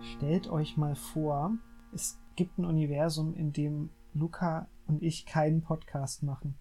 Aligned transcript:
Stellt 0.00 0.48
euch 0.48 0.76
mal 0.76 0.94
vor, 0.94 1.52
es 1.92 2.18
gibt 2.36 2.58
ein 2.58 2.64
Universum, 2.64 3.34
in 3.34 3.52
dem 3.52 3.90
Luca 4.14 4.68
und 4.86 5.02
ich 5.02 5.26
keinen 5.26 5.62
Podcast 5.62 6.22
machen. 6.22 6.56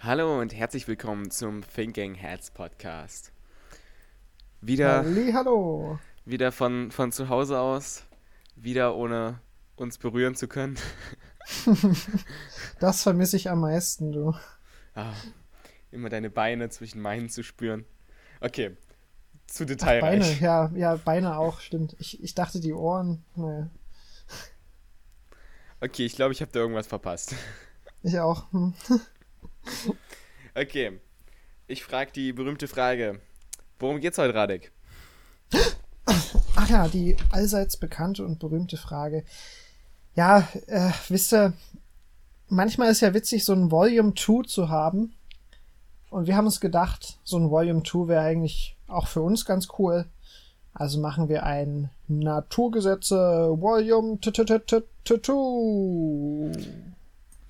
Hallo 0.00 0.40
und 0.40 0.54
herzlich 0.54 0.88
willkommen 0.88 1.30
zum 1.30 1.62
Thinking 1.62 2.14
Heads 2.14 2.50
Podcast. 2.50 3.32
Wieder, 4.62 5.04
hallo. 5.34 5.98
wieder 6.24 6.50
von, 6.50 6.90
von 6.90 7.12
zu 7.12 7.28
Hause 7.28 7.60
aus, 7.60 8.06
wieder 8.56 8.96
ohne 8.96 9.40
uns 9.76 9.98
berühren 9.98 10.34
zu 10.34 10.48
können. 10.48 10.78
Das 12.80 13.02
vermisse 13.02 13.36
ich 13.36 13.50
am 13.50 13.60
meisten, 13.60 14.12
du. 14.12 14.34
Ah, 14.94 15.14
immer 15.90 16.08
deine 16.08 16.30
Beine 16.30 16.68
zwischen 16.70 17.00
meinen 17.00 17.28
zu 17.28 17.42
spüren. 17.42 17.84
Okay, 18.40 18.76
zu 19.46 19.64
Ach, 19.64 19.66
Beine, 19.66 19.76
detailreich. 19.76 20.40
ja, 20.40 20.70
ja, 20.74 20.96
Beine 20.96 21.38
auch, 21.38 21.60
stimmt. 21.60 21.96
Ich, 21.98 22.22
ich 22.22 22.34
dachte 22.34 22.60
die 22.60 22.72
Ohren, 22.72 23.24
naja, 23.34 23.70
Okay, 25.80 26.04
ich 26.04 26.16
glaube, 26.16 26.32
ich 26.32 26.40
habe 26.40 26.50
da 26.50 26.58
irgendwas 26.60 26.88
verpasst. 26.88 27.36
ich 28.02 28.18
auch. 28.18 28.50
Hm. 28.52 28.74
Okay, 30.54 30.98
ich 31.68 31.84
frage 31.84 32.10
die 32.10 32.32
berühmte 32.32 32.66
Frage. 32.66 33.20
Worum 33.78 34.00
geht's 34.00 34.18
heute, 34.18 34.34
Radek? 34.34 34.72
Ach 36.56 36.68
ja, 36.68 36.88
die 36.88 37.16
allseits 37.30 37.76
bekannte 37.76 38.24
und 38.24 38.40
berühmte 38.40 38.76
Frage. 38.76 39.24
Ja, 40.16 40.48
äh, 40.66 40.90
wisst 41.08 41.32
ihr, 41.32 41.52
manchmal 42.48 42.90
ist 42.90 43.00
ja 43.00 43.14
witzig, 43.14 43.44
so 43.44 43.52
ein 43.52 43.70
Volume 43.70 44.14
2 44.14 44.48
zu 44.48 44.68
haben. 44.68 45.14
Und 46.10 46.26
wir 46.26 46.36
haben 46.36 46.46
uns 46.46 46.60
gedacht, 46.60 47.18
so 47.24 47.36
ein 47.38 47.50
Volume 47.50 47.82
2 47.82 48.08
wäre 48.08 48.22
eigentlich 48.22 48.76
auch 48.86 49.06
für 49.06 49.20
uns 49.20 49.44
ganz 49.44 49.68
cool. 49.78 50.06
Also 50.72 51.00
machen 51.00 51.28
wir 51.28 51.42
ein 51.44 51.90
Naturgesetze 52.06 53.16
Volume 53.60 54.18
2. 54.20 54.82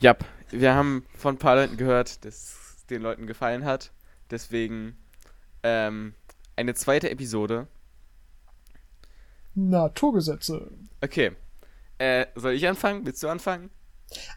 Ja, 0.00 0.16
wir 0.50 0.74
haben 0.74 1.04
von 1.14 1.34
ein 1.34 1.38
paar 1.38 1.56
Leuten 1.56 1.76
gehört, 1.76 2.24
dass 2.24 2.34
es 2.34 2.86
den 2.86 3.02
Leuten 3.02 3.26
gefallen 3.26 3.64
hat. 3.64 3.90
Deswegen 4.30 4.96
ähm, 5.62 6.14
eine 6.56 6.74
zweite 6.74 7.10
Episode. 7.10 7.66
Naturgesetze. 9.54 10.70
Okay, 11.02 11.32
äh, 11.98 12.26
soll 12.34 12.52
ich 12.52 12.66
anfangen? 12.66 13.04
Willst 13.04 13.22
du 13.22 13.28
anfangen? 13.28 13.70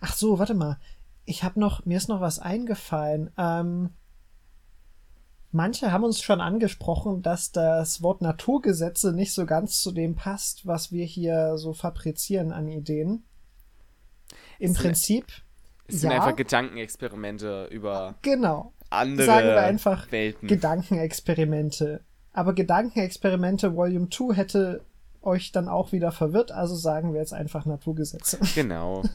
Ach 0.01 0.13
so, 0.13 0.39
warte 0.39 0.53
mal. 0.53 0.79
Ich 1.25 1.43
habe 1.43 1.59
noch, 1.59 1.85
mir 1.85 1.97
ist 1.97 2.09
noch 2.09 2.21
was 2.21 2.39
eingefallen. 2.39 3.31
Ähm, 3.37 3.91
manche 5.51 5.91
haben 5.91 6.03
uns 6.03 6.21
schon 6.21 6.41
angesprochen, 6.41 7.21
dass 7.21 7.51
das 7.51 8.01
Wort 8.01 8.21
Naturgesetze 8.21 9.13
nicht 9.13 9.33
so 9.33 9.45
ganz 9.45 9.81
zu 9.81 9.91
dem 9.91 10.15
passt, 10.15 10.65
was 10.65 10.91
wir 10.91 11.05
hier 11.05 11.57
so 11.57 11.73
fabrizieren 11.73 12.51
an 12.51 12.67
Ideen. 12.67 13.23
Im 14.59 14.73
sind- 14.73 14.81
Prinzip, 14.81 15.25
Es 15.87 16.01
sind 16.01 16.11
Ja. 16.11 16.17
einfach 16.21 16.35
Gedankenexperimente 16.37 17.67
über 17.71 18.15
genau. 18.21 18.71
andere 18.89 19.25
Sagen 19.25 19.47
wir 19.47 19.61
einfach 19.61 20.11
Welten. 20.11 20.47
Gedankenexperimente. 20.47 22.01
Aber 22.33 22.53
Gedankenexperimente 22.53 23.75
Volume 23.75 24.09
2 24.09 24.35
hätte 24.35 24.85
euch 25.21 25.51
dann 25.51 25.67
auch 25.67 25.91
wieder 25.91 26.11
verwirrt, 26.13 26.51
also 26.51 26.75
sagen 26.75 27.13
wir 27.13 27.19
jetzt 27.19 27.33
einfach 27.33 27.65
Naturgesetze. 27.65 28.39
Genau. 28.55 29.03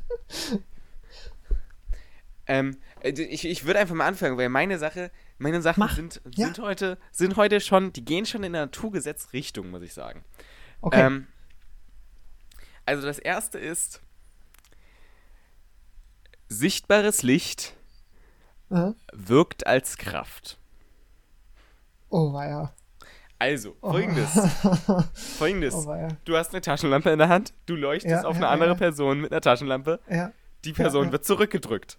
ähm, 2.46 2.76
äh, 3.00 3.10
ich, 3.10 3.44
ich 3.46 3.64
würde 3.64 3.80
einfach 3.80 3.94
mal 3.94 4.06
anfangen, 4.06 4.36
weil 4.36 4.48
meine 4.48 4.78
Sache, 4.78 5.10
meine 5.38 5.60
Sachen 5.62 5.80
Mach. 5.80 5.94
sind, 5.96 6.20
Ja. 6.34 6.46
sind 6.46 6.58
heute, 6.60 6.98
sind 7.12 7.36
heute 7.36 7.60
schon, 7.60 7.92
die 7.92 8.04
gehen 8.04 8.26
schon 8.26 8.42
in 8.44 8.52
der 8.52 8.62
Naturgesetzrichtung, 8.62 9.70
muss 9.70 9.82
ich 9.82 9.92
sagen. 9.94 10.24
Okay. 10.80 11.00
Ähm, 11.06 11.26
also 12.84 13.06
das 13.06 13.18
erste 13.18 13.58
ist 13.58 14.00
sichtbares 16.48 17.22
Licht 17.22 17.74
Äh, 18.70 18.92
wirkt 19.12 19.66
als 19.66 19.96
Kraft. 19.96 20.58
oh 22.10 22.32
weia. 22.32 22.72
Also, 23.38 23.76
Oh. 23.82 23.92
folgendes. 23.92 24.30
Folgendes. 25.38 25.74
Oh. 25.74 26.08
Du 26.24 26.36
hast 26.36 26.52
eine 26.54 26.62
Taschenlampe 26.62 27.10
in 27.10 27.18
der 27.18 27.28
Hand, 27.28 27.52
du 27.66 27.74
leuchtest 27.76 28.10
Ja, 28.22 28.24
auf 28.24 28.36
ja, 28.36 28.42
eine 28.42 28.48
andere 28.48 28.70
ja. 28.70 28.74
Person 28.76 29.20
mit 29.20 29.30
einer 29.30 29.40
Taschenlampe, 29.42 30.00
Ja. 30.10 30.32
die 30.64 30.72
Person 30.72 31.06
ja. 31.06 31.12
wird 31.12 31.24
zurückgedrückt. 31.26 31.98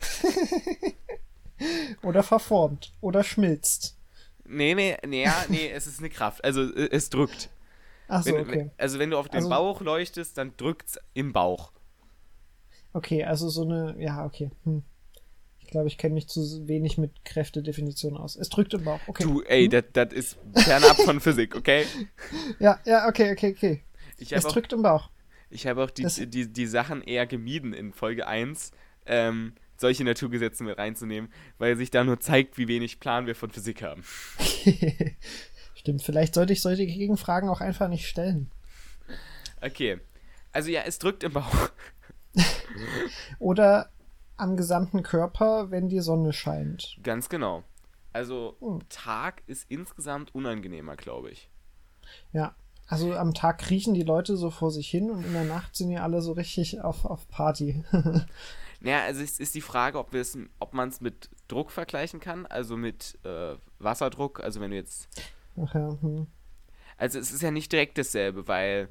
Oder 2.02 2.22
verformt. 2.22 2.92
Oder 3.00 3.22
schmilzt. 3.24 3.96
Nee, 4.44 4.74
nee, 4.74 4.96
nee, 5.06 5.24
ja, 5.24 5.44
nee, 5.48 5.70
es 5.70 5.86
ist 5.86 5.98
eine 6.00 6.10
Kraft. 6.10 6.44
Also 6.44 6.62
äh, 6.74 6.88
es 6.90 7.08
drückt. 7.10 7.50
Ach 8.08 8.24
so, 8.24 8.32
Wenn, 8.34 8.40
okay. 8.48 8.70
Also 8.78 8.98
wenn 8.98 9.10
du 9.10 9.18
auf 9.18 9.28
den 9.28 9.36
Also- 9.36 9.48
Bauch 9.50 9.80
leuchtest, 9.80 10.36
dann 10.38 10.56
drückt's 10.56 10.98
im 11.14 11.32
Bauch. 11.32 11.72
Okay, 12.92 13.24
also 13.24 13.48
so 13.48 13.62
eine, 13.62 13.94
ja, 13.98 14.24
okay. 14.24 14.50
Hm. 14.64 14.82
Ich 15.60 15.68
glaube, 15.68 15.86
ich 15.86 15.98
kenne 15.98 16.14
mich 16.14 16.26
zu 16.26 16.66
wenig 16.66 16.98
mit 16.98 17.24
Kräftedefinition 17.24 18.16
aus. 18.16 18.34
Es 18.34 18.48
drückt 18.48 18.74
im 18.74 18.82
Bauch, 18.82 18.98
okay. 19.06 19.22
Du, 19.22 19.42
ey, 19.42 19.68
das 19.68 19.84
das 19.92 20.12
ist 20.12 20.38
fernab 20.56 20.96
von 20.96 21.20
Physik, 21.20 21.54
okay? 21.54 21.84
Ja, 22.58 22.80
ja, 22.84 23.06
okay, 23.06 23.30
okay, 23.30 23.54
okay. 23.56 23.82
Es 24.18 24.32
habe 24.32 24.48
auch, 24.48 24.52
drückt 24.52 24.72
im 24.72 24.82
Bauch. 24.82 25.08
ich 25.48 25.68
hab 25.68 25.78
auch 25.78 25.90
die, 25.90 26.02
Das- 26.02 26.16
die, 26.16 26.52
die 26.52 26.66
Sachen 26.66 27.02
eher 27.02 27.26
gemieden 27.28 27.72
in 27.72 27.92
Folge 27.92 28.26
1, 28.26 28.72
ähm, 29.06 29.54
solche 29.80 30.04
Naturgesetze 30.04 30.62
mit 30.62 30.78
reinzunehmen, 30.78 31.32
weil 31.58 31.76
sich 31.76 31.90
da 31.90 32.04
nur 32.04 32.20
zeigt, 32.20 32.58
wie 32.58 32.68
wenig 32.68 33.00
Plan 33.00 33.26
wir 33.26 33.34
von 33.34 33.50
Physik 33.50 33.82
haben. 33.82 34.04
Stimmt, 35.74 36.02
vielleicht 36.02 36.34
sollte 36.34 36.52
ich 36.52 36.60
solche 36.60 36.86
Gegenfragen 36.86 37.48
auch 37.48 37.60
einfach 37.60 37.88
nicht 37.88 38.06
stellen. 38.06 38.50
Okay. 39.62 39.98
Also 40.52 40.70
ja, 40.70 40.82
es 40.84 40.98
drückt 40.98 41.22
im 41.22 41.32
Bauch. 41.32 41.70
Oder 43.38 43.90
am 44.36 44.56
gesamten 44.56 45.02
Körper, 45.02 45.70
wenn 45.70 45.88
die 45.88 46.00
Sonne 46.00 46.32
scheint. 46.32 46.98
Ganz 47.02 47.28
genau. 47.28 47.64
Also 48.12 48.56
Hm. 48.60 48.80
Tag 48.88 49.42
ist 49.46 49.70
insgesamt 49.70 50.34
unangenehmer, 50.34 50.96
glaube 50.96 51.30
ich. 51.30 51.48
Ja. 52.32 52.54
Also 52.86 53.14
am 53.14 53.34
Tag 53.34 53.58
kriechen 53.58 53.94
die 53.94 54.02
Leute 54.02 54.36
so 54.36 54.50
vor 54.50 54.72
sich 54.72 54.90
hin 54.90 55.10
und 55.10 55.24
in 55.24 55.32
der 55.32 55.44
Nacht 55.44 55.76
sind 55.76 55.90
die 55.90 55.98
alle 55.98 56.20
so 56.22 56.32
richtig 56.32 56.80
auf, 56.80 57.04
auf 57.04 57.28
Party. 57.28 57.84
Naja, 58.80 59.04
also 59.04 59.22
es 59.22 59.38
ist 59.38 59.54
die 59.54 59.60
Frage, 59.60 59.98
ob, 59.98 60.14
ob 60.58 60.74
man 60.74 60.88
es 60.88 61.00
mit 61.00 61.28
Druck 61.48 61.70
vergleichen 61.70 62.20
kann, 62.20 62.46
also 62.46 62.76
mit 62.76 63.18
äh, 63.24 63.56
Wasserdruck, 63.78 64.40
also 64.40 64.60
wenn 64.60 64.70
du 64.70 64.76
jetzt, 64.76 65.08
Ach 65.62 65.74
ja, 65.74 65.96
hm. 66.00 66.26
also 66.96 67.18
es 67.18 67.30
ist 67.32 67.42
ja 67.42 67.50
nicht 67.50 67.72
direkt 67.72 67.98
dasselbe, 67.98 68.48
weil 68.48 68.88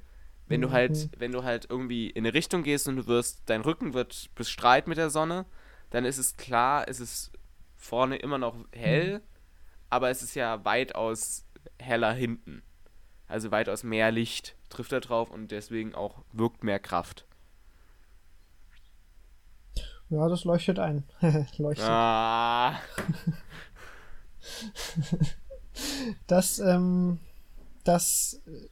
wenn 0.47 0.61
du 0.61 0.67
Mhm. 0.67 0.73
halt, 0.73 1.09
wenn 1.17 1.31
du 1.31 1.43
halt 1.43 1.67
irgendwie 1.69 2.09
in 2.09 2.25
eine 2.25 2.33
Richtung 2.33 2.63
gehst 2.63 2.87
und 2.87 2.97
du 2.97 3.07
wirst, 3.07 3.43
dein 3.47 3.61
Rücken 3.61 3.93
wird 3.93 4.29
bestrahlt 4.35 4.87
mit 4.87 4.97
der 4.97 5.09
Sonne, 5.09 5.45
dann 5.89 6.05
ist 6.05 6.17
es 6.17 6.37
klar, 6.37 6.87
es 6.87 6.99
ist 6.99 7.31
vorne 7.75 8.17
immer 8.17 8.37
noch 8.37 8.55
hell, 8.71 9.19
Mhm. 9.19 9.23
aber 9.89 10.09
es 10.09 10.21
ist 10.21 10.35
ja 10.35 10.63
weitaus 10.65 11.45
heller 11.79 12.13
hinten. 12.13 12.61
Also 13.27 13.51
weitaus 13.51 13.83
mehr 13.83 14.11
Licht 14.11 14.55
trifft 14.69 14.91
da 14.91 14.99
drauf 14.99 15.29
und 15.31 15.51
deswegen 15.51 15.95
auch 15.95 16.23
wirkt 16.33 16.63
mehr 16.63 16.79
Kraft. 16.79 17.25
Ja, 20.09 20.27
das 20.27 20.43
leuchtet 20.43 20.79
ein. 20.79 21.03
leuchtet. 21.57 21.85
Ah, 21.87 22.79
Das, 26.27 26.59
ähm, 26.59 27.19
das 27.83 28.41
äh, 28.45 28.67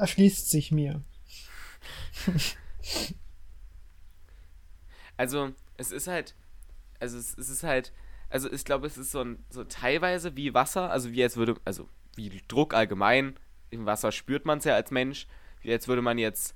erschließt 0.00 0.50
sich 0.50 0.72
mir. 0.72 1.02
Also, 5.16 5.50
es 5.76 5.90
ist 5.90 6.06
halt, 6.06 6.36
also 7.00 7.18
es, 7.18 7.36
es 7.36 7.48
ist 7.48 7.64
halt, 7.64 7.92
also 8.30 8.52
ich 8.52 8.64
glaube, 8.64 8.86
es 8.86 8.96
ist 8.96 9.10
so, 9.10 9.20
ein, 9.20 9.44
so 9.50 9.64
teilweise 9.64 10.36
wie 10.36 10.54
Wasser, 10.54 10.92
also 10.92 11.10
wie 11.10 11.16
jetzt 11.16 11.36
würde, 11.36 11.56
also 11.64 11.88
wie 12.14 12.40
Druck 12.46 12.72
allgemein, 12.72 13.36
im 13.70 13.84
Wasser 13.84 14.12
spürt 14.12 14.44
man 14.44 14.58
es 14.58 14.64
ja 14.64 14.76
als 14.76 14.92
Mensch, 14.92 15.26
wie 15.60 15.70
jetzt 15.70 15.88
würde 15.88 16.02
man 16.02 16.18
jetzt 16.18 16.54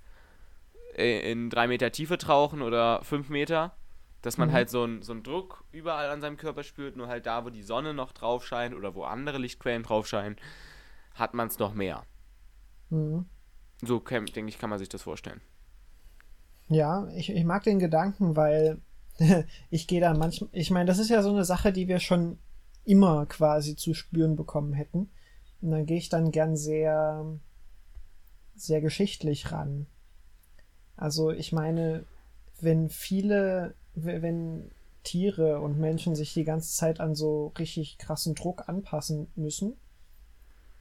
äh, 0.96 1.28
in 1.32 1.50
drei 1.50 1.66
Meter 1.66 1.90
Tiefe 1.90 2.18
tauchen 2.18 2.62
oder 2.62 3.02
fünf 3.02 3.28
Meter, 3.30 3.76
dass 4.22 4.38
man 4.38 4.48
Mhm. 4.48 4.52
halt 4.52 4.70
so 4.70 4.84
einen 4.84 5.02
so 5.02 5.12
einen 5.12 5.22
Druck 5.22 5.64
überall 5.72 6.10
an 6.10 6.20
seinem 6.20 6.36
Körper 6.36 6.62
spürt, 6.64 6.96
nur 6.96 7.08
halt 7.08 7.26
da, 7.26 7.44
wo 7.44 7.50
die 7.50 7.62
Sonne 7.62 7.94
noch 7.94 8.12
drauf 8.12 8.46
scheint 8.46 8.74
oder 8.74 8.94
wo 8.94 9.04
andere 9.04 9.38
Lichtquellen 9.38 9.82
drauf 9.84 10.06
scheinen, 10.08 10.36
hat 11.14 11.34
man 11.34 11.48
es 11.48 11.58
noch 11.58 11.74
mehr. 11.74 12.04
Mhm. 12.90 13.24
So, 13.82 14.00
kann- 14.00 14.26
denke 14.26 14.48
ich, 14.48 14.58
kann 14.58 14.70
man 14.70 14.78
sich 14.78 14.88
das 14.88 15.02
vorstellen. 15.02 15.40
Ja, 16.68 17.08
ich, 17.16 17.30
ich 17.30 17.44
mag 17.44 17.62
den 17.64 17.78
Gedanken, 17.78 18.36
weil 18.36 18.80
ich 19.70 19.86
gehe 19.86 20.00
da 20.00 20.14
manchmal, 20.14 20.50
ich 20.52 20.70
meine, 20.70 20.86
das 20.86 20.98
ist 20.98 21.10
ja 21.10 21.22
so 21.22 21.30
eine 21.30 21.44
Sache, 21.44 21.72
die 21.72 21.88
wir 21.88 22.00
schon 22.00 22.38
immer 22.84 23.26
quasi 23.26 23.76
zu 23.76 23.94
spüren 23.94 24.36
bekommen 24.36 24.72
hätten. 24.72 25.10
Und 25.60 25.70
dann 25.70 25.86
gehe 25.86 25.98
ich 25.98 26.08
dann 26.08 26.32
gern 26.32 26.56
sehr, 26.56 27.24
sehr 28.54 28.80
geschichtlich 28.80 29.52
ran. 29.52 29.86
Also 30.96 31.30
ich 31.30 31.52
meine, 31.52 32.04
wenn 32.60 32.88
viele, 32.88 33.74
wenn 33.94 34.70
Tiere 35.02 35.60
und 35.60 35.78
Menschen 35.78 36.14
sich 36.14 36.32
die 36.34 36.44
ganze 36.44 36.74
Zeit 36.76 37.00
an 37.00 37.14
so 37.14 37.52
richtig 37.58 37.98
krassen 37.98 38.34
Druck 38.34 38.68
anpassen 38.68 39.30
müssen, 39.34 39.76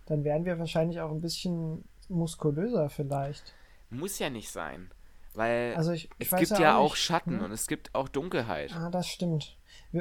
dann 0.06 0.24
wären 0.24 0.46
wir 0.46 0.60
wahrscheinlich 0.60 1.00
auch 1.02 1.12
ein 1.12 1.22
bisschen 1.22 1.84
muskulöser 2.10 2.90
vielleicht. 2.90 3.54
Muss 3.90 4.20
ja 4.20 4.30
nicht 4.30 4.50
sein. 4.52 4.92
Weil 5.34 5.74
Also 5.76 5.92
ich, 5.92 6.10
ich 6.20 6.32
es 6.32 6.38
gibt 6.50 6.60
ja, 6.60 6.78
auch, 6.78 6.86
auch 6.86 6.90
nicht, 6.92 7.04
Schatten 7.04 7.38
ne? 7.38 7.46
und 7.46 7.52
es 7.52 7.68
gibt 7.68 7.96
auch 7.96 8.10
Dunkelheit. 8.10 8.74
Ah, 8.76 8.90
das 8.90 9.08
stimmt. 9.08 9.58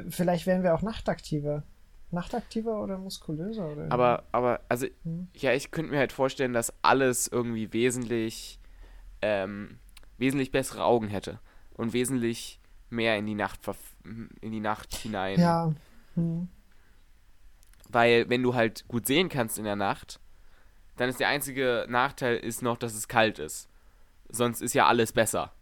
Vielleicht 0.09 0.47
wären 0.47 0.63
wir 0.63 0.75
auch 0.75 0.83
nachtaktiver. 0.83 1.63
Nachtaktiver 2.11 2.83
oder 2.83 2.99
muskulöser 2.99 3.65
oder 3.67 3.77
irgendwie. 3.83 3.93
Aber, 3.93 4.25
aber, 4.33 4.61
also, 4.69 4.87
Hm. 5.05 5.29
ja, 5.35 5.53
ich 5.53 5.71
könnte 5.71 5.93
mir 5.93 5.99
halt 5.99 6.13
vorstellen, 6.13 6.53
dass 6.53 6.73
alles 6.83 7.29
irgendwie 7.29 7.73
wesentlich, 7.73 8.59
ähm, 9.23 9.79
wesentlich 10.19 10.51
bessere 10.51 10.85
Augen 10.85 11.07
hätte. 11.07 11.39
Und 11.75 11.93
wesentlich 11.93 12.60
mehr 12.91 13.17
in 13.17 13.27
die 13.27 13.35
Nacht, 13.35 13.61
in 14.41 14.53
die 14.53 14.61
Nacht 14.61 14.95
hinein. 14.95 15.41
Ja. 15.41 15.73
Hm. 16.15 16.49
Weil, 17.89 18.29
wenn 18.29 18.43
du 18.43 18.55
halt 18.55 18.87
gut 18.89 19.07
sehen 19.07 19.29
kannst 19.29 19.59
in 19.59 19.65
der 19.65 19.77
Nacht, 19.77 20.21
dann 20.97 21.09
ist 21.09 21.19
der 21.19 21.29
einzige 21.29 21.87
Nachteil 21.89 22.37
ist 22.37 22.63
noch, 22.63 22.77
dass 22.77 22.95
es 22.95 23.09
kalt 23.09 23.39
ist. 23.39 23.69
Sonst 24.29 24.61
ist 24.61 24.75
ja 24.75 24.87
alles 24.87 25.13
besser. 25.13 25.53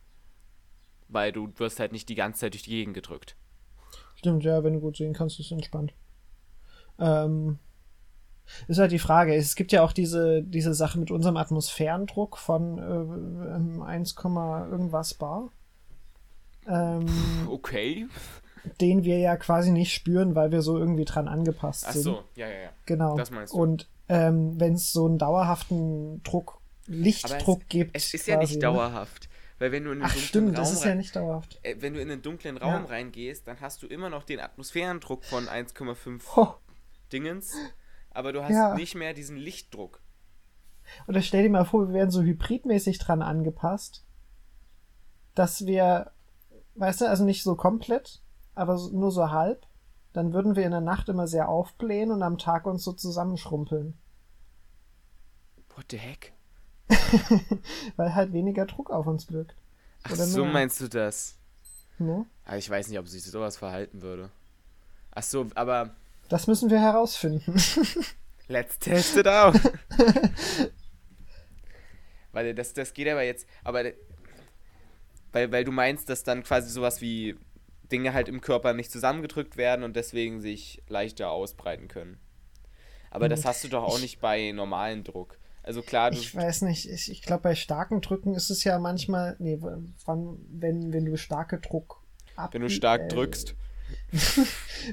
Weil 1.09 1.33
du 1.33 1.51
wirst 1.57 1.81
halt 1.81 1.93
nicht 1.93 2.09
die 2.09 2.15
ganze 2.15 2.41
Zeit 2.41 2.55
durch 2.55 2.65
die 2.65 2.71
Gegend 2.71 2.95
gedrückt. 2.95 3.37
Stimmt, 4.15 4.45
ja, 4.45 4.65
wenn 4.65 4.75
du 4.75 4.81
gut 4.81 4.97
sehen 4.97 5.15
kannst, 5.15 5.39
ist 5.39 5.47
es 5.47 5.53
entspannt. 5.53 5.95
Ähm, 6.99 7.59
ist 8.67 8.79
halt 8.79 8.93
die 8.93 8.99
Frage. 8.99 9.35
Es 9.35 9.55
gibt 9.55 9.73
ja 9.73 9.83
auch 9.83 9.93
diese, 9.93 10.43
diese 10.43 10.75
Sache 10.75 10.99
mit 10.99 11.11
unserem 11.11 11.37
Atmosphärendruck 11.37 12.37
von 12.37 12.79
äh, 12.79 13.55
ähm, 13.57 13.83
1, 13.83 14.17
irgendwas 14.25 15.15
bar. 15.15 15.51
Ähm, 16.69 17.49
Okay. 17.49 18.07
den 18.81 19.05
wir 19.05 19.19
ja 19.19 19.37
quasi 19.37 19.71
nicht 19.73 19.93
spüren, 19.95 20.35
weil 20.35 20.51
wir 20.53 20.63
so 20.63 20.77
irgendwie 20.79 21.05
dran 21.07 21.27
angepasst 21.29 21.85
Ach 21.89 21.93
sind. 21.93 22.03
so, 22.03 22.25
ja, 22.35 22.47
ja, 22.49 22.59
ja. 22.65 22.71
Genau. 22.87 23.17
Das 23.17 23.31
meinst 23.31 23.53
du. 23.55 23.59
Und 23.59 23.89
ähm, 24.09 24.59
wenn 24.61 24.75
es 24.75 24.93
so 24.93 25.07
einen 25.07 25.19
dauerhaften 25.19 26.23
Druck, 26.23 26.61
Lichtdruck 26.87 27.69
gibt. 27.69 27.95
Es 27.97 28.15
ist 28.15 28.27
ja 28.27 28.37
quasi, 28.37 28.53
nicht 28.55 28.57
ne? 28.57 28.69
dauerhaft. 28.69 29.29
Weil 29.59 29.73
wenn 29.73 29.85
du 29.85 29.91
in 29.91 29.97
einen 29.99 30.05
Ach 30.07 30.13
dunklen 30.13 30.29
stimmt, 30.29 30.47
Raum 30.49 30.55
das 30.55 30.73
ist 30.73 30.85
ja 30.85 30.95
nicht 30.95 31.15
dauerhaft. 31.17 31.59
äh, 31.63 31.77
wenn 31.81 31.95
du 31.95 32.01
in 32.01 32.11
einen 32.11 32.23
dunklen 32.23 32.57
Ja. 32.57 32.63
Raum 32.63 32.85
reingehst, 32.87 33.47
dann 33.49 33.61
hast 33.61 33.83
du 33.83 33.87
immer 33.87 34.09
noch 34.11 34.25
den 34.25 34.41
Atmosphärendruck 34.41 35.25
von 35.25 35.49
1,5 35.49 36.37
Ho. 36.37 36.55
Dingens, 37.13 37.55
aber 38.11 38.33
du 38.33 38.43
hast 38.43 38.53
Ja. 38.53 38.75
nicht 38.75 38.95
mehr 38.95 39.15
diesen 39.15 39.37
Lichtdruck. 39.37 40.01
Oder 41.07 41.21
stell 41.23 41.43
dir 41.43 41.51
mal 41.51 41.65
vor, 41.65 41.89
wir 41.89 41.95
wären 41.95 42.11
so 42.11 42.23
hybridmäßig 42.23 42.99
dran 42.99 43.21
angepasst, 43.23 44.05
dass 45.35 45.67
wir, 45.67 46.13
weißt 46.79 47.03
du, 47.03 47.09
also 47.09 47.25
nicht 47.25 47.43
so 47.43 47.55
komplett, 47.57 48.21
aber 48.55 48.79
nur 48.93 49.11
so 49.11 49.31
halb, 49.31 49.67
dann 50.13 50.33
würden 50.33 50.57
wir 50.57 50.65
in 50.65 50.71
der 50.71 50.81
Nacht 50.81 51.09
immer 51.09 51.27
sehr 51.27 51.49
aufblähen 51.49 52.11
und 52.11 52.23
am 52.23 52.39
Tag 52.39 52.67
uns 52.67 52.83
so 52.85 52.93
zusammenschrumpeln. 52.93 53.99
What 55.75 55.87
the 55.91 55.99
heck? 55.99 56.33
Weil 57.97 58.15
halt 58.15 58.33
weniger 58.33 58.67
Druck 58.67 58.91
auf 58.91 59.07
uns 59.07 59.31
wirkt. 59.31 59.55
Ach 60.05 60.13
Oder 60.13 60.25
so 60.27 60.45
mehr. 60.45 60.53
meinst 60.55 60.81
du 60.81 60.89
das? 60.89 61.37
Ne? 61.99 62.27
Ah, 62.45 62.57
ich 62.57 62.69
weiß 62.69 62.89
nicht, 62.89 62.99
ob 62.99 63.09
sich 63.09 63.23
sowas 63.25 63.57
verhalten 63.57 64.03
würde. 64.03 64.31
Ach 65.15 65.23
so, 65.23 65.47
aber 65.55 65.91
Das 66.29 66.47
müssen 66.47 66.71
wir 66.71 66.81
herausfinden. 66.81 67.55
let's 68.49 68.79
test 68.79 69.17
it 69.17 69.27
out. 69.29 69.55
weil 72.33 72.55
das, 72.55 72.73
das 72.73 72.95
geht 72.95 73.09
aber 73.09 73.23
jetzt, 73.23 73.47
aber 73.65 73.85
weil, 75.33 75.53
weil 75.53 75.65
du 75.65 75.73
meinst, 75.73 76.09
dass 76.09 76.23
dann 76.25 76.43
quasi 76.43 76.71
sowas 76.71 77.01
wie 77.01 77.37
Dinge 77.91 78.13
halt 78.13 78.29
im 78.29 78.41
Körper 78.41 78.75
nicht 78.75 78.91
zusammengedrückt 78.93 79.57
werden 79.57 79.83
und 79.83 79.97
deswegen 79.97 80.41
sich 80.41 80.83
leichter 80.89 81.31
ausbreiten 81.31 81.89
können. 81.89 82.19
Aber 83.11 83.29
das 83.29 83.41
Hm. 83.41 83.47
hast 83.47 83.65
du 83.65 83.69
doch 83.69 83.83
auch 83.85 83.97
Ich- 83.97 84.03
nicht 84.03 84.21
bei 84.21 84.53
normalen 84.53 85.05
Druck. 85.05 85.39
Also 85.63 85.83
klar, 85.83 86.11
du, 86.11 86.19
Ich 86.19 86.35
weiß 86.35 86.63
nicht, 86.63 86.89
ich, 86.89 87.11
ich 87.11 87.23
glaube, 87.23 87.43
bei 87.43 87.55
starken 87.55 88.01
Drücken 88.01 88.35
ist 88.35 88.49
es 88.51 88.65
ja 88.65 88.79
manchmal, 88.79 89.37
nee, 89.39 89.59
wann, 89.61 90.39
wenn, 90.51 90.93
wenn 90.93 91.05
du 91.05 91.17
starke 91.19 91.59
Druck 91.59 92.03
ab, 92.37 92.55
wenn 92.55 92.63
du 92.63 92.71
stark 92.71 93.03
äh, 93.03 93.09
drückst. 93.09 93.55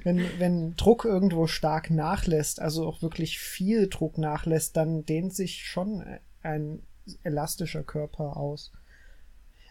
Wenn, 0.03 0.25
wenn 0.39 0.75
Druck 0.77 1.03
irgendwo 1.05 1.47
stark 1.47 1.89
nachlässt, 1.89 2.61
also 2.61 2.87
auch 2.87 3.01
wirklich 3.01 3.39
viel 3.39 3.89
Druck 3.89 4.17
nachlässt, 4.17 4.77
dann 4.77 5.05
dehnt 5.05 5.33
sich 5.33 5.65
schon 5.65 6.03
ein 6.43 6.81
elastischer 7.23 7.83
Körper 7.83 8.37
aus. 8.37 8.71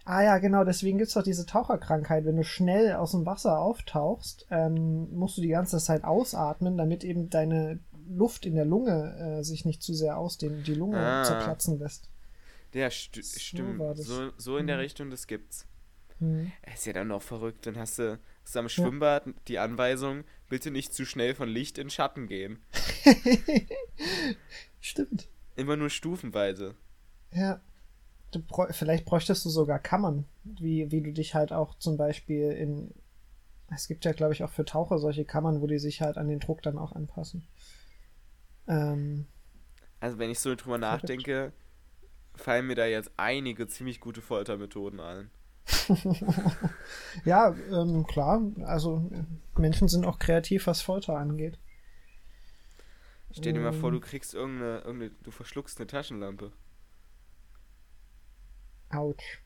Ah 0.06 0.22
ja, 0.22 0.38
genau, 0.38 0.64
deswegen 0.64 0.98
gibt's 0.98 1.14
doch 1.14 1.22
diese 1.22 1.46
Taucherkrankheit. 1.46 2.24
Wenn 2.26 2.36
du 2.36 2.44
schnell 2.44 2.92
aus 2.94 3.12
dem 3.12 3.24
Wasser 3.24 3.58
auftauchst, 3.58 4.46
ähm, 4.50 5.08
musst 5.16 5.38
du 5.38 5.42
die 5.42 5.48
ganze 5.48 5.78
Zeit 5.78 6.04
ausatmen, 6.04 6.76
damit 6.76 7.04
eben 7.04 7.30
deine 7.30 7.80
Luft 8.08 8.44
in 8.44 8.54
der 8.54 8.66
Lunge 8.66 9.38
äh, 9.38 9.42
sich 9.42 9.64
nicht 9.64 9.82
zu 9.82 9.94
sehr 9.94 10.18
ausdehnt 10.18 10.56
und 10.58 10.66
die 10.66 10.74
Lunge 10.74 10.98
Ah. 10.98 11.24
zerplatzen 11.24 11.78
lässt. 11.78 12.10
Ja, 12.74 12.90
st 12.90 13.14
So 13.24 13.38
stimmt. 13.40 13.80
So, 13.96 14.30
so 14.36 14.58
in 14.58 14.66
der 14.66 14.76
Mhm. 14.76 14.82
Richtung, 14.82 15.10
das 15.10 15.26
gibt's. 15.26 15.66
Hm. 16.18 16.52
Ist 16.74 16.84
ja 16.86 16.92
dann 16.92 17.08
noch 17.08 17.22
verrückt. 17.22 17.66
Dann 17.66 17.78
hast 17.78 17.98
du, 17.98 18.18
hast 18.44 18.54
du 18.54 18.58
am 18.58 18.68
Schwimmbad 18.68 19.24
die 19.48 19.58
Anweisung, 19.58 20.24
bitte 20.50 20.70
nicht 20.70 20.92
zu 20.92 21.06
schnell 21.06 21.34
von 21.34 21.48
Licht 21.48 21.78
in 21.78 21.88
Schatten 21.88 22.26
gehen. 22.28 22.58
Stimmt. 24.80 25.28
Immer 25.56 25.76
nur 25.76 25.90
stufenweise. 25.90 26.74
Ja. 27.32 27.60
Vielleicht 28.70 29.04
bräuchtest 29.04 29.44
du 29.44 29.50
sogar 29.50 29.78
Kammern, 29.78 30.26
wie, 30.44 30.90
wie 30.90 31.02
du 31.02 31.12
dich 31.12 31.34
halt 31.34 31.52
auch 31.52 31.75
zum 31.78 31.96
Beispiel 31.96 32.52
in. 32.52 32.90
Es 33.75 33.88
gibt 33.88 34.04
ja, 34.04 34.12
glaube 34.12 34.32
ich, 34.34 34.44
auch 34.44 34.50
für 34.50 34.64
Taucher 34.64 34.98
solche 34.98 35.25
Kammern, 35.25 35.60
wo 35.60 35.66
die 35.66 35.78
sich 35.78 36.00
halt 36.02 36.19
an 36.19 36.28
den 36.28 36.38
Druck 36.40 36.62
dann 36.62 36.78
auch 36.78 36.92
anpassen. 36.92 37.46
Ähm, 38.69 39.26
Also 40.00 40.19
wenn 40.19 40.31
ich 40.31 40.38
so 40.40 40.54
drüber 40.54 40.78
nachdenke, 40.78 41.52
fallen 42.34 42.66
mir 42.66 42.75
da 42.76 42.86
jetzt 42.86 43.10
einige 43.16 43.66
ziemlich 43.69 44.00
gute 44.00 44.20
Foltermethoden 44.22 45.00
ein. 45.00 45.31
ja, 47.25 47.54
ähm, 47.72 48.06
klar, 48.06 48.42
also 48.64 49.10
Menschen 49.56 49.88
sind 49.88 50.04
auch 50.04 50.19
kreativ, 50.19 50.66
was 50.66 50.82
Folter 50.82 51.16
angeht. 51.16 51.58
Stell 53.32 53.52
dir 53.52 53.60
mal 53.60 53.72
vor, 53.72 53.90
Ähm. 53.90 53.92
du 53.92 54.00
kriegst 54.00 54.34
irgendeine, 54.34 54.78
irgendeine, 54.81 55.10
du 55.22 55.31
verschluckst 55.31 55.78
eine 55.78 55.86
Taschenlampe. 55.86 56.52
Autsch. 58.94 59.41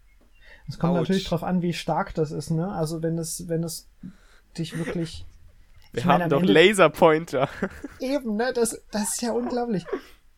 Es 0.69 0.79
kommt 0.79 0.93
Autsch. 0.95 1.01
natürlich 1.09 1.25
drauf 1.25 1.43
an, 1.43 1.63
wie 1.63 1.73
stark 1.73 2.15
das 2.15 2.31
ist, 2.31 2.51
ne? 2.51 2.71
Also 2.73 3.03
wenn 3.03 3.17
es, 3.19 3.49
wenn 3.49 3.65
es 3.65 3.89
dich 4.57 4.77
wirklich. 4.77 5.25
Wir 5.93 6.01
Ich 6.01 6.05
meine, 6.05 6.25
haben 6.25 6.33
am 6.33 6.41
doch 6.41 6.41
Ende- 6.41 6.53
Laserpointer. 6.53 7.49
Eben, 8.01 8.37
ne? 8.37 8.53
Das, 8.53 8.83
das 8.91 9.15
ist 9.15 9.23
ja 9.23 9.33
unglaublich. 9.33 9.87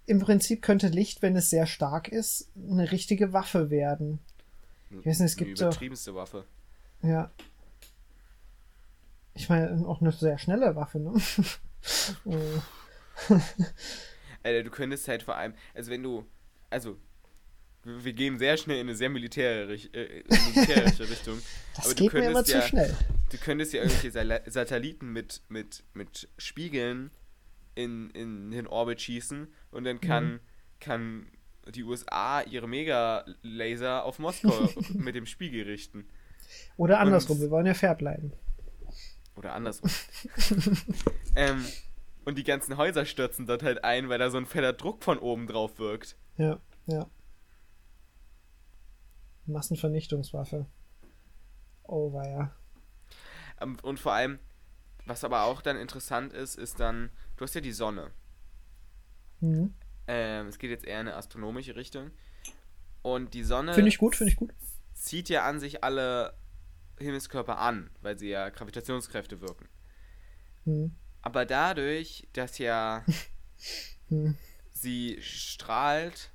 Im 0.07 0.21
Prinzip 0.21 0.63
könnte 0.63 0.89
Licht, 0.89 1.23
wenn 1.23 1.35
es 1.37 1.51
sehr 1.51 1.67
stark 1.67 2.09
ist, 2.09 2.49
eine 2.57 2.91
richtige 2.93 3.33
Waffe 3.33 3.71
werden. 3.71 4.21
Ich 4.91 5.07
weiß 5.07 5.21
nicht, 5.21 5.31
es 5.33 5.37
gibt 5.37 5.51
Die 5.51 5.55
doch- 5.55 5.63
übertriebenste 5.69 6.15
Waffe. 6.15 6.45
Ja. 7.03 7.31
Ich 9.35 9.49
meine, 9.49 9.87
auch 9.89 10.01
eine 10.01 10.13
sehr 10.13 10.39
schnelle 10.39 10.75
Waffe, 10.77 10.99
ne? 11.01 11.13
Oh. 12.25 12.37
Alter, 14.43 14.63
du 14.63 14.71
könntest 14.71 15.09
halt 15.09 15.23
vor 15.23 15.37
allem, 15.37 15.55
also 15.75 15.91
wenn 15.91 16.03
du, 16.03 16.25
also, 16.71 16.97
wir 18.03 18.13
gehen 18.13 18.39
sehr 18.39 18.57
schnell 18.57 18.79
in 18.81 18.89
eine 18.89 18.97
sehr 18.97 19.11
militärische, 19.11 19.89
äh, 19.95 20.23
militärische 20.55 21.09
Richtung. 21.09 21.41
Das 21.77 21.87
Aber 21.87 21.95
du 21.95 22.05
geht 22.05 22.13
mir 22.15 22.31
immer 22.31 22.45
zu 22.45 22.53
ja- 22.53 22.63
schnell. 22.63 22.95
Du 23.31 23.39
könntest 23.39 23.73
ja 23.73 23.83
irgendwelche 23.83 24.51
Satelliten 24.51 25.13
mit, 25.13 25.43
mit, 25.49 25.85
mit 25.95 26.29
Spiegeln 26.39 27.11
in, 27.75 28.11
in 28.11 28.51
den 28.51 28.67
Orbit 28.67 29.01
schießen 29.01 29.47
und 29.71 29.85
dann 29.85 30.01
kann, 30.01 30.33
Mhm. 30.33 30.41
kann 30.81 31.27
die 31.75 31.85
USA 31.85 32.41
ihre 32.43 32.67
Mega-Laser 32.67 34.05
auf 34.05 34.19
Moskau 34.19 34.69
mit 34.95 35.15
dem 35.15 35.27
Spiegel 35.27 35.65
richten. 35.65 36.09
Oder 36.77 36.99
andersrum, 37.01 37.37
Und- 37.37 37.43
wir 37.43 37.51
wollen 37.51 37.67
ja 37.67 37.75
fair 37.75 37.95
bleiben. 37.95 38.33
Oder 39.37 39.53
andersrum. 39.55 39.91
ähm, 41.37 41.65
und 42.25 42.37
die 42.37 42.45
ganzen 42.45 42.77
Häuser 42.77 43.07
stürzen 43.07 43.47
dort 43.47 43.63
halt 43.63 43.85
ein, 43.85 44.09
weil 44.09 44.19
da 44.19 44.31
so 44.31 44.37
ein 44.39 44.47
fetter 44.47 44.73
Druck 44.73 45.03
von 45.03 45.19
oben 45.19 45.47
drauf 45.47 45.79
wirkt. 45.79 46.17
Ja, 46.37 46.59
ja. 46.87 47.07
Massenvernichtungswaffe. 49.51 50.67
Oh, 51.85 52.13
war 52.13 52.29
ja. 52.29 52.55
Ähm, 53.61 53.77
und 53.83 53.99
vor 54.01 54.13
allem, 54.13 54.39
was 55.07 55.25
aber 55.25 55.45
auch 55.45 55.63
dann 55.63 55.77
interessant 55.77 56.33
ist, 56.33 56.57
ist 56.57 56.81
dann, 56.81 57.11
du 57.37 57.45
hast 57.45 57.55
ja 57.55 57.61
die 57.61 57.73
Sonne. 57.73 58.11
Mhm. 59.41 59.75
Ähm, 60.07 60.49
es 60.49 60.59
geht 60.59 60.71
jetzt 60.71 60.85
eher 60.85 61.01
in 61.01 61.09
eine 61.09 61.17
astronomische 61.17 61.77
Richtung. 61.77 62.11
Und 63.03 63.35
die 63.35 63.45
Sonne 63.45 63.75
Finde 63.75 63.89
ich 63.89 63.99
gut, 63.99 64.17
finde 64.17 64.33
ich 64.33 64.37
gut. 64.39 64.53
zieht 64.95 65.29
ja 65.29 65.45
an 65.45 65.59
sich 65.61 65.83
alle 65.83 66.35
Himmelskörper 66.99 67.59
an, 67.59 67.91
weil 68.03 68.19
sie 68.19 68.29
ja 68.29 68.51
Gravitationskräfte 68.51 69.41
wirken. 69.41 69.69
Mhm. 70.65 70.95
Aber 71.23 71.47
dadurch, 71.47 72.29
dass 72.33 72.59
ja 72.59 73.05
Mhm. 74.09 74.37
sie 74.73 75.19
strahlt, 75.23 76.31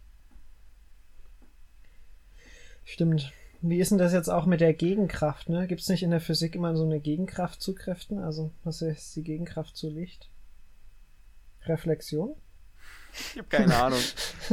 Stimmt. 2.86 3.34
wie 3.62 3.80
ist 3.80 3.90
denn 3.92 3.98
das 3.98 4.14
jetzt 4.14 4.30
auch 4.30 4.46
mit 4.46 4.62
der 4.62 4.74
Gegenkraft? 4.74 5.50
Ne? 5.50 5.68
Gibt 5.68 5.82
es 5.82 5.90
nicht 5.90 6.04
in 6.04 6.12
der 6.12 6.22
Physik 6.22 6.56
immer 6.56 6.76
so 6.76 6.86
eine 6.86 7.00
Gegenkraft 7.00 7.62
zu 7.62 7.76
Kräften? 7.76 8.20
Also, 8.20 8.52
was 8.64 8.82
ist 8.82 9.16
die 9.16 9.24
Gegenkraft 9.24 9.76
zu 9.76 9.90
Licht? 9.90 10.30
Reflexion? 11.66 12.36
Ich 13.34 13.38
habe 13.38 13.48
keine 13.48 13.76
Ahnung. 13.76 14.00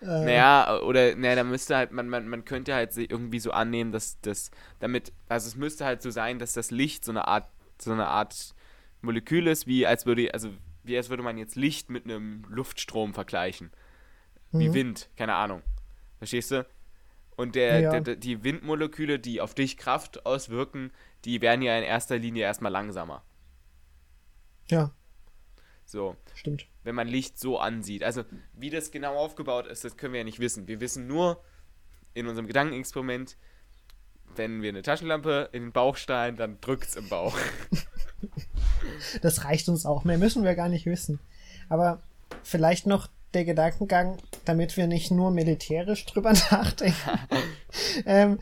äh, 0.00 0.06
naja, 0.06 0.80
oder, 0.80 1.14
naja, 1.14 1.36
da 1.36 1.44
müsste 1.44 1.76
halt, 1.76 1.92
man, 1.92 2.08
man, 2.08 2.26
man 2.26 2.44
könnte 2.44 2.74
halt 2.74 2.96
irgendwie 2.96 3.38
so 3.38 3.50
annehmen, 3.50 3.92
dass 3.92 4.20
das, 4.20 4.50
damit, 4.80 5.12
also 5.28 5.46
es 5.46 5.54
müsste 5.54 5.84
halt 5.84 6.02
so 6.02 6.10
sein, 6.10 6.38
dass 6.38 6.54
das 6.54 6.70
Licht 6.70 7.04
so 7.04 7.12
eine 7.12 7.28
Art, 7.28 7.48
so 7.78 7.92
eine 7.92 8.06
Art 8.06 8.54
Molekül 9.02 9.46
ist, 9.46 9.66
wie 9.66 9.86
als 9.86 10.06
würde, 10.06 10.32
also 10.32 10.50
wie 10.84 10.96
als 10.96 11.10
würde 11.10 11.22
man 11.22 11.38
jetzt 11.38 11.54
Licht 11.54 11.90
mit 11.90 12.04
einem 12.04 12.44
Luftstrom 12.48 13.14
vergleichen. 13.14 13.70
Wie 14.50 14.70
mhm. 14.70 14.74
Wind, 14.74 15.10
keine 15.16 15.34
Ahnung. 15.34 15.62
Verstehst 16.18 16.50
du? 16.50 16.66
Und 17.38 17.54
der, 17.54 17.80
ja. 17.80 18.00
der, 18.00 18.16
die 18.16 18.42
Windmoleküle, 18.42 19.20
die 19.20 19.40
auf 19.40 19.54
dich 19.54 19.76
Kraft 19.76 20.26
auswirken, 20.26 20.90
die 21.24 21.40
werden 21.40 21.62
ja 21.62 21.78
in 21.78 21.84
erster 21.84 22.18
Linie 22.18 22.42
erstmal 22.42 22.72
langsamer. 22.72 23.22
Ja. 24.66 24.90
So. 25.84 26.16
Stimmt. 26.34 26.66
Wenn 26.82 26.96
man 26.96 27.06
Licht 27.06 27.38
so 27.38 27.60
ansieht. 27.60 28.02
Also, 28.02 28.24
wie 28.54 28.70
das 28.70 28.90
genau 28.90 29.14
aufgebaut 29.14 29.68
ist, 29.68 29.84
das 29.84 29.96
können 29.96 30.14
wir 30.14 30.18
ja 30.18 30.24
nicht 30.24 30.40
wissen. 30.40 30.66
Wir 30.66 30.80
wissen 30.80 31.06
nur 31.06 31.40
in 32.12 32.26
unserem 32.26 32.48
Gedankenexperiment, 32.48 33.36
wenn 34.34 34.60
wir 34.60 34.70
eine 34.70 34.82
Taschenlampe 34.82 35.50
in 35.52 35.62
den 35.62 35.72
Bauch 35.72 35.96
steilen, 35.96 36.34
dann 36.34 36.60
drückt 36.60 36.88
es 36.88 36.96
im 36.96 37.08
Bauch. 37.08 37.38
Das 39.22 39.44
reicht 39.44 39.68
uns 39.68 39.86
auch. 39.86 40.02
Mehr 40.02 40.18
müssen 40.18 40.42
wir 40.42 40.56
gar 40.56 40.68
nicht 40.68 40.84
wissen. 40.84 41.20
Aber 41.68 42.02
vielleicht 42.42 42.88
noch 42.88 43.08
der 43.34 43.44
Gedankengang, 43.44 44.18
damit 44.44 44.76
wir 44.76 44.86
nicht 44.86 45.10
nur 45.10 45.30
militärisch 45.30 46.06
drüber 46.06 46.32
nachdenken. 46.50 47.18
ähm, 48.06 48.38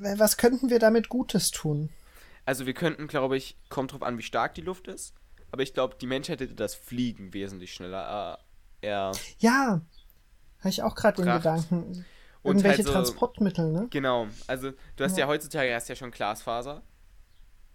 was 0.00 0.36
könnten 0.36 0.70
wir 0.70 0.78
damit 0.78 1.08
Gutes 1.08 1.50
tun? 1.50 1.90
Also 2.44 2.66
wir 2.66 2.74
könnten, 2.74 3.08
glaube 3.08 3.36
ich, 3.36 3.58
kommt 3.68 3.92
drauf 3.92 4.02
an, 4.02 4.16
wie 4.16 4.22
stark 4.22 4.54
die 4.54 4.62
Luft 4.62 4.88
ist. 4.88 5.14
Aber 5.50 5.62
ich 5.62 5.74
glaube, 5.74 5.96
die 6.00 6.06
Menschheit 6.06 6.40
hätte 6.40 6.54
das 6.54 6.74
Fliegen 6.74 7.34
wesentlich 7.34 7.74
schneller. 7.74 8.38
Äh, 8.80 9.12
ja, 9.38 9.80
habe 10.58 10.68
ich 10.68 10.82
auch 10.82 10.94
gerade 10.94 11.22
den 11.22 11.32
Gedanken. 11.32 12.04
Irgendwelche 12.44 12.78
halt 12.78 12.86
so, 12.86 12.92
Transportmittel, 12.92 13.72
ne? 13.72 13.88
Genau. 13.90 14.28
Also 14.46 14.72
du 14.96 15.04
hast 15.04 15.16
ja, 15.18 15.24
ja 15.24 15.28
heutzutage 15.28 15.68
erst 15.68 15.88
ja 15.88 15.96
schon 15.96 16.10
Glasfaser. 16.10 16.82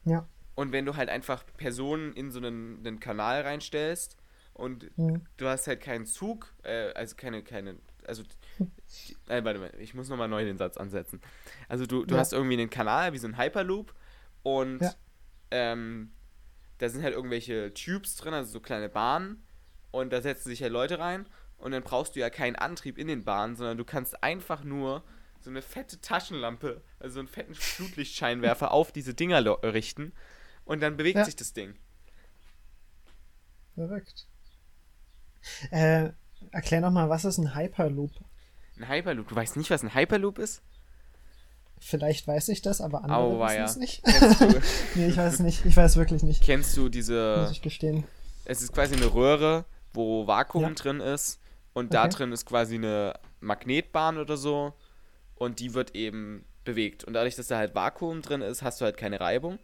Ja. 0.05 0.27
Und 0.55 0.71
wenn 0.71 0.85
du 0.85 0.95
halt 0.95 1.09
einfach 1.09 1.43
Personen 1.57 2.13
in 2.13 2.31
so 2.31 2.39
einen, 2.39 2.79
einen 2.79 2.99
Kanal 2.99 3.41
reinstellst 3.41 4.17
und 4.53 4.97
mhm. 4.97 5.21
du 5.37 5.47
hast 5.47 5.67
halt 5.67 5.81
keinen 5.81 6.05
Zug, 6.05 6.53
äh, 6.63 6.91
also 6.93 7.15
keine, 7.15 7.43
keine, 7.43 7.77
also, 8.05 8.23
äh, 9.27 9.43
warte 9.43 9.59
mal, 9.59 9.71
ich 9.79 9.93
muss 9.93 10.09
nochmal 10.09 10.27
neu 10.27 10.43
den 10.45 10.57
Satz 10.57 10.77
ansetzen. 10.77 11.21
Also 11.67 11.85
du, 11.85 12.05
du 12.05 12.15
ja. 12.15 12.21
hast 12.21 12.33
irgendwie 12.33 12.59
einen 12.59 12.69
Kanal, 12.69 13.13
wie 13.13 13.17
so 13.17 13.27
ein 13.27 13.37
Hyperloop 13.37 13.93
und 14.43 14.81
ja. 14.81 14.93
ähm, 15.51 16.11
da 16.77 16.89
sind 16.89 17.03
halt 17.03 17.15
irgendwelche 17.15 17.73
Tubes 17.73 18.15
drin, 18.15 18.33
also 18.33 18.51
so 18.51 18.59
kleine 18.59 18.89
Bahnen 18.89 19.43
und 19.91 20.13
da 20.13 20.21
setzen 20.21 20.49
sich 20.49 20.59
ja 20.59 20.65
halt 20.65 20.73
Leute 20.73 20.99
rein 20.99 21.25
und 21.57 21.71
dann 21.71 21.83
brauchst 21.83 22.15
du 22.15 22.19
ja 22.19 22.29
keinen 22.29 22.55
Antrieb 22.55 22.97
in 22.97 23.07
den 23.07 23.23
Bahnen, 23.23 23.55
sondern 23.55 23.77
du 23.77 23.85
kannst 23.85 24.23
einfach 24.23 24.63
nur 24.63 25.03
so 25.39 25.49
eine 25.49 25.61
fette 25.61 25.99
Taschenlampe, 25.99 26.81
also 26.99 27.19
einen 27.19 27.27
fetten 27.27 27.55
Flutlichtscheinwerfer 27.55 28.71
auf 28.71 28.91
diese 28.91 29.13
Dinger 29.13 29.43
richten 29.63 30.13
und 30.65 30.81
dann 30.81 30.95
bewegt 30.95 31.17
ja. 31.17 31.25
sich 31.25 31.35
das 31.35 31.53
Ding. 31.53 31.75
Verrückt. 33.75 34.27
Äh, 35.71 36.09
erklär 36.51 36.81
nochmal, 36.81 37.09
was 37.09 37.25
ist 37.25 37.37
ein 37.37 37.55
Hyperloop? 37.55 38.11
Ein 38.77 38.89
Hyperloop? 38.89 39.27
Du 39.27 39.35
weißt 39.35 39.57
nicht, 39.57 39.69
was 39.69 39.83
ein 39.83 39.93
Hyperloop 39.93 40.39
ist? 40.39 40.61
Vielleicht 41.79 42.27
weiß 42.27 42.47
ich 42.47 42.61
das, 42.61 42.79
aber 42.79 43.03
andere 43.03 43.19
Au, 43.19 43.39
wissen 43.39 43.63
es 43.63 43.75
nicht. 43.75 44.03
nee, 44.95 45.07
ich 45.07 45.17
weiß 45.17 45.33
es 45.33 45.39
nicht. 45.41 45.65
Ich 45.65 45.75
weiß 45.75 45.97
wirklich 45.97 46.23
nicht. 46.23 46.41
Kennst 46.41 46.77
du 46.77 46.87
diese. 46.87 47.41
Muss 47.41 47.51
ich 47.51 47.61
gestehen. 47.61 48.05
Es 48.45 48.61
ist 48.61 48.73
quasi 48.73 48.95
eine 48.95 49.13
Röhre, 49.13 49.65
wo 49.93 50.25
Vakuum 50.25 50.63
ja. 50.63 50.69
drin 50.69 51.01
ist. 51.01 51.41
Und 51.73 51.87
okay. 51.87 51.93
da 51.93 52.07
drin 52.07 52.31
ist 52.31 52.45
quasi 52.45 52.75
eine 52.75 53.19
Magnetbahn 53.41 54.17
oder 54.17 54.37
so. 54.37 54.73
Und 55.35 55.59
die 55.59 55.73
wird 55.73 55.93
eben 55.93 56.45
bewegt. 56.63 57.03
Und 57.03 57.13
dadurch, 57.13 57.35
dass 57.35 57.47
da 57.47 57.57
halt 57.57 57.75
Vakuum 57.75 58.21
drin 58.21 58.41
ist, 58.41 58.61
hast 58.61 58.79
du 58.79 58.85
halt 58.85 58.95
keine 58.95 59.19
Reibung. 59.19 59.59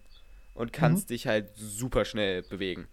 Und 0.56 0.74
kannst 0.74 1.06
mhm. 1.06 1.14
dich 1.14 1.26
halt 1.26 1.52
super 1.56 2.04
schnell 2.04 2.44
bewegen. 2.44 2.90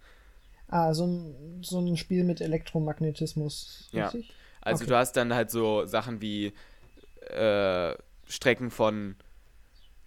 Ah, 0.69 0.93
so 0.93 1.05
ein, 1.05 1.63
so 1.63 1.79
ein 1.79 1.95
Spiel 1.97 2.23
mit 2.23 2.41
Elektromagnetismus. 2.41 3.89
Richtig? 3.93 4.27
Ja. 4.27 4.33
Also 4.61 4.83
okay. 4.83 4.89
du 4.89 4.97
hast 4.97 5.13
dann 5.13 5.33
halt 5.33 5.49
so 5.49 5.85
Sachen 5.85 6.21
wie 6.21 6.53
äh, 7.29 7.95
Strecken 8.25 8.69
von 8.69 9.15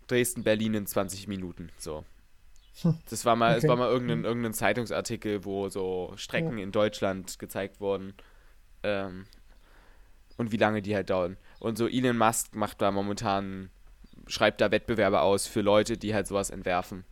Dresden, 0.07 0.43
Berlin 0.43 0.75
in 0.75 0.87
20 0.87 1.29
Minuten. 1.29 1.71
So. 1.79 2.05
Hm. 2.83 2.99
Das 3.09 3.25
war 3.25 3.37
mal, 3.37 3.57
okay. 3.57 3.59
es 3.59 3.69
war 3.69 3.77
mal 3.77 3.89
irgendein, 3.89 4.19
hm. 4.19 4.25
irgendein 4.25 4.55
Zeitungsartikel, 4.55 5.45
wo 5.45 5.69
so 5.69 6.13
Strecken 6.17 6.59
ja. 6.59 6.65
in 6.65 6.73
Deutschland 6.73 7.39
gezeigt 7.39 7.81
wurden. 7.81 8.15
Ähm, 8.83 9.25
und 10.37 10.53
wie 10.53 10.57
lange 10.57 10.83
die 10.83 10.95
halt 10.95 11.11
dauern. 11.11 11.37
Und 11.59 11.77
so 11.77 11.87
Elon 11.87 12.17
Musk 12.17 12.55
macht 12.55 12.81
da 12.81 12.91
momentan, 12.91 13.71
schreibt 14.27 14.61
da 14.61 14.71
Wettbewerbe 14.71 15.21
aus 15.21 15.47
für 15.47 15.61
Leute, 15.61 15.99
die 15.99 16.15
halt 16.15 16.27
sowas 16.27 16.51
entwerfen. 16.51 17.05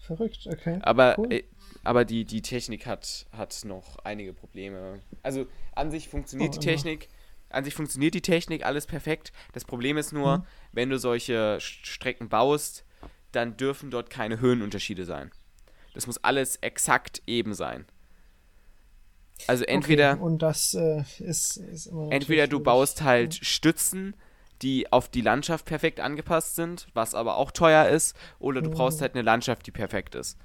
Verrückt, 0.00 0.46
okay. 0.46 0.78
Aber 0.82 1.18
cool. 1.18 1.44
Aber 1.88 2.04
die, 2.04 2.26
die 2.26 2.42
Technik 2.42 2.84
hat, 2.84 3.24
hat 3.32 3.62
noch 3.64 3.98
einige 4.04 4.34
Probleme. 4.34 5.00
Also 5.22 5.46
an 5.74 5.90
sich 5.90 6.10
funktioniert 6.10 6.50
oh, 6.54 6.60
die 6.60 6.66
Technik, 6.66 7.08
an 7.48 7.64
sich 7.64 7.72
funktioniert 7.74 8.12
die 8.12 8.20
Technik, 8.20 8.62
alles 8.66 8.84
perfekt. 8.84 9.32
Das 9.54 9.64
Problem 9.64 9.96
ist 9.96 10.12
nur, 10.12 10.36
mhm. 10.36 10.42
wenn 10.72 10.90
du 10.90 10.98
solche 10.98 11.56
Strecken 11.62 12.28
baust, 12.28 12.84
dann 13.32 13.56
dürfen 13.56 13.90
dort 13.90 14.10
keine 14.10 14.38
Höhenunterschiede 14.38 15.06
sein. 15.06 15.30
Das 15.94 16.06
muss 16.06 16.18
alles 16.18 16.56
exakt 16.56 17.22
eben 17.26 17.54
sein. 17.54 17.86
Also 19.46 19.64
entweder. 19.64 20.12
Okay, 20.12 20.22
und 20.22 20.42
das 20.42 20.74
äh, 20.74 21.04
ist, 21.20 21.56
ist. 21.56 21.86
Entweder 22.10 22.48
du 22.48 22.60
baust 22.60 23.00
halt. 23.00 23.34
Stützen, 23.34 24.14
die 24.60 24.92
auf 24.92 25.08
die 25.08 25.22
Landschaft 25.22 25.64
perfekt 25.64 26.00
angepasst 26.00 26.54
sind, 26.54 26.86
was 26.92 27.14
aber 27.14 27.38
auch 27.38 27.50
teuer 27.50 27.88
ist, 27.88 28.14
oder 28.38 28.60
du 28.60 28.68
mhm. 28.68 28.74
brauchst 28.74 29.00
halt 29.00 29.14
eine 29.14 29.22
Landschaft, 29.22 29.66
die 29.66 29.70
perfekt 29.70 30.14
ist 30.14 30.36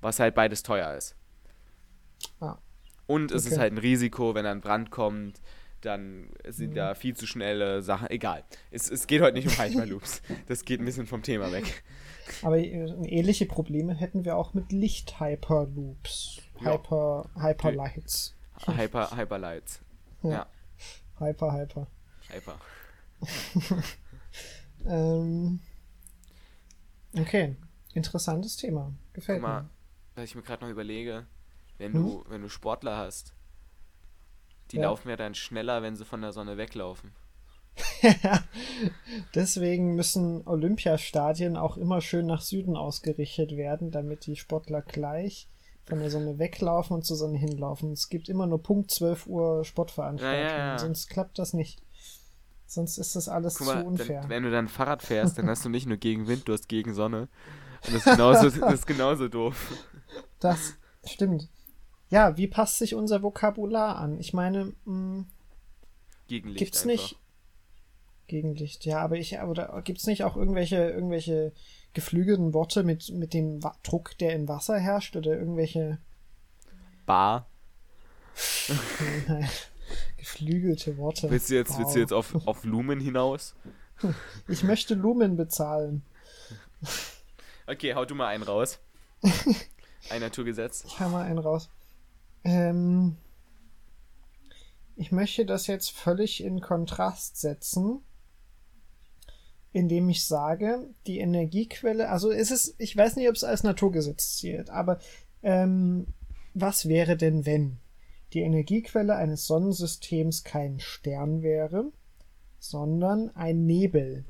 was 0.00 0.20
halt 0.20 0.34
beides 0.34 0.62
teuer 0.62 0.94
ist. 0.94 1.16
Ah. 2.40 2.58
Und 3.06 3.30
es 3.30 3.44
okay. 3.44 3.54
ist 3.54 3.60
halt 3.60 3.72
ein 3.72 3.78
Risiko, 3.78 4.34
wenn 4.34 4.46
ein 4.46 4.60
Brand 4.60 4.90
kommt, 4.90 5.40
dann 5.80 6.30
sind 6.46 6.70
mhm. 6.70 6.74
da 6.74 6.94
viel 6.94 7.16
zu 7.16 7.26
schnelle 7.26 7.82
Sachen. 7.82 8.10
Egal. 8.10 8.44
Es, 8.70 8.90
es 8.90 9.06
geht 9.06 9.22
heute 9.22 9.36
nicht 9.36 9.46
um 9.46 9.56
Hyperloops. 9.56 10.22
das 10.46 10.64
geht 10.64 10.80
ein 10.80 10.84
bisschen 10.84 11.06
vom 11.06 11.22
Thema 11.22 11.52
weg. 11.52 11.84
Aber 12.42 12.58
äh, 12.58 12.86
ähnliche 13.04 13.46
Probleme 13.46 13.94
hätten 13.94 14.24
wir 14.24 14.36
auch 14.36 14.54
mit 14.54 14.72
Licht-Hyperloops. 14.72 16.42
Hyper, 16.58 17.30
ja. 17.36 17.42
Hyperlights. 17.42 18.34
Hyper, 18.66 19.16
Hyperlights. 19.16 19.80
Ja. 20.22 20.30
ja. 20.30 20.46
Hyper, 21.20 21.52
Hyper. 21.52 21.86
Hyper. 22.30 22.58
ähm, 24.86 25.60
okay. 27.16 27.54
Interessantes 27.94 28.56
Thema. 28.56 28.92
Gefällt 29.12 29.40
mal, 29.40 29.62
mir 29.62 29.70
was 30.16 30.24
ich 30.24 30.34
mir 30.34 30.42
gerade 30.42 30.64
noch 30.64 30.70
überlege, 30.70 31.26
wenn 31.78 31.92
hm? 31.92 32.02
du, 32.02 32.24
wenn 32.28 32.42
du 32.42 32.48
Sportler 32.48 32.96
hast, 32.96 33.34
die 34.70 34.76
ja. 34.76 34.84
laufen 34.84 35.08
ja 35.08 35.16
dann 35.16 35.34
schneller, 35.34 35.82
wenn 35.82 35.96
sie 35.96 36.04
von 36.04 36.22
der 36.22 36.32
Sonne 36.32 36.56
weglaufen. 36.56 37.12
Deswegen 39.34 39.94
müssen 39.94 40.46
Olympiastadien 40.46 41.56
auch 41.56 41.76
immer 41.76 42.00
schön 42.00 42.26
nach 42.26 42.40
Süden 42.40 42.74
ausgerichtet 42.74 43.56
werden, 43.56 43.90
damit 43.90 44.26
die 44.26 44.36
Sportler 44.36 44.80
gleich 44.80 45.48
von 45.84 46.00
der 46.00 46.10
Sonne 46.10 46.38
weglaufen 46.38 46.96
und 46.96 47.04
zur 47.04 47.16
Sonne 47.16 47.38
hinlaufen. 47.38 47.92
Es 47.92 48.08
gibt 48.08 48.28
immer 48.28 48.46
nur 48.46 48.62
Punkt 48.62 48.90
12 48.90 49.26
Uhr 49.26 49.64
Sportveranstaltungen, 49.64 50.58
ja, 50.58 50.72
ja, 50.72 50.78
sonst 50.78 51.08
klappt 51.08 51.38
das 51.38 51.52
nicht. 51.52 51.82
Sonst 52.66 52.98
ist 52.98 53.14
das 53.14 53.28
alles 53.28 53.60
mal, 53.60 53.82
zu 53.82 53.86
unfair. 53.86 54.22
Dann, 54.22 54.30
wenn 54.30 54.42
du 54.42 54.50
dann 54.50 54.66
Fahrrad 54.68 55.02
fährst, 55.02 55.38
dann 55.38 55.48
hast 55.48 55.64
du 55.64 55.68
nicht 55.68 55.86
nur 55.86 55.98
gegen 55.98 56.26
Wind, 56.26 56.48
du 56.48 56.52
hast 56.52 56.68
gegen 56.68 56.94
Sonne. 56.94 57.28
Und 57.86 57.94
das 57.94 57.94
ist 58.06 58.16
genauso, 58.16 58.50
das 58.50 58.74
ist 58.74 58.86
genauso 58.86 59.28
doof. 59.28 59.72
Das 60.40 60.74
stimmt. 61.04 61.48
Ja, 62.08 62.36
wie 62.36 62.46
passt 62.46 62.78
sich 62.78 62.94
unser 62.94 63.22
Vokabular 63.22 63.96
an? 63.96 64.18
Ich 64.18 64.32
meine, 64.32 64.72
mh, 64.84 65.16
hm, 65.16 65.26
Gegenlicht 66.28 66.58
gibt's 66.58 66.82
einfach. 66.82 66.92
nicht 66.92 67.16
Gegenlicht, 68.26 68.84
ja, 68.84 69.00
aber 69.00 69.16
ich 69.16 69.38
oder 69.38 69.80
gibt's 69.82 70.06
nicht 70.06 70.24
auch 70.24 70.36
irgendwelche 70.36 70.76
irgendwelche 70.76 71.52
geflügelten 71.92 72.54
Worte 72.54 72.82
mit 72.82 73.10
mit 73.10 73.32
dem 73.34 73.62
Wa 73.62 73.76
Druck, 73.82 74.18
der 74.18 74.34
im 74.34 74.48
Wasser 74.48 74.78
herrscht 74.78 75.16
oder 75.16 75.38
irgendwelche 75.38 75.98
Bar 77.06 77.46
geflügelte 80.16 80.96
Worte. 80.98 81.30
Willst 81.30 81.50
du 81.50 81.54
jetzt, 81.54 81.70
wow. 81.70 81.78
willst 81.78 81.94
du 81.94 82.00
jetzt 82.00 82.12
auf, 82.12 82.46
auf 82.46 82.64
Lumen 82.64 83.00
hinaus? 83.00 83.54
Ich 84.46 84.62
möchte 84.62 84.92
Lumen 84.92 85.36
bezahlen. 85.36 86.02
Okay, 87.66 87.94
hau 87.94 88.04
du 88.04 88.14
mal 88.14 88.26
einen 88.26 88.42
raus. 88.42 88.78
Ein 90.10 90.20
Naturgesetz. 90.20 90.84
Ich 90.86 91.00
hau 91.00 91.08
mal 91.08 91.24
einen 91.24 91.38
raus. 91.38 91.68
Ähm, 92.44 93.16
ich 94.96 95.12
möchte 95.12 95.44
das 95.44 95.66
jetzt 95.66 95.90
völlig 95.90 96.42
in 96.42 96.60
Kontrast 96.60 97.38
setzen. 97.40 98.00
indem 99.72 100.08
ich 100.08 100.24
sage, 100.24 100.88
die 101.06 101.18
Energiequelle, 101.18 102.08
also 102.08 102.30
ist 102.30 102.50
es, 102.50 102.74
ich 102.78 102.96
weiß 102.96 103.16
nicht, 103.16 103.28
ob 103.28 103.34
es 103.34 103.44
als 103.44 103.62
Naturgesetz 103.62 104.38
zählt, 104.38 104.70
aber 104.70 104.98
ähm, 105.42 106.06
was 106.54 106.88
wäre 106.88 107.18
denn, 107.18 107.44
wenn 107.44 107.76
die 108.32 108.40
Energiequelle 108.40 109.14
eines 109.14 109.46
Sonnensystems 109.46 110.44
kein 110.44 110.80
Stern 110.80 111.42
wäre, 111.42 111.92
sondern 112.58 113.36
ein 113.36 113.66
Nebel? 113.66 114.24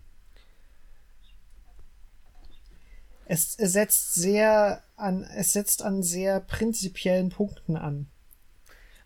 Es, 3.28 3.56
es 3.58 3.72
setzt 3.72 4.14
sehr 4.14 4.82
an, 4.94 5.24
es 5.24 5.52
setzt 5.52 5.82
an 5.82 6.02
sehr 6.02 6.40
prinzipiellen 6.40 7.28
Punkten 7.30 7.76
an. 7.76 8.06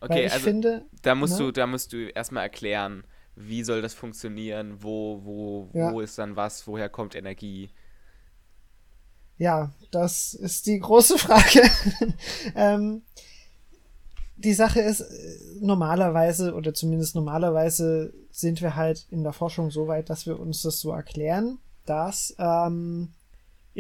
Okay, 0.01 0.27
ich 0.27 0.33
also 0.33 0.45
finde, 0.45 0.87
da 1.03 1.15
musst 1.15 1.39
ne? 1.39 1.47
du, 1.47 1.53
da 1.53 1.67
musst 1.67 1.93
du 1.93 2.09
erstmal 2.09 2.45
erklären, 2.45 3.05
wie 3.35 3.65
soll 3.65 3.83
das 3.83 3.95
funktionieren, 3.95 4.83
wo, 4.83 5.25
wo, 5.25 5.71
Ja. 5.73 5.93
wo 5.93 6.01
ist 6.01 6.19
dann 6.19 6.37
was, 6.37 6.67
woher 6.67 6.89
kommt 6.89 7.15
Energie. 7.15 7.71
Ja, 9.39 9.73
das 9.91 10.35
ist 10.35 10.67
die 10.67 10.79
große 10.79 11.19
Frage. 11.19 11.63
ähm, 12.55 13.03
die 14.37 14.55
Sache 14.55 14.81
ist, 14.81 15.01
äh, 15.01 15.39
normalerweise, 15.61 16.55
oder 16.55 16.75
zumindest 16.75 17.15
normalerweise 17.15 18.13
sind 18.31 18.61
wir 18.61 18.77
halt 18.77 19.07
in 19.11 19.23
der 19.23 19.33
Forschung 19.33 19.71
so 19.71 19.87
weit, 19.87 20.11
dass 20.11 20.27
wir 20.27 20.39
uns 20.39 20.63
das 20.63 20.81
so 20.81 20.93
erklären, 20.93 21.59
dass 21.87 22.35
ähm, 22.39 23.13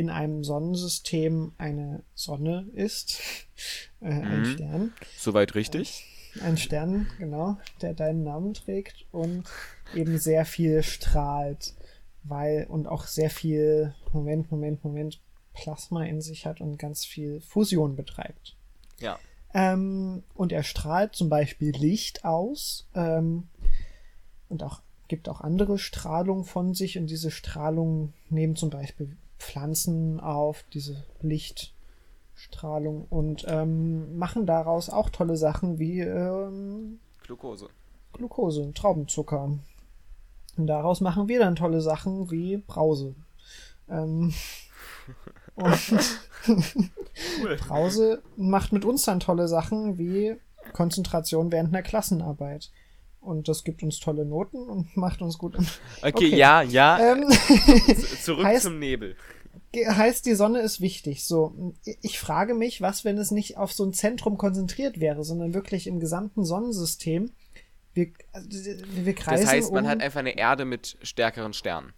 in 0.00 0.08
einem 0.08 0.42
Sonnensystem 0.44 1.52
eine 1.58 2.02
Sonne 2.14 2.66
ist, 2.72 3.20
äh, 4.00 4.06
ein 4.06 4.40
Mhm. 4.40 4.44
Stern, 4.46 4.92
Soweit 5.18 5.54
richtig? 5.54 6.06
ein 6.40 6.56
Stern, 6.56 7.06
genau, 7.18 7.58
der 7.82 7.92
deinen 7.92 8.22
Namen 8.22 8.54
trägt 8.54 9.04
und 9.12 9.44
eben 9.94 10.18
sehr 10.18 10.44
viel 10.46 10.82
strahlt, 10.82 11.74
weil 12.22 12.66
und 12.68 12.86
auch 12.86 13.04
sehr 13.04 13.28
viel, 13.30 13.94
Moment, 14.12 14.50
Moment, 14.50 14.82
Moment, 14.84 15.20
Plasma 15.52 16.04
in 16.04 16.22
sich 16.22 16.46
hat 16.46 16.60
und 16.60 16.78
ganz 16.78 17.04
viel 17.04 17.40
Fusion 17.42 17.94
betreibt. 17.96 18.56
Ja. 19.00 19.18
Ähm, 19.52 20.22
und 20.34 20.52
er 20.52 20.62
strahlt 20.62 21.14
zum 21.14 21.28
Beispiel 21.28 21.72
Licht 21.72 22.24
aus 22.24 22.88
ähm, 22.94 23.48
und 24.48 24.62
auch 24.62 24.80
gibt 25.08 25.28
auch 25.28 25.40
andere 25.40 25.76
Strahlung 25.76 26.44
von 26.44 26.72
sich 26.72 26.96
und 26.96 27.08
diese 27.08 27.32
Strahlung 27.32 28.14
nehmen 28.30 28.54
zum 28.54 28.70
Beispiel 28.70 29.16
Pflanzen 29.40 30.20
auf, 30.20 30.64
diese 30.72 31.04
Lichtstrahlung 31.20 33.06
und 33.08 33.44
ähm, 33.48 34.16
machen 34.18 34.46
daraus 34.46 34.90
auch 34.90 35.10
tolle 35.10 35.36
Sachen 35.36 35.78
wie 35.78 36.00
ähm, 36.00 37.00
Glucose. 37.24 37.68
Glucose, 38.12 38.72
Traubenzucker. 38.74 39.58
Und 40.56 40.66
daraus 40.66 41.00
machen 41.00 41.28
wir 41.28 41.38
dann 41.38 41.56
tolle 41.56 41.80
Sachen 41.80 42.30
wie 42.30 42.58
Brause. 42.58 43.14
Ähm, 43.88 44.34
und 45.54 46.20
Cool. 47.42 47.56
Brause 47.56 48.22
macht 48.36 48.72
mit 48.72 48.84
uns 48.84 49.04
dann 49.04 49.20
tolle 49.20 49.48
Sachen 49.48 49.98
wie 49.98 50.36
Konzentration 50.72 51.52
während 51.52 51.68
einer 51.74 51.82
Klassenarbeit. 51.82 52.70
Und 53.20 53.48
das 53.48 53.64
gibt 53.64 53.82
uns 53.82 53.98
tolle 54.00 54.24
Noten 54.24 54.56
und 54.68 54.96
macht 54.96 55.20
uns 55.22 55.36
gut. 55.38 55.56
Okay, 55.56 55.68
Okay. 56.02 56.36
ja, 56.36 56.62
ja. 56.62 57.12
Ähm, 57.12 57.28
Zurück 58.22 58.46
heißt- 58.46 58.60
zum 58.60 58.78
Nebel. 58.78 59.16
heißt, 59.76 60.24
die 60.26 60.34
Sonne 60.34 60.60
ist 60.60 60.80
wichtig. 60.80 61.24
So, 61.24 61.74
ich 62.02 62.18
frage 62.18 62.54
mich, 62.54 62.80
was, 62.80 63.04
wenn 63.04 63.18
es 63.18 63.30
nicht 63.30 63.56
auf 63.58 63.72
so 63.72 63.84
ein 63.84 63.92
Zentrum 63.92 64.38
konzentriert 64.38 65.00
wäre, 65.00 65.22
sondern 65.24 65.54
wirklich 65.54 65.86
im 65.86 66.00
gesamten 66.00 66.44
Sonnensystem. 66.44 67.30
Wir, 67.92 68.08
also, 68.32 68.48
wir 68.50 69.14
kreisen 69.14 69.44
Das 69.44 69.52
heißt, 69.52 69.72
man 69.72 69.84
um, 69.84 69.90
hat 69.90 70.00
einfach 70.00 70.20
eine 70.20 70.36
Erde 70.38 70.64
mit 70.64 70.96
stärkeren 71.02 71.52
Sternen. 71.52 71.92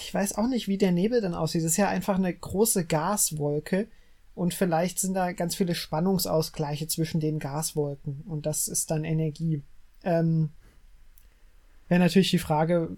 ich 0.00 0.12
weiß 0.12 0.36
auch 0.38 0.48
nicht, 0.48 0.68
wie 0.68 0.78
der 0.78 0.92
Nebel 0.92 1.20
dann 1.20 1.34
aussieht. 1.34 1.60
Es 1.62 1.72
ist 1.72 1.76
ja 1.76 1.88
einfach 1.88 2.16
eine 2.16 2.32
große 2.34 2.84
Gaswolke 2.86 3.88
und 4.34 4.54
vielleicht 4.54 4.98
sind 4.98 5.14
da 5.14 5.32
ganz 5.32 5.54
viele 5.54 5.74
Spannungsausgleiche 5.74 6.86
zwischen 6.88 7.20
den 7.20 7.38
Gaswolken 7.38 8.22
und 8.26 8.46
das 8.46 8.68
ist 8.68 8.90
dann 8.90 9.04
Energie. 9.04 9.62
Ähm, 10.04 10.50
Wäre 11.88 12.00
natürlich 12.00 12.30
die 12.30 12.38
Frage, 12.38 12.96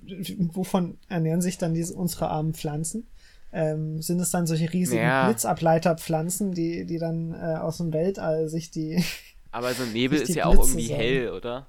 wovon 0.53 0.99
ernähren 1.09 1.43
sich 1.43 1.59
dann 1.59 1.75
diese, 1.75 1.95
unsere 1.95 2.29
armen 2.29 2.55
Pflanzen? 2.55 3.09
Ähm, 3.53 4.01
sind 4.03 4.21
es 4.21 4.31
dann 4.31 4.47
solche 4.47 4.73
riesigen 4.73 5.03
Naja. 5.03 5.27
Blitzableiterpflanzen, 5.27 6.53
die, 6.53 6.87
die 6.87 6.99
dann 6.99 7.33
äh, 7.33 7.57
aus 7.57 7.79
dem 7.79 7.93
Weltall 7.93 8.49
sich 8.49 8.71
die 8.71 9.03
Aber 9.51 9.73
so 9.75 9.85
ein 9.85 9.93
Nebel 9.93 10.21
ist 10.21 10.35
ja 10.35 10.47
auch 10.47 10.55
Blitze 10.55 10.71
irgendwie 10.71 10.87
saugen. 10.89 11.01
hell, 11.01 11.31
oder? 11.31 11.67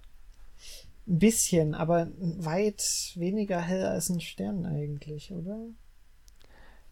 ein 1.07 1.19
bisschen, 1.19 1.75
aber 1.75 2.07
weit 2.17 3.11
weniger 3.15 3.61
hell 3.61 3.85
als 3.85 4.09
ein 4.09 4.19
Stern 4.21 4.65
eigentlich, 4.65 5.31
oder? 5.31 5.59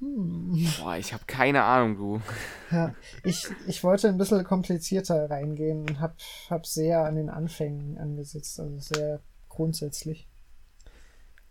Hm. 0.03 0.75
Boah, 0.77 0.97
ich 0.97 1.13
habe 1.13 1.23
keine 1.25 1.63
Ahnung, 1.63 1.97
du. 1.97 2.21
Ja, 2.69 2.93
ich, 3.23 3.45
ich 3.67 3.83
wollte 3.85 4.09
ein 4.09 4.17
bisschen 4.17 4.43
komplizierter 4.43 5.29
reingehen 5.29 5.85
und 5.85 5.99
hab, 6.01 6.17
hab 6.49 6.65
sehr 6.65 7.05
an 7.05 7.15
den 7.15 7.29
Anfängen 7.29 7.97
angesetzt, 7.97 8.59
also 8.59 8.79
sehr 8.79 9.21
grundsätzlich. 9.49 10.27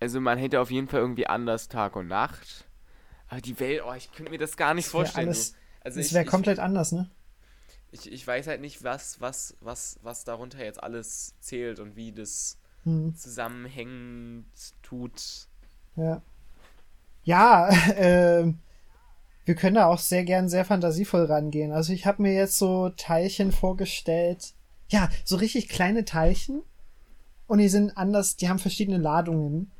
Also 0.01 0.21
man 0.21 0.39
hätte 0.39 0.61
auf 0.61 0.71
jeden 0.71 0.89
Fall 0.89 1.01
irgendwie 1.01 1.27
anders 1.27 1.69
Tag 1.69 1.97
und 1.97 2.09
Nacht. 2.09 2.67
Aber 3.29 3.41
die 3.41 3.59
Welt, 3.61 3.83
oh, 3.87 3.95
ich 3.95 4.13
könnte 4.13 4.31
mir 4.33 4.39
das 4.39 4.57
gar 4.57 4.75
nicht 4.75 4.87
Das 4.87 4.93
vorstellen. 4.93 5.29
alles- 5.29 5.55
also 5.83 6.01
ich, 6.01 6.13
wäre 6.15 6.25
ich, 6.25 6.31
komplett 6.31 6.59
anders, 6.59 6.93
ne? 6.93 7.11
ich, 7.91 8.11
ich 8.11 8.27
weiß 8.27 8.47
halt 8.47 8.61
nicht, 8.61 8.83
was, 8.85 9.21
was, 9.21 9.57
was, 9.61 9.99
was 10.03 10.25
darunter 10.25 10.65
jetzt 10.65 10.83
alles 10.83 11.35
zählt 11.41 11.79
und 11.79 11.97
wie 11.97 12.13
das 12.13 12.59
Hm, 12.85 13.15
zusammenhängend 13.15 14.47
tut. 14.83 15.49
ja. 15.97 16.23
Ja, 17.25 17.71
ähm, 17.97 18.59
wir 19.45 19.55
können 19.55 19.75
da 19.75 19.87
auch 19.87 19.99
sehr 19.99 20.25
gern 20.25 20.49
sehr 20.49 20.65
fantasievoll 20.65 21.25
rangehen. 21.25 21.73
Also 21.73 21.93
ich 21.93 22.07
habe 22.07 22.23
mir 22.23 22.35
jetzt 22.35 22.59
so 22.59 22.91
Teilchen 22.91 23.53
vorgestellt. 23.53 24.55
Ja, 24.89 25.09
so 25.25 25.37
richtig 25.37 25.69
kleine 25.69 26.05
Teilchen. 26.05 26.63
Und 27.47 27.59
die 27.59 27.69
sind 27.69 27.97
anders, 27.97 28.37
die 28.37 28.49
haben 28.49 28.59
verschiedene 28.59 28.99
Ladungen. 28.99 29.71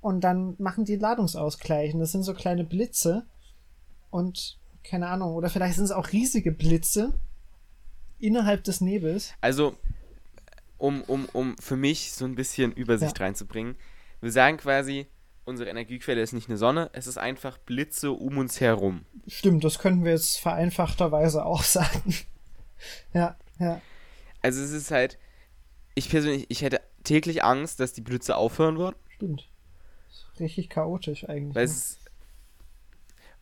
Und 0.00 0.22
dann 0.22 0.54
machen 0.58 0.84
die 0.84 0.96
Ladungsausgleich. 0.96 1.92
Und 1.94 2.00
das 2.00 2.12
sind 2.12 2.22
so 2.22 2.34
kleine 2.34 2.64
Blitze. 2.64 3.26
Und 4.10 4.58
keine 4.84 5.08
Ahnung, 5.08 5.34
oder 5.34 5.50
vielleicht 5.50 5.74
sind 5.74 5.84
es 5.84 5.90
auch 5.90 6.12
riesige 6.12 6.52
Blitze 6.52 7.12
innerhalb 8.18 8.62
des 8.64 8.80
Nebels. 8.80 9.32
Also, 9.40 9.76
um, 10.78 11.02
um, 11.02 11.28
um 11.32 11.58
für 11.58 11.76
mich 11.76 12.12
so 12.12 12.24
ein 12.24 12.36
bisschen 12.36 12.72
Übersicht 12.72 13.20
reinzubringen, 13.20 13.74
wir 14.20 14.30
sagen 14.30 14.56
quasi, 14.56 15.06
unsere 15.46 15.70
Energiequelle 15.70 16.20
ist 16.20 16.32
nicht 16.32 16.48
eine 16.48 16.58
Sonne, 16.58 16.90
es 16.92 17.06
ist 17.06 17.16
einfach 17.16 17.56
Blitze 17.56 18.12
um 18.12 18.36
uns 18.36 18.60
herum. 18.60 19.06
Stimmt, 19.26 19.64
das 19.64 19.78
könnten 19.78 20.04
wir 20.04 20.12
jetzt 20.12 20.38
vereinfachterweise 20.38 21.44
auch 21.46 21.62
sagen. 21.64 22.14
ja, 23.14 23.36
ja. 23.58 23.80
Also 24.42 24.62
es 24.62 24.70
ist 24.72 24.90
halt, 24.90 25.18
ich 25.94 26.10
persönlich, 26.10 26.46
ich 26.50 26.62
hätte 26.62 26.80
täglich 27.04 27.42
Angst, 27.42 27.80
dass 27.80 27.92
die 27.94 28.02
Blitze 28.02 28.36
aufhören 28.36 28.76
würden, 28.76 28.96
Stimmt. 29.14 29.48
Ist 30.10 30.40
richtig 30.40 30.68
chaotisch 30.68 31.26
eigentlich. 31.28 31.54
weil 31.54 31.64
ne? 31.64 31.70
es 31.70 31.98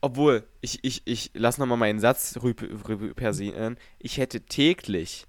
obwohl, 0.00 0.46
ich, 0.60 0.84
ich, 0.84 1.00
ich 1.06 1.30
lass 1.32 1.56
nochmal 1.56 1.78
meinen 1.78 1.98
Satz 1.98 2.38
rüber, 2.42 2.66
rüber 2.86 3.14
passieren, 3.14 3.78
ich 3.98 4.18
hätte 4.18 4.42
täglich, 4.42 5.26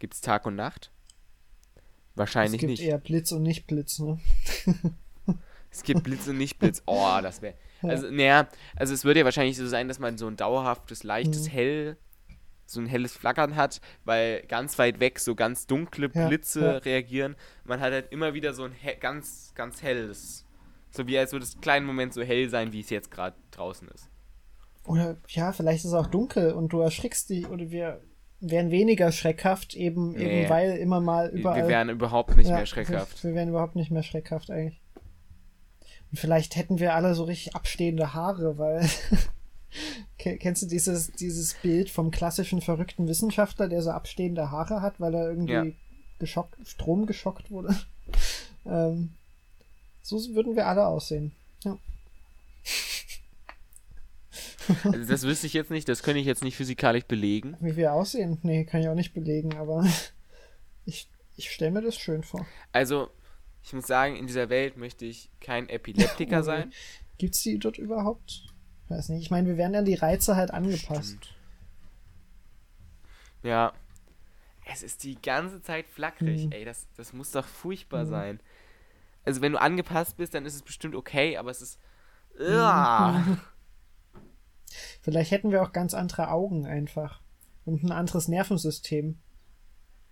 gibt 0.00 0.12
es 0.12 0.20
Tag 0.20 0.44
und 0.44 0.54
Nacht? 0.54 0.90
Wahrscheinlich 2.14 2.58
es 2.58 2.60
gibt 2.60 2.70
nicht. 2.72 2.82
eher 2.82 2.98
Blitz 2.98 3.32
und 3.32 3.42
nicht 3.42 3.66
Blitz, 3.66 3.98
ne? 4.00 4.20
Es 5.70 5.82
gibt 5.82 6.02
Blitz 6.04 6.26
und 6.28 6.38
nicht 6.38 6.58
Blitz. 6.58 6.82
Oh, 6.86 7.18
das 7.22 7.42
wäre. 7.42 7.54
Ja. 7.80 7.90
Also, 7.90 8.10
naja, 8.10 8.48
also 8.74 8.92
es 8.92 9.04
würde 9.04 9.20
ja 9.20 9.24
wahrscheinlich 9.24 9.56
so 9.56 9.64
sein, 9.68 9.86
dass 9.86 10.00
man 10.00 10.18
so 10.18 10.26
ein 10.26 10.36
dauerhaftes, 10.36 11.04
leichtes 11.04 11.46
Mhm. 11.46 11.52
Hell, 11.52 11.96
so 12.66 12.80
ein 12.80 12.86
helles 12.86 13.12
Flackern 13.16 13.54
hat, 13.54 13.80
weil 14.04 14.42
ganz 14.48 14.76
weit 14.80 14.98
weg 14.98 15.20
so 15.20 15.36
ganz 15.36 15.68
dunkle 15.68 16.10
Ja, 16.12 16.26
Blitze 16.26 16.60
ja. 16.60 16.70
reagieren. 16.78 17.36
Man 17.64 17.78
hat 17.78 17.92
halt 17.92 18.10
immer 18.10 18.34
wieder 18.34 18.52
so 18.52 18.64
ein 18.64 18.72
he 18.72 18.96
ganz, 18.98 19.52
ganz 19.54 19.80
helles. 19.80 20.44
So 20.90 21.06
wie 21.06 21.16
als 21.16 21.30
würde 21.30 21.44
es 21.44 21.52
einen 21.54 21.60
kleinen 21.60 21.86
Moment 21.86 22.14
so 22.14 22.22
hell 22.22 22.48
sein, 22.48 22.72
wie 22.72 22.80
es 22.80 22.90
jetzt 22.90 23.12
gerade 23.12 23.36
draußen 23.52 23.86
ist. 23.94 24.08
Oder 24.84 25.18
ja, 25.28 25.52
vielleicht 25.52 25.84
ist 25.84 25.90
es 25.90 25.94
auch 25.94 26.08
dunkel 26.08 26.52
und 26.54 26.72
du 26.72 26.80
erschrickst 26.80 27.30
dich 27.30 27.46
oder 27.48 27.70
wir 27.70 28.00
wären 28.40 28.72
weniger 28.72 29.12
schreckhaft, 29.12 29.74
eben, 29.74 30.12
Nee. 30.14 30.42
eben 30.42 30.50
weil 30.50 30.76
immer 30.78 31.00
mal 31.00 31.28
überall. 31.28 31.62
Wir 31.62 31.68
wären 31.68 31.90
überhaupt 31.90 32.36
nicht 32.36 32.48
Ja, 32.50 32.56
mehr 32.56 32.66
schreckhaft. 32.66 33.22
Wir, 33.22 33.30
wir 33.30 33.36
wären 33.36 33.48
überhaupt 33.50 33.76
nicht 33.76 33.92
mehr 33.92 34.02
schreckhaft 34.02 34.50
eigentlich. 34.50 34.80
Und 36.10 36.18
vielleicht 36.18 36.56
hätten 36.56 36.78
wir 36.78 36.94
alle 36.94 37.14
so 37.14 37.24
richtig 37.24 37.54
abstehende 37.54 38.14
Haare, 38.14 38.58
weil. 38.58 38.88
Ke- 40.18 40.38
Kennst 40.38 40.62
du 40.62 40.66
dieses, 40.66 41.12
dieses 41.12 41.54
Bild 41.54 41.90
vom 41.90 42.10
klassischen 42.10 42.60
verrückten 42.62 43.06
Wissenschaftler, 43.06 43.68
der 43.68 43.82
so 43.82 43.90
abstehende 43.90 44.50
Haare 44.50 44.80
hat, 44.82 44.98
weil 44.98 45.14
er 45.14 45.28
irgendwie 45.28 45.52
Ja. 45.52 45.64
geschockt, 46.18 46.56
Strom 46.66 47.06
geschockt 47.06 47.50
wurde? 47.50 47.76
ähm, 48.66 49.10
so 50.02 50.16
würden 50.34 50.56
wir 50.56 50.66
alle 50.66 50.86
aussehen. 50.86 51.32
Ja. 51.64 51.76
Also 54.84 55.04
das 55.08 55.22
wüsste 55.22 55.46
ich 55.46 55.52
jetzt 55.54 55.70
nicht, 55.70 55.88
das 55.88 56.02
könnte 56.02 56.20
ich 56.20 56.26
jetzt 56.26 56.42
nicht 56.44 56.56
physikalisch 56.56 57.04
belegen. 57.04 57.56
Wie 57.60 57.76
wir 57.76 57.92
aussehen? 57.92 58.38
Nee, 58.42 58.64
kann 58.64 58.80
ich 58.80 58.88
auch 58.88 58.94
nicht 58.94 59.14
belegen, 59.14 59.56
aber 59.56 59.86
ich, 60.84 61.08
ich 61.36 61.50
stelle 61.50 61.70
mir 61.70 61.82
das 61.82 61.96
schön 61.96 62.22
vor. 62.22 62.46
Also, 62.72 63.08
Ich 63.68 63.74
muss 63.74 63.86
sagen, 63.86 64.16
in 64.16 64.26
dieser 64.26 64.48
Welt 64.48 64.78
möchte 64.78 65.04
ich 65.04 65.30
kein 65.42 65.68
Epileptiker 65.68 66.42
sein. 66.42 66.72
Gibt's 67.18 67.42
die 67.42 67.58
dort 67.58 67.76
überhaupt? 67.76 68.46
Ich 68.86 68.90
weiß 68.90 69.10
nicht. 69.10 69.20
Ich 69.20 69.30
meine, 69.30 69.46
wir 69.46 69.58
werden 69.58 69.76
an 69.76 69.84
die 69.84 69.94
Reize 69.94 70.36
halt 70.36 70.52
angepasst. 70.52 71.08
Stimmt. 71.10 71.34
Ja. 73.42 73.74
Es 74.64 74.82
ist 74.82 75.04
die 75.04 75.20
ganze 75.20 75.60
Zeit 75.60 75.86
flackrig. 75.86 76.46
Mhm. 76.46 76.52
Ey, 76.52 76.64
das, 76.64 76.86
das 76.96 77.12
muss 77.12 77.30
doch 77.30 77.44
furchtbar 77.44 78.04
Mhm. 78.06 78.08
sein. 78.08 78.40
Also, 79.26 79.42
wenn 79.42 79.52
du 79.52 79.60
angepasst 79.60 80.16
bist, 80.16 80.32
dann 80.32 80.46
ist 80.46 80.54
es 80.54 80.62
bestimmt 80.62 80.94
okay, 80.94 81.36
aber 81.36 81.50
es 81.50 81.60
ist. 81.60 81.78
Uah. 82.40 83.22
Vielleicht 85.02 85.30
hätten 85.30 85.50
wir 85.50 85.62
auch 85.62 85.72
ganz 85.72 85.92
andere 85.92 86.30
Augen 86.30 86.64
einfach. 86.64 87.20
Und 87.66 87.82
ein 87.84 87.92
anderes 87.92 88.28
Nervensystem. 88.28 89.18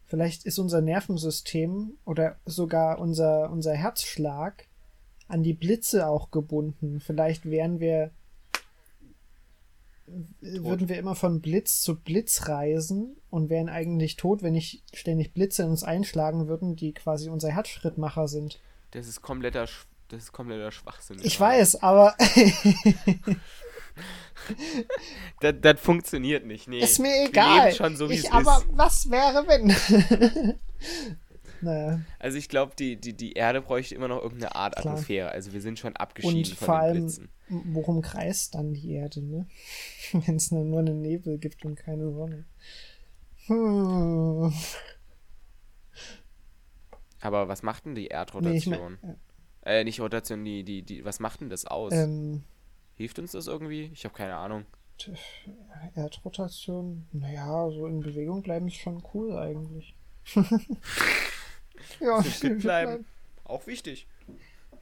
Vielleicht 0.06 0.44
ist 0.44 0.58
unser 0.58 0.80
Nervensystem 0.80 1.98
oder 2.04 2.36
sogar 2.44 2.98
unser, 3.00 3.50
unser 3.50 3.74
Herzschlag 3.74 4.66
an 5.28 5.42
die 5.42 5.54
Blitze 5.54 6.06
auch 6.06 6.30
gebunden. 6.30 7.00
Vielleicht 7.00 7.44
wären 7.46 7.80
wir, 7.80 8.12
würden 10.40 10.88
wir 10.88 10.98
immer 10.98 11.16
von 11.16 11.40
Blitz 11.40 11.80
zu 11.82 11.96
Blitz 11.98 12.46
reisen 12.48 13.16
und 13.30 13.50
wären 13.50 13.68
eigentlich 13.68 14.14
tot, 14.14 14.42
wenn 14.44 14.52
nicht 14.52 14.84
ständig 14.94 15.34
Blitze 15.34 15.64
in 15.64 15.70
uns 15.70 15.82
einschlagen 15.82 16.46
würden, 16.46 16.76
die 16.76 16.92
quasi 16.94 17.28
unser 17.28 17.50
Herzschrittmacher 17.50 18.28
sind. 18.28 18.60
Das 18.92 19.08
ist 19.08 19.20
kompletter, 19.22 19.64
Sch- 19.64 19.86
das 20.08 20.22
ist 20.24 20.32
kompletter 20.32 20.70
Schwachsinn. 20.70 21.18
Ich 21.24 21.40
weiß, 21.40 21.82
aber 21.82 22.14
Das, 25.40 25.54
das 25.60 25.80
funktioniert 25.80 26.46
nicht. 26.46 26.68
Nee. 26.68 26.80
ist 26.80 26.98
mir 26.98 27.26
egal. 27.28 27.72
so, 27.96 28.08
ich, 28.08 28.30
aber 28.32 28.58
ist. 28.58 28.66
was 28.76 29.10
wäre, 29.10 29.44
wenn? 29.48 30.56
naja. 31.60 32.00
Also 32.18 32.38
ich 32.38 32.48
glaube, 32.48 32.72
die, 32.78 32.96
die, 32.96 33.12
die 33.14 33.32
Erde 33.32 33.60
bräuchte 33.62 33.94
immer 33.94 34.08
noch 34.08 34.22
irgendeine 34.22 34.54
Art 34.54 34.76
Klar. 34.76 34.94
Atmosphäre. 34.94 35.30
Also 35.30 35.52
wir 35.52 35.60
sind 35.60 35.78
schon 35.78 35.96
abgeschieden 35.96 36.38
Und 36.38 36.48
von 36.48 36.66
vor 36.66 36.74
den 36.76 36.82
allem, 36.84 37.02
Blitzen. 37.02 37.28
worum 37.48 38.02
kreist 38.02 38.54
dann 38.54 38.72
die 38.74 38.92
Erde, 38.92 39.22
ne? 39.22 39.46
Wenn 40.12 40.36
es 40.36 40.50
nur 40.50 40.78
einen 40.78 41.00
Nebel 41.02 41.38
gibt 41.38 41.64
und 41.64 41.76
keine 41.76 42.12
Sonne. 42.12 42.44
Hm. 43.46 44.52
Aber 47.20 47.48
was 47.48 47.62
macht 47.62 47.86
denn 47.86 47.94
die 47.94 48.02
Nee, 48.02 48.06
ich 48.06 48.12
Erdrotation? 48.12 48.98
mein, 49.02 49.16
Äh, 49.64 49.84
nicht 49.84 50.00
Rotation, 50.00 50.44
die, 50.44 50.62
die, 50.64 50.82
die, 50.82 51.04
was 51.04 51.18
macht 51.20 51.40
denn 51.40 51.50
das 51.50 51.64
aus? 51.66 51.92
ähm, 51.92 52.44
Hilft 52.96 53.18
uns 53.18 53.32
das 53.32 53.46
irgendwie? 53.46 53.90
Ich 53.92 54.04
habe 54.04 54.14
keine 54.14 54.36
Ahnung. 54.36 54.64
Erdrotation, 55.94 57.06
naja, 57.12 57.70
so 57.70 57.86
in 57.86 58.00
Bewegung 58.00 58.42
bleiben 58.42 58.68
ist 58.68 58.76
schon 58.76 59.02
cool 59.12 59.36
eigentlich. 59.36 59.94
ja, 62.00 62.22
Fit 62.22 62.60
bleiben. 62.60 63.04
Auch 63.44 63.66
wichtig. 63.66 64.06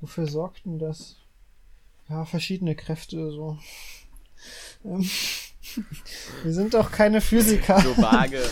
Wofür 0.01 0.27
sorgt 0.27 0.65
denn 0.65 0.79
das? 0.79 1.17
Ja, 2.09 2.25
verschiedene 2.25 2.77
Kräfte 2.77 3.33
so. 3.33 3.59
Ähm, 4.85 5.01
wir 6.43 6.53
sind 6.53 6.75
doch 6.75 6.93
keine 6.93 7.21
Physiker. 7.21 7.81
So 7.81 7.97
vage. 7.97 8.43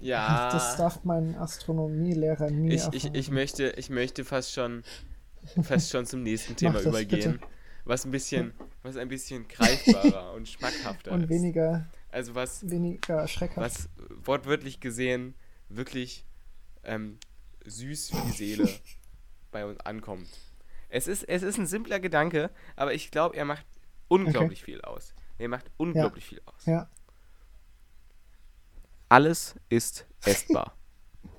Ja. 0.00 0.52
Das 0.52 0.76
darf 0.76 1.02
mein 1.02 1.34
Astronomielehrer 1.34 2.50
nie 2.50 2.68
ich, 2.68 2.82
erfahren. 2.82 2.94
ich, 2.94 3.14
ich, 3.14 3.30
möchte, 3.32 3.70
ich 3.70 3.90
möchte 3.90 4.24
fast 4.24 4.52
schon, 4.52 4.84
fast 5.64 5.90
schon 5.90 6.06
zum 6.06 6.22
nächsten 6.22 6.54
Thema 6.54 6.80
übergehen. 6.80 7.32
bitte. 7.32 7.48
Was 7.88 8.04
ein 8.04 8.10
bisschen, 8.10 8.52
was 8.82 8.96
ein 8.96 9.08
bisschen 9.08 9.48
greifbarer 9.48 10.32
und 10.34 10.46
schmackhafter 10.48 11.10
Und 11.10 11.24
ist. 11.24 11.28
weniger, 11.30 11.88
Also 12.10 12.34
was, 12.34 12.68
weniger 12.70 13.26
schreckhaft. 13.26 13.58
was 13.58 13.88
wortwörtlich 14.24 14.78
gesehen 14.78 15.34
wirklich 15.70 16.24
ähm, 16.84 17.18
süß 17.64 18.10
für 18.10 18.20
die 18.26 18.32
Seele 18.32 18.68
bei 19.50 19.64
uns 19.64 19.80
ankommt. 19.80 20.28
Es 20.90 21.08
ist, 21.08 21.24
es 21.24 21.42
ist 21.42 21.58
ein 21.58 21.66
simpler 21.66 21.98
Gedanke, 21.98 22.50
aber 22.76 22.92
ich 22.94 23.10
glaube, 23.10 23.36
er 23.36 23.44
macht 23.46 23.64
unglaublich 24.08 24.62
viel 24.62 24.80
aus. 24.82 25.14
Er 25.38 25.48
macht 25.48 25.70
unglaublich 25.78 26.26
viel 26.26 26.40
aus. 26.46 26.66
Ja, 26.66 26.88
Alles 29.08 29.54
ist 29.70 30.06
essbar. 30.24 30.76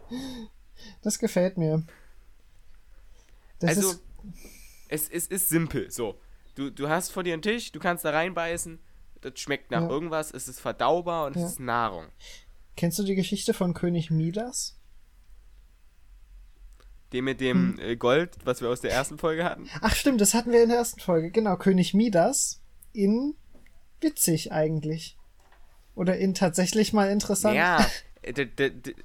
das 1.01 1.19
gefällt 1.19 1.57
mir. 1.57 1.83
Das 3.59 3.77
also, 3.77 3.91
ist, 3.91 4.03
es, 4.87 5.09
es 5.09 5.27
ist 5.27 5.49
simpel. 5.49 5.91
So, 5.91 6.19
du, 6.59 6.69
du 6.71 6.89
hast 6.89 7.11
vor 7.11 7.23
dir 7.23 7.33
einen 7.33 7.41
Tisch, 7.41 7.71
du 7.71 7.79
kannst 7.79 8.03
da 8.05 8.11
reinbeißen, 8.11 8.79
das 9.21 9.39
schmeckt 9.39 9.71
nach 9.71 9.83
Ja. 9.83 9.89
irgendwas, 9.89 10.31
es 10.31 10.47
ist 10.47 10.59
verdaubar 10.59 11.25
und 11.27 11.35
Ja. 11.35 11.43
es 11.45 11.53
ist 11.53 11.59
Nahrung. 11.59 12.05
kennst 12.75 12.97
du 12.99 13.03
die 13.03 13.15
Geschichte 13.15 13.53
von 13.53 13.73
König 13.73 14.09
Midas? 14.11 14.77
Dem 17.13 17.25
mit 17.25 17.41
Hm. 17.41 17.77
dem 17.77 17.79
äh, 17.79 17.95
Gold, 17.95 18.37
was 18.45 18.61
wir 18.61 18.69
aus 18.69 18.81
der 18.81 18.91
ersten 18.91 19.17
Folge 19.17 19.43
hatten. 19.43 19.67
Ach 19.81 19.95
stimmt, 19.95 20.21
das 20.21 20.33
hatten 20.33 20.51
wir 20.51 20.61
in 20.63 20.69
der 20.69 20.77
ersten 20.77 20.99
Folge. 20.99 21.31
Genau, 21.31 21.57
König 21.57 21.93
Midas 21.93 22.61
in 22.93 23.35
witzig 24.01 24.51
eigentlich. 24.51 25.17
Oder 25.95 26.17
in 26.17 26.33
tatsächlich 26.35 26.93
mal 26.93 27.09
interessant. 27.09 27.55
Ja, 27.55 27.85
äh, 28.21 28.47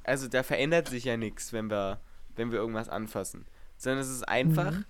also 0.05 0.29
da 0.29 0.43
verändert 0.43 0.89
sich 0.89 1.05
ja 1.05 1.17
nichts, 1.17 1.53
wenn 1.53 1.71
wir, 1.71 2.01
wenn 2.37 2.53
wir 2.53 2.59
irgendwas 2.59 2.89
anfassen. 2.91 3.47
Sondern 3.79 4.01
es 4.01 4.11
ist 4.11 4.29
einfach, 4.29 4.73
Mhm. 4.73 4.85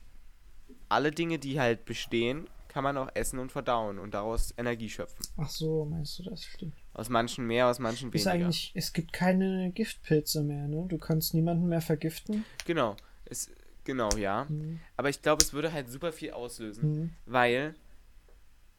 alle 0.88 1.10
Dinge, 1.12 1.38
die 1.38 1.60
halt 1.60 1.84
bestehen, 1.84 2.48
kann 2.74 2.82
man 2.82 2.96
auch 2.98 3.08
essen 3.14 3.38
und 3.38 3.52
verdauen 3.52 4.00
und 4.00 4.14
daraus 4.14 4.52
Energie 4.58 4.90
schöpfen. 4.90 5.24
Ach 5.36 5.48
so, 5.48 5.84
meinst 5.84 6.18
du 6.18 6.24
das? 6.24 6.42
Stimmt. 6.44 6.74
Aus 6.92 7.08
manchen 7.08 7.46
mehr, 7.46 7.68
aus 7.68 7.78
manchen 7.78 8.10
Ist 8.12 8.26
weniger. 8.26 8.46
eigentlich, 8.46 8.72
es 8.74 8.92
gibt 8.92 9.12
keine 9.12 9.70
Giftpilze 9.70 10.42
mehr, 10.42 10.66
ne? 10.66 10.84
Du 10.88 10.98
kannst 10.98 11.34
niemanden 11.34 11.68
mehr 11.68 11.80
vergiften. 11.80 12.44
Genau. 12.66 12.96
Es, 13.26 13.48
genau, 13.84 14.08
ja. 14.16 14.46
Mhm. 14.48 14.80
Aber 14.96 15.08
ich 15.08 15.22
glaube, 15.22 15.40
es 15.44 15.52
würde 15.52 15.72
halt 15.72 15.88
super 15.88 16.12
viel 16.12 16.32
auslösen, 16.32 16.90
Mhm. 17.02 17.10
weil 17.26 17.74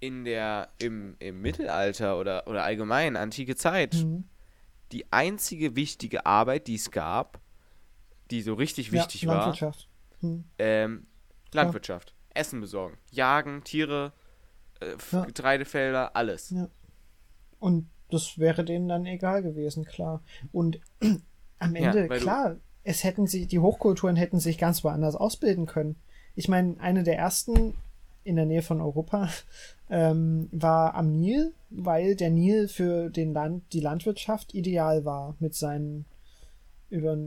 in 0.02 0.26
der, 0.26 0.68
im, 0.80 1.16
im 1.20 1.42
Mittelalter 1.42 2.20
oder, 2.20 2.48
oder 2.48 2.66
allgemein 2.66 3.16
antike 3.16 3.56
Zeit, 3.56 3.94
Mhm. 3.94 4.26
die 4.92 5.10
einzige 5.14 5.78
wichtige 5.78 6.26
Arbeit, 6.26 6.68
die 6.68 6.76
es 6.76 6.92
gab, 6.92 7.40
die 8.30 8.42
so 8.42 8.56
richtig 8.56 8.92
wichtig 8.92 9.22
ja, 9.22 9.30
war, 9.30 9.36
Landwirtschaft. 9.38 9.88
Mhm. 10.20 10.44
ähm, 10.60 11.08
Landwirtschaft. 11.54 12.14
Essen 12.36 12.62
besorgen. 12.62 12.98
Jagen, 13.12 13.64
Tiere, 13.64 14.12
äh, 14.80 14.96
Ja. 15.12 15.26
Getreidefelder, 15.26 16.16
alles. 16.16 16.52
Ja. 16.52 16.68
Und 17.60 17.90
das 18.12 18.38
wäre 18.38 18.64
denen 18.64 18.88
dann 18.88 19.06
egal 19.06 19.42
gewesen, 19.42 19.86
klar. 19.86 20.22
Und 20.52 20.80
am 21.60 21.76
Ja, 21.76 21.92
Ende, 21.92 22.08
du- 22.08 22.18
klar, 22.20 22.58
es 22.84 23.04
hätten 23.04 23.26
sie, 23.26 23.48
die 23.48 23.60
Hochkulturen 23.60 24.16
hätten 24.16 24.40
sich 24.40 24.58
ganz 24.58 24.84
woanders 24.84 25.16
ausbilden 25.16 25.66
können. 25.66 25.96
Ich 26.36 26.48
meine, 26.48 26.80
eine 26.80 27.04
der 27.04 27.18
ersten 27.18 27.74
in 28.24 28.36
der 28.36 28.46
Nähe 28.46 28.62
von 28.62 28.82
Europa 28.82 29.30
ähm, 29.90 30.50
war 30.52 30.94
am 30.96 31.12
Nil, 31.20 31.54
weil 31.70 32.16
der 32.16 32.30
Nil 32.30 32.68
für 32.68 33.10
den 33.10 33.34
Land, 33.34 33.64
die 33.74 33.80
Landwirtschaft 33.80 34.54
ideal 34.54 35.06
war 35.06 35.36
mit 35.40 35.56
seinen 35.56 36.06
über 36.90 37.18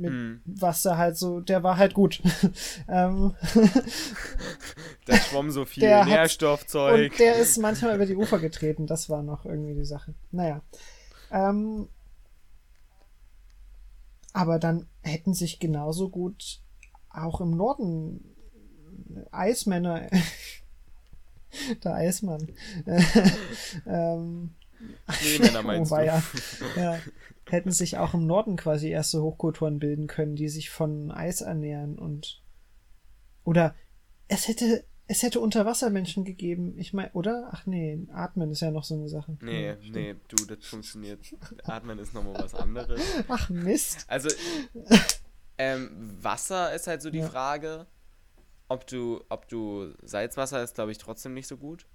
mit 0.00 0.10
Hm. 0.10 0.40
was 0.44 0.84
er 0.84 0.98
halt 0.98 1.16
so, 1.16 1.40
der 1.40 1.62
war 1.62 1.76
halt 1.76 1.94
gut. 1.94 2.20
ähm, 2.88 3.34
Da 5.06 5.16
schwamm 5.16 5.50
so 5.50 5.64
viel 5.64 5.82
Der 5.82 6.00
hat- 6.00 6.08
Nährstoffzeug. 6.08 7.12
Und 7.12 7.18
der 7.18 7.36
ist 7.36 7.58
manchmal 7.58 7.94
über 7.94 8.06
die 8.06 8.16
Ufer 8.16 8.38
getreten. 8.38 8.86
Das 8.86 9.10
war 9.10 9.22
noch 9.22 9.44
irgendwie 9.44 9.74
die 9.74 9.84
Sache. 9.84 10.14
Naja. 10.30 10.62
Ähm, 11.30 11.88
aber 14.32 14.58
dann 14.58 14.86
hätten 15.02 15.34
sich 15.34 15.58
genauso 15.60 16.08
gut 16.08 16.60
auch 17.10 17.40
im 17.40 17.50
Norden 17.56 18.24
Eismänner. 19.30 20.08
der 21.84 21.94
Eismann. 21.94 22.48
ähm, 23.86 24.54
Schneemänner 25.10 25.62
meinst 25.62 25.92
oh, 25.92 25.96
du? 25.96 26.04
ja, 26.04 26.98
hätten 27.48 27.70
sich 27.70 27.98
auch 27.98 28.14
im 28.14 28.26
Norden 28.26 28.56
quasi 28.56 28.88
erste 28.88 29.22
Hochkulturen 29.22 29.78
bilden 29.78 30.06
können, 30.06 30.36
die 30.36 30.48
sich 30.48 30.70
von 30.70 31.10
Eis 31.10 31.40
ernähren 31.40 31.98
und 31.98 32.42
oder 33.44 33.74
es 34.28 34.48
hätte 34.48 34.84
es 35.06 35.22
hätte 35.22 35.40
Unterwassermenschen 35.40 36.24
gegeben. 36.24 36.78
Ich 36.78 36.94
meine, 36.94 37.12
oder? 37.12 37.50
Ach 37.52 37.66
nee, 37.66 37.98
Atmen 38.14 38.50
ist 38.50 38.60
ja 38.62 38.70
noch 38.70 38.84
so 38.84 38.94
eine 38.94 39.08
Sache. 39.10 39.36
Nee, 39.42 39.66
Ja, 39.68 39.76
nee, 39.92 40.14
du, 40.28 40.46
das 40.46 40.64
funktioniert. 40.64 41.20
Atmen 41.64 41.98
ist 41.98 42.14
nochmal 42.14 42.36
was 42.42 42.54
anderes. 42.54 43.00
Ach 43.28 43.50
Mist. 43.50 44.06
Also, 44.08 44.30
ähm, 45.58 45.90
Wasser 46.22 46.72
ist 46.74 46.86
halt 46.86 47.02
so 47.02 47.10
die 47.10 47.18
Ja. 47.18 47.28
Frage, 47.28 47.86
ob 48.68 48.86
du, 48.86 49.22
ob 49.28 49.46
du 49.48 49.92
Salzwasser 50.02 50.62
ist, 50.62 50.74
glaube 50.74 50.92
ich, 50.92 50.96
trotzdem 50.98 51.34
nicht 51.34 51.46
so 51.48 51.58
gut. 51.58 51.86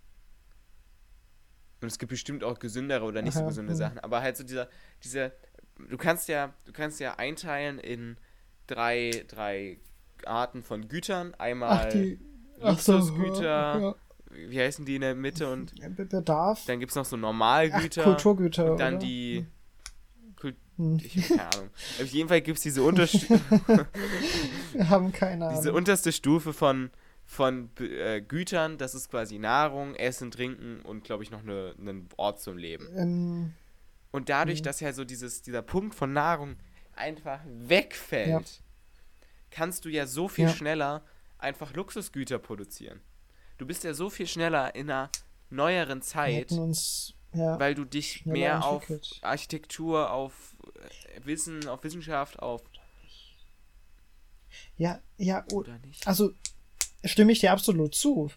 Und 1.81 1.87
es 1.87 1.97
gibt 1.97 2.09
bestimmt 2.09 2.43
auch 2.43 2.59
gesündere 2.59 3.03
oder 3.05 3.21
nicht 3.21 3.31
Ach 3.33 3.37
so 3.37 3.41
ja, 3.41 3.47
gesunde 3.47 3.71
hm. 3.71 3.77
Sachen. 3.77 3.99
Aber 3.99 4.21
halt 4.21 4.35
so 4.37 4.43
dieser, 4.43 4.67
dieser, 5.03 5.31
du 5.89 5.97
kannst 5.97 6.27
ja, 6.27 6.53
du 6.65 6.71
kannst 6.73 6.99
ja 6.99 7.15
einteilen 7.15 7.79
in 7.79 8.17
drei, 8.67 9.25
drei 9.27 9.77
Arten 10.25 10.61
von 10.61 10.87
Gütern. 10.89 11.33
Einmal 11.35 11.85
Ach 11.87 11.93
die 11.93 12.19
ach 12.61 12.77
so, 12.79 12.93
Luxusgüter, 12.97 13.45
ja, 13.79 13.95
wie 14.49 14.59
heißen 14.59 14.83
die 14.85 14.95
in 14.95 15.01
der 15.01 15.15
Mitte 15.15 15.49
und 15.51 15.73
ja. 15.79 15.87
Be- 15.89 16.05
Bedarf. 16.05 16.65
dann 16.67 16.79
gibt 16.79 16.91
es 16.91 16.95
noch 16.95 17.05
so 17.05 17.15
Ach, 17.15 17.21
Normalgüter. 17.21 18.03
Kulturgüter. 18.03 18.71
und 18.73 18.79
dann 18.79 18.95
oder? 18.95 19.05
die 19.05 19.45
Kul 20.39 20.53
Hm. 20.77 20.97
Ich 21.03 21.15
habe 21.15 21.27
keine 21.37 21.49
Ahnung. 21.55 21.69
Auf 22.01 22.07
jeden 22.07 22.29
Fall 22.29 22.41
gibt 22.41 22.57
es 22.57 22.63
diese, 22.63 22.83
Unterstu 22.83 23.37
Wir 24.73 24.89
haben 24.89 25.11
keine 25.11 25.45
Ahnung. 25.47 25.57
diese 25.59 25.73
unterste 25.73 26.11
Stufe 26.11 26.53
von, 26.53 26.89
von 27.31 27.69
äh, 27.79 28.21
Gütern. 28.21 28.79
Das 28.79 28.95
ist 28.95 29.11
quasi 29.11 29.37
Nahrung, 29.37 29.93
Essen, 29.93 30.31
Trinken 30.31 30.81
und, 30.81 31.03
glaube 31.03 31.21
ich, 31.23 31.29
noch 31.29 31.41
eine, 31.43 31.75
einen 31.77 32.09
Ort 32.17 32.41
zum 32.41 32.57
Leben. 32.57 32.87
ähm, 32.97 33.53
Und 34.11 34.29
dadurch, 34.29 34.61
Mhm. 34.61 34.63
dass 34.63 34.79
ja 34.79 34.91
so 34.93 35.05
dieses, 35.05 35.43
dieser 35.43 35.61
Punkt 35.61 35.93
von 35.93 36.11
Nahrung 36.11 36.55
einfach 36.95 37.39
wegfällt, 37.45 38.27
Ja. 38.29 38.41
kannst 39.51 39.85
du 39.85 39.89
ja 39.89 40.07
so 40.07 40.27
viel 40.27 40.45
Ja. 40.47 40.53
schneller 40.55 41.03
einfach 41.37 41.73
Luxusgüter 41.75 42.39
produzieren. 42.39 42.99
Du 43.59 43.67
bist 43.67 43.83
ja 43.83 43.93
so 43.93 44.09
viel 44.09 44.25
schneller 44.25 44.73
in 44.73 44.89
einer 44.89 45.11
neueren 45.51 46.01
Zeit, 46.01 46.51
uns, 46.51 47.13
ja, 47.33 47.59
weil 47.59 47.75
du 47.75 47.85
dich 47.85 48.25
mehr 48.25 48.65
auf. 48.65 48.87
Architektur, 49.21 50.11
auf 50.11 50.55
äh, 51.13 51.25
Wissen, 51.25 51.67
auf 51.67 51.83
Wissenschaft, 51.83 52.39
auf 52.39 52.63
ja, 54.77 54.99
ja, 55.17 55.43
o- 55.51 55.57
oder 55.57 55.77
nicht. 55.79 56.07
also 56.07 56.31
stimme 57.03 57.31
ich 57.31 57.39
dir 57.39 57.51
absolut 57.51 57.95
zu. 57.95 58.29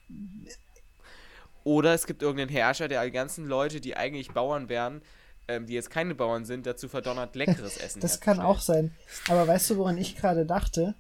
Oder 1.65 1.95
es 1.95 2.07
gibt 2.07 2.23
irgendeinen 2.23 2.51
Herrscher, 2.51 2.89
der 2.89 3.05
die 3.05 3.11
ganzen 3.11 3.47
Leute, 3.47 3.81
die 3.81 3.97
eigentlich 3.97 4.33
Bauern 4.33 4.69
wären, 4.69 5.03
ähm, 5.49 5.67
die 5.67 5.75
jetzt 5.75 5.91
keine 5.91 6.15
Bauern 6.15 6.45
sind, 6.45 6.67
dazu 6.67 6.89
verdonnert, 6.89 7.37
leckeres 7.37 7.77
Essen 7.77 8.01
Das 8.01 8.21
kann 8.21 8.41
auch 8.41 8.61
sein. 8.61 8.93
Aber 9.29 9.47
weißt 9.47 9.71
du, 9.71 9.77
woran 9.77 9.99
ich 9.99 10.17
gerade 10.17 10.45
dachte? 10.45 10.95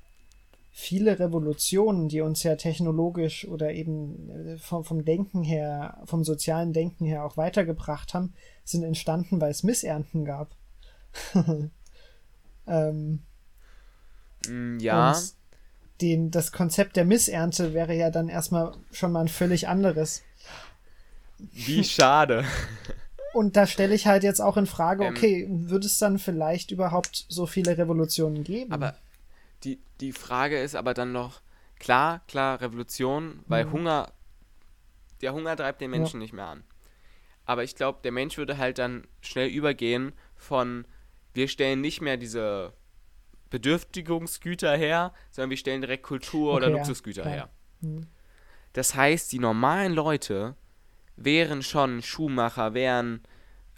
Viele 0.74 1.18
Revolutionen, 1.18 2.08
die 2.08 2.22
uns 2.22 2.42
ja 2.44 2.56
technologisch 2.56 3.46
oder 3.46 3.72
eben 3.72 4.30
äh, 4.30 4.58
vom, 4.58 4.84
vom 4.84 5.04
Denken 5.04 5.42
her, 5.42 6.00
vom 6.06 6.24
sozialen 6.24 6.72
Denken 6.72 7.04
her 7.04 7.24
auch 7.24 7.36
weitergebracht 7.36 8.14
haben, 8.14 8.34
sind 8.64 8.82
entstanden, 8.84 9.40
weil 9.40 9.50
es 9.50 9.64
Missernten 9.64 10.24
gab. 10.24 10.56
ähm, 12.66 13.22
Mm, 14.48 14.78
Ja, 14.80 15.10
Und 15.12 15.34
den, 16.02 16.30
das 16.30 16.52
Konzept 16.52 16.96
der 16.96 17.04
Missernte 17.04 17.72
wäre 17.72 17.94
ja 17.94 18.10
dann 18.10 18.28
erstmal 18.28 18.74
schon 18.90 19.12
mal 19.12 19.20
ein 19.20 19.28
völlig 19.28 19.68
anderes. 19.68 20.22
wie 21.38 21.84
schade. 21.84 22.44
Und 23.32 23.56
da 23.56 23.66
stelle 23.66 23.94
ich 23.94 24.06
halt 24.06 24.24
jetzt 24.24 24.40
auch 24.40 24.56
in 24.56 24.66
Frage, 24.66 25.04
Ähm. 25.04 25.10
okay, 25.10 25.46
würde 25.48 25.86
es 25.86 25.98
dann 25.98 26.18
vielleicht 26.18 26.70
überhaupt 26.70 27.24
so 27.28 27.46
viele 27.46 27.78
Revolutionen 27.78 28.44
geben? 28.44 28.72
Aber 28.72 28.94
die, 29.64 29.78
die 30.00 30.12
Frage 30.12 30.60
ist 30.60 30.74
aber 30.74 30.92
dann 30.92 31.12
noch, 31.12 31.40
klar, 31.78 32.20
klar, 32.28 32.60
Revolution, 32.60 33.40
weil 33.46 33.64
Mhm. 33.64 33.72
Hunger, 33.72 34.12
der 35.22 35.32
Hunger 35.32 35.56
treibt 35.56 35.80
den 35.80 35.90
Menschen 35.90 36.18
nicht 36.20 36.32
mehr 36.34 36.46
an. 36.46 36.64
Aber 37.46 37.64
ich 37.64 37.74
glaube, 37.74 38.00
der 38.04 38.12
Mensch 38.12 38.36
würde 38.36 38.58
halt 38.58 38.78
dann 38.78 39.04
schnell 39.20 39.48
übergehen 39.48 40.12
von, 40.36 40.84
wir 41.32 41.48
stellen 41.48 41.80
nicht 41.80 42.00
mehr 42.02 42.16
diese 42.16 42.72
Bedürftigungsgüter 43.52 44.74
her, 44.76 45.12
sondern 45.30 45.50
wir 45.50 45.56
stellen 45.58 45.82
direkt 45.82 46.02
Kultur 46.04 46.54
oder 46.54 46.66
Okay, 46.66 46.72
ja, 46.72 46.78
Luxusgüter 46.78 47.22
klar. 47.22 47.34
her. 47.34 47.48
Hm. 47.82 48.06
Das 48.72 48.94
heißt, 48.94 49.30
die 49.30 49.38
normalen 49.38 49.92
Leute 49.92 50.56
wären 51.16 51.62
schon 51.62 52.02
Schuhmacher, 52.02 52.72
wären, 52.72 53.20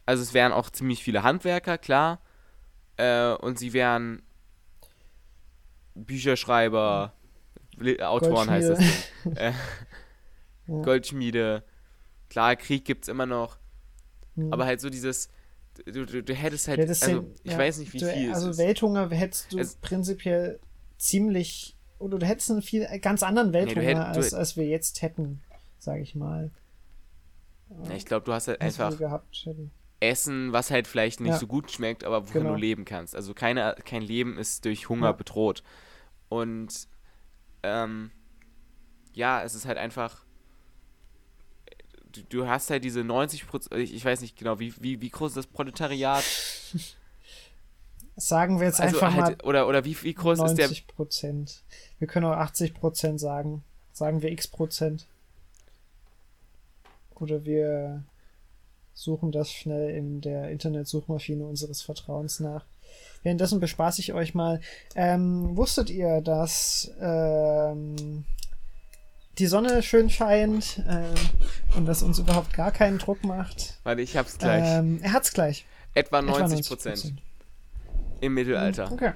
also 0.07 0.23
es 0.23 0.33
wären 0.33 0.53
auch 0.53 0.71
ziemlich 0.71 1.03
viele 1.03 1.25
Handwerker, 1.25 1.77
klar, 1.79 2.21
äh, 2.97 3.33
und 3.33 3.59
sie 3.59 3.73
wären 3.73 4.23
Bücherschreiber, 5.95 7.13
Li- 7.77 8.01
Autoren 8.03 8.51
heißt 8.51 8.71
das. 8.71 8.81
Äh, 9.37 9.53
Ja. 10.67 10.81
Goldschmiede, 10.81 11.63
klar, 12.31 12.57
Krieg 12.57 12.87
gibt's 12.87 13.09
immer 13.09 13.27
noch, 13.27 13.59
Hm. 14.35 14.51
aber 14.51 14.65
halt 14.65 14.81
so 14.81 14.89
dieses, 14.89 15.29
du, 15.87 16.05
du, 16.07 16.23
du 16.23 16.35
hättest 16.35 16.69
halt, 16.69 16.79
das 16.89 17.03
also 17.03 17.21
sind- 17.23 17.41
ich 17.45 17.53
ja, 17.53 17.59
weiß 17.59 17.79
nicht, 17.79 17.93
wie 17.93 17.99
du, 17.99 18.13
viel 18.13 18.33
Also. 18.33 18.57
Welthunger 18.59 19.11
hättest 19.11 19.53
du 19.53 19.59
Es- 19.59 19.77
prinzipiell 19.77 20.61
ziemlich, 20.99 21.77
oder 21.99 22.19
du 22.19 22.27
hättest 22.27 22.51
einen 22.51 22.63
viel, 22.63 22.87
ganz 23.01 23.23
anderen 23.23 23.53
Welthunger, 23.53 23.83
hätt- 23.87 23.95
du 24.15 24.19
als, 24.21 24.27
hätt- 24.33 24.35
als 24.39 24.57
wir 24.57 24.67
jetzt 24.67 25.03
hätten, 25.03 25.43
sage 25.79 26.03
ich 26.03 26.15
mal. 26.15 26.51
Ja, 27.89 27.95
ich 27.95 28.07
glaube, 28.07 28.25
du 28.25 28.33
hast 28.33 28.49
halt 28.49 28.61
einfach 28.61 28.97
gehabt. 28.99 29.49
Essen, 30.01 30.53
was 30.53 30.71
halt 30.71 30.87
vielleicht 30.87 31.21
nicht 31.21 31.31
Ja. 31.31 31.39
so 31.39 31.47
gut 31.47 31.71
schmeckt, 31.71 32.05
aber 32.05 32.23
wovon 32.23 32.43
Genau. 32.43 32.55
du 32.55 32.61
leben 32.61 32.85
kannst. 32.85 33.17
Also 33.17 33.33
keine, 33.35 33.75
kein 33.85 34.03
Leben 34.03 34.37
ist 34.39 34.65
durch 34.67 34.89
Hunger 34.89 35.13
bedroht. 35.15 35.63
Und 36.29 36.89
ähm, 37.63 38.11
ja, 39.15 39.43
es 39.43 39.55
ist 39.55 39.67
halt 39.67 39.79
einfach. 39.79 40.25
Du, 42.15 42.23
du 42.23 42.47
hast 42.47 42.71
halt 42.71 42.85
diese 42.85 43.03
90 43.03 43.47
Prozent, 43.47 43.81
ich, 43.81 43.95
ich 43.95 44.05
weiß 44.05 44.21
nicht 44.21 44.37
genau, 44.39 44.59
wie, 44.61 44.73
wie, 44.81 45.01
wie 45.01 45.11
groß 45.11 45.33
ist 45.33 45.37
das 45.37 45.47
Proletariat? 45.47 46.25
Sagen 48.17 48.61
wir 48.61 48.69
jetzt 48.69 48.81
Also 48.81 49.01
einfach 49.01 49.21
halt, 49.21 49.45
oder, 49.45 49.67
oder 49.67 49.85
wie, 49.85 50.01
wie 50.03 50.15
mal 50.15 50.23
groß 50.23 50.39
ist 50.41 50.55
der. 50.55 50.67
90 50.67 50.87
Prozent. 50.87 51.63
Wir 51.99 52.07
können 52.07 52.27
auch 52.27 52.37
80 52.37 52.75
Prozent 52.75 53.19
sagen. 53.19 53.65
Sagen 53.93 54.23
wir 54.23 54.31
x 54.31 54.47
Prozent. 54.47 55.07
Oder 57.17 57.45
wir 57.45 58.05
suchen 58.93 59.33
das 59.33 59.51
schnell 59.51 59.91
in 59.91 60.21
der 60.21 60.51
Internetsuchmaschine 60.51 61.45
unseres 61.45 61.83
Vertrauens 61.83 62.39
nach. 62.39 62.65
Währenddessen 63.25 63.59
bespaße 63.59 64.01
ich 64.01 64.13
euch 64.13 64.35
mal. 64.35 64.61
Ähm, 64.95 65.57
wusstet 65.57 65.91
ihr, 65.91 66.21
dass 66.21 66.93
ähm, 67.01 68.25
die 69.39 69.47
Sonne 69.47 69.83
schön 69.83 70.11
scheint 70.11 70.83
ähm, 70.89 71.15
und 71.77 71.87
dass 71.87 72.03
uns 72.03 72.19
überhaupt 72.19 72.53
gar 72.55 72.71
keinen 72.71 72.99
Druck 72.99 73.25
macht? 73.25 73.79
Warte, 73.83 74.03
ich 74.03 74.17
hab's 74.17 74.39
gleich. 74.39 74.65
Ähm, 74.67 75.01
er 75.03 75.13
hat's 75.13 75.33
gleich. 75.33 75.65
Etwa 75.95 76.21
Etwa 76.21 76.39
90 76.39 76.69
Prozent 76.69 77.15
im 78.21 78.35
Mittelalter. 78.35 78.91
Okay. 78.93 79.13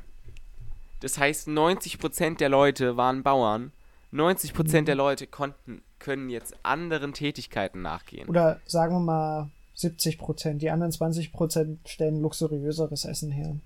Das 1.00 1.18
heißt, 1.18 1.48
90% 1.48 2.38
der 2.38 2.48
Leute 2.48 2.96
waren 2.96 3.22
Bauern. 3.22 3.72
90% 4.12 4.82
Mhm. 4.82 4.84
der 4.86 4.94
Leute 4.94 5.26
konnten, 5.26 5.82
können 5.98 6.30
jetzt 6.30 6.56
anderen 6.62 7.12
Tätigkeiten 7.12 7.82
nachgehen. 7.82 8.28
Oder 8.28 8.60
sagen 8.66 8.94
wir 8.94 9.00
mal 9.00 9.50
70 9.74 10.18
Prozent. 10.18 10.62
Die 10.62 10.70
anderen 10.70 10.92
20 10.92 11.32
Prozent 11.32 11.88
stellen 11.88 12.20
luxuriöseres 12.20 13.04
Essen 13.04 13.30
her. 13.30 13.56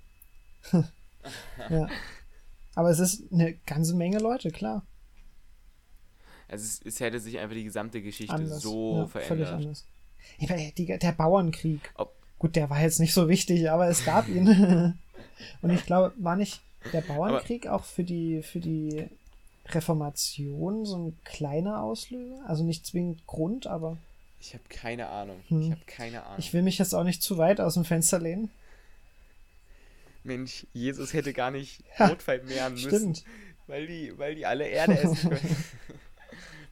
ja. 1.70 1.88
Aber 2.74 2.90
es 2.90 2.98
ist 2.98 3.32
eine 3.32 3.54
ganze 3.66 3.94
Menge 3.94 4.18
Leute, 4.18 4.50
klar. 4.50 4.82
Also 6.52 6.64
es, 6.64 6.80
es 6.84 7.00
hätte 7.00 7.18
sich 7.18 7.38
einfach 7.38 7.56
die 7.56 7.64
gesamte 7.64 8.00
Geschichte 8.02 8.32
Anders. 8.34 8.60
so 8.62 8.98
ja, 8.98 9.06
Völlig 9.06 9.26
verändert. 9.26 9.52
anders. 9.54 9.84
Ich 10.38 10.48
meine, 10.48 10.70
die, 10.72 10.86
der 10.86 11.12
Bauernkrieg. 11.12 11.80
Ob- 11.96 12.12
Gut, 12.38 12.56
der 12.56 12.68
war 12.70 12.80
jetzt 12.82 13.00
nicht 13.00 13.14
so 13.14 13.28
wichtig, 13.28 13.70
aber 13.70 13.88
es 13.88 14.04
gab 14.04 14.28
ihn. 14.28 14.46
Und 15.62 15.70
ich 15.70 15.86
glaube, 15.86 16.12
war 16.18 16.36
nicht 16.36 16.60
der 16.92 17.00
Bauernkrieg 17.00 17.66
auch 17.68 17.84
für 17.84 18.04
die, 18.04 18.42
für 18.42 18.60
die 18.60 19.06
Reformation 19.68 20.84
so 20.84 20.96
ein 20.98 21.18
kleiner 21.24 21.80
Auslöser? 21.82 22.42
Also 22.46 22.64
nicht 22.64 22.84
zwingend 22.86 23.26
Grund, 23.26 23.66
aber 23.66 23.96
Ich 24.40 24.54
habe 24.54 24.64
keine 24.68 25.08
Ahnung. 25.08 25.36
Hm. 25.48 25.62
Ich 25.62 25.70
habe 25.70 25.80
keine 25.86 26.22
Ahnung. 26.24 26.38
ich 26.38 26.52
will 26.52 26.62
mich 26.62 26.78
jetzt 26.78 26.94
auch 26.94 27.04
nicht 27.04 27.22
zu 27.22 27.38
weit 27.38 27.60
aus 27.60 27.74
dem 27.74 27.84
Fenster 27.84 28.18
lehnen. 28.18 28.50
Mensch, 30.24 30.66
Jesus 30.72 31.12
hätte 31.14 31.32
gar 31.32 31.50
nicht 31.50 31.82
Ja, 31.98 32.06
Rotwein 32.06 32.44
mehren 32.46 32.74
müssen, 32.74 32.88
Stimmt. 32.88 33.24
weil 33.66 33.86
die, 33.86 34.16
weil 34.18 34.34
die 34.34 34.46
alle 34.46 34.66
Erde 34.68 34.98
essen 34.98 35.16
können. 35.30 35.64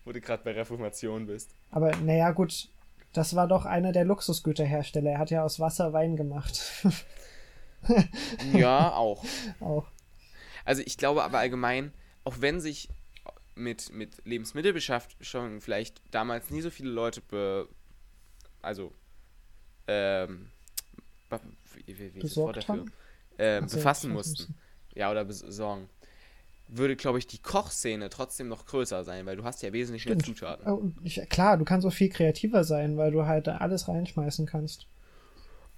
Wo 0.04 0.12
du 0.12 0.20
gerade 0.20 0.42
bei 0.42 0.52
Reformation 0.52 1.26
bist. 1.26 1.50
Aber 1.70 1.94
naja, 1.96 2.30
gut, 2.30 2.68
das 3.12 3.34
war 3.36 3.46
doch 3.48 3.64
einer 3.66 3.92
der 3.92 4.04
Luxusgüterhersteller. 4.04 5.10
Er 5.12 5.18
hat 5.18 5.30
ja 5.30 5.44
aus 5.44 5.60
Wasser 5.60 5.92
Wein 5.92 6.16
gemacht. 6.16 6.62
Ja, 8.52 8.92
auch. 8.94 9.24
auch. 9.60 9.86
Also 10.64 10.82
ich 10.84 10.96
glaube 10.96 11.22
aber 11.24 11.38
allgemein, 11.38 11.92
auch 12.24 12.36
wenn 12.40 12.60
sich 12.60 12.88
mit, 13.54 13.92
mit 13.92 14.24
Lebensmittelbeschaffung 14.24 15.60
vielleicht 15.60 16.00
damals 16.10 16.50
nie 16.50 16.60
so 16.60 16.70
viele 16.70 16.90
Leute 16.90 17.20
be, 17.20 17.68
also 18.62 18.92
ähm, 19.86 20.50
be- 21.28 21.40
wie, 21.74 21.98
wie, 21.98 22.14
wie 22.14 22.18
ist 22.20 22.36
das 22.36 22.36
Wort 22.36 22.54
Besorgt 22.56 22.68
dafür? 22.68 22.84
Ähm, 23.38 23.64
Also, 23.64 23.76
befassen 23.76 24.12
befassen 24.12 24.12
mussten. 24.12 24.54
Ja, 24.94 25.10
oder 25.10 25.24
besorgen. 25.24 25.88
Würde, 26.72 26.94
glaube 26.94 27.18
ich, 27.18 27.26
die 27.26 27.38
Kochszene 27.38 28.10
trotzdem 28.10 28.48
noch 28.48 28.66
größer 28.66 29.02
sein, 29.02 29.26
weil 29.26 29.36
du 29.36 29.44
hast 29.44 29.62
ja 29.62 29.72
wesentlich 29.72 30.06
mehr. 30.06 30.18
Zutaten. 30.18 30.66
Oh, 30.70 30.82
ich, 31.02 31.20
klar, 31.28 31.56
du 31.56 31.64
kannst 31.64 31.86
auch 31.86 31.92
viel 31.92 32.08
kreativer 32.08 32.62
sein, 32.64 32.96
weil 32.96 33.10
du 33.10 33.26
halt 33.26 33.46
da 33.46 33.56
alles 33.56 33.88
reinschmeißen 33.88 34.46
kannst. 34.46 34.86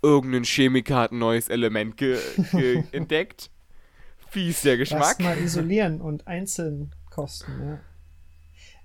Irgendein 0.02 0.44
Chemiker 0.44 0.96
hat 0.96 1.12
ein 1.12 1.18
neues 1.18 1.48
Element 1.48 1.96
ge 1.96 2.18
ge 2.52 2.84
entdeckt. 2.92 3.50
Wie 4.32 4.48
ist 4.48 4.64
der 4.64 4.76
Geschmack? 4.76 5.20
Erstmal 5.20 5.38
isolieren 5.38 6.00
und 6.00 6.26
einzeln 6.26 6.94
kosten, 7.10 7.52
ja. 7.62 7.80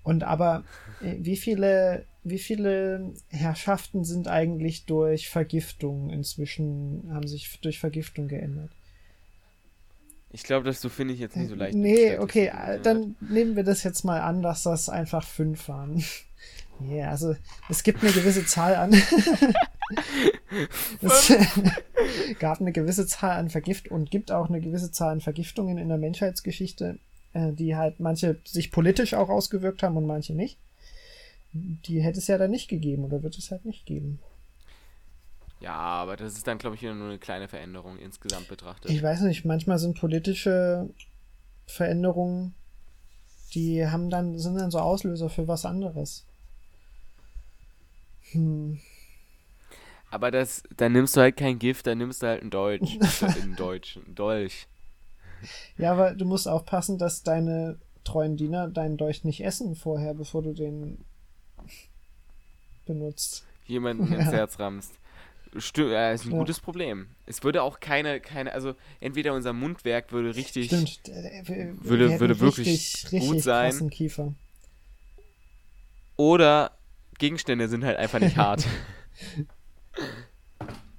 Und 0.03 0.23
aber 0.23 0.63
äh, 1.01 1.15
wie 1.19 1.35
viele, 1.35 2.05
wie 2.23 2.39
viele 2.39 3.13
Herrschaften 3.27 4.05
sind 4.05 4.29
eigentlich 4.29 4.85
durch 4.85 5.27
Vergiftung 5.27 6.09
inzwischen, 6.09 7.09
haben 7.11 7.27
sich 7.27 7.59
durch 7.59 7.79
Vergiftung 7.79 8.29
geändert? 8.29 8.71
Ich 10.37 10.43
glaube, 10.43 10.65
das 10.65 10.81
so 10.81 10.89
finde 10.89 11.15
ich 11.15 11.19
jetzt 11.19 11.35
nicht 11.35 11.49
so 11.49 11.55
leicht. 11.55 11.73
Nee, 11.73 12.19
okay, 12.19 12.51
äh, 12.53 12.79
dann 12.79 13.15
nehmen 13.21 13.55
wir 13.55 13.63
das 13.63 13.81
jetzt 13.81 14.03
mal 14.03 14.21
an, 14.21 14.43
dass 14.43 14.61
das 14.61 14.87
einfach 14.87 15.25
fünf 15.25 15.67
waren. 15.67 16.03
Ja, 16.79 17.09
also 17.09 17.35
es 17.69 17.81
gibt 17.81 18.03
eine 18.03 18.11
gewisse 18.11 18.45
Zahl 18.45 18.75
an. 18.75 18.93
es 21.01 21.33
gab 22.39 22.61
eine 22.61 22.71
gewisse 22.71 23.07
Zahl 23.07 23.31
an 23.31 23.49
Vergift 23.49 23.89
und 23.89 24.11
gibt 24.11 24.31
auch 24.31 24.47
eine 24.47 24.61
gewisse 24.61 24.91
Zahl 24.91 25.13
an 25.13 25.21
Vergiftungen 25.21 25.79
in 25.79 25.89
der 25.89 25.97
Menschheitsgeschichte, 25.97 26.99
äh, 27.33 27.51
die 27.51 27.75
halt 27.75 27.99
manche 27.99 28.37
sich 28.45 28.71
politisch 28.71 29.15
auch 29.15 29.29
ausgewirkt 29.29 29.81
haben 29.81 29.97
und 29.97 30.05
manche 30.05 30.35
nicht. 30.35 30.59
Die 31.51 32.03
hätte 32.03 32.19
es 32.19 32.27
ja 32.27 32.37
dann 32.37 32.51
nicht 32.51 32.67
gegeben 32.67 33.05
oder 33.05 33.23
wird 33.23 33.39
es 33.39 33.49
halt 33.49 33.65
nicht 33.65 33.87
geben. 33.87 34.19
Ja, 35.59 35.75
aber 35.75 36.17
das 36.17 36.33
ist 36.33 36.45
dann, 36.47 36.57
glaube 36.57 36.75
ich, 36.75 36.81
wieder 36.81 36.93
nur 36.93 37.07
eine 37.09 37.17
kleine 37.17 37.47
Veränderung 37.47 37.97
insgesamt 37.97 38.47
betrachtet. 38.47 38.91
Ich 38.91 39.01
weiß 39.01 39.21
nicht, 39.21 39.43
manchmal 39.43 39.79
sind 39.79 39.99
politische 39.99 40.89
Veränderungen, 41.65 42.53
die 43.53 43.85
haben 43.85 44.09
dann, 44.09 44.37
sind 44.37 44.55
dann 44.55 44.71
so 44.71 44.79
Auslöser 44.79 45.29
für 45.29 45.47
was 45.47 45.65
anderes. 45.65 46.25
Hm. 48.31 48.79
Aber 50.11 50.31
das, 50.31 50.63
dann 50.75 50.93
nimmst 50.93 51.17
du 51.17 51.21
halt 51.21 51.37
kein 51.37 51.59
Gift, 51.59 51.87
dann 51.87 51.97
nimmst 51.97 52.21
du 52.21 52.27
halt 52.27 52.43
ein 52.43 52.49
Deutsch. 52.49 52.97
in 53.43 53.55
Deutsch, 53.55 53.97
ein 53.97 54.15
Dolch. 54.15 54.67
Ja, 55.77 55.91
aber 55.91 56.13
du 56.13 56.25
musst 56.25 56.47
aufpassen, 56.47 56.97
dass 56.97 57.23
deine 57.23 57.77
treuen 58.03 58.37
Diener 58.37 58.69
deinen 58.69 58.97
Dolch 58.97 59.23
nicht 59.23 59.43
essen 59.43 59.75
vorher, 59.75 60.13
bevor 60.13 60.41
du 60.41 60.53
den 60.53 61.03
benutzt. 62.85 63.45
Jemanden 63.65 64.11
ins 64.13 64.25
Herz 64.31 64.59
rammst. 64.59 64.93
Stimmt, 65.57 65.91
äh, 65.91 66.13
ist 66.13 66.25
ein 66.25 66.31
ja. 66.31 66.37
gutes 66.37 66.59
Problem. 66.59 67.07
Es 67.25 67.43
würde 67.43 67.63
auch 67.63 67.79
keine, 67.79 68.19
keine, 68.19 68.53
also 68.53 68.75
entweder 68.99 69.33
unser 69.33 69.53
Mundwerk 69.53 70.11
würde 70.11 70.35
richtig, 70.35 70.67
Stimmt. 70.67 71.01
würde, 71.81 72.19
würde 72.19 72.39
wirklich 72.39 72.67
richtig, 72.67 73.11
richtig 73.11 73.29
gut 73.29 73.41
sein. 73.41 73.89
Kiefer. 73.89 74.33
Oder 76.15 76.71
Gegenstände 77.17 77.67
sind 77.67 77.83
halt 77.83 77.97
einfach 77.97 78.19
nicht 78.19 78.37
hart. 78.37 78.65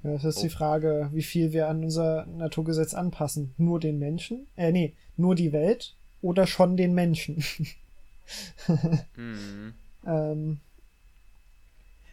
Ja, 0.05 0.13
das 0.13 0.25
ist 0.25 0.39
oh. 0.39 0.43
die 0.43 0.51
Frage, 0.51 1.09
wie 1.13 1.23
viel 1.23 1.53
wir 1.53 1.69
an 1.69 1.83
unser 1.83 2.27
Naturgesetz 2.27 2.95
anpassen. 2.95 3.53
Nur 3.57 3.81
den 3.81 3.99
Menschen? 3.99 4.47
Äh, 4.57 4.71
nee, 4.71 4.95
nur 5.17 5.35
die 5.35 5.53
Welt 5.53 5.97
oder 6.23 6.47
schon 6.47 6.77
den 6.77 6.95
Menschen? 6.95 7.43
hm. 9.17 9.75
ähm, 10.07 10.61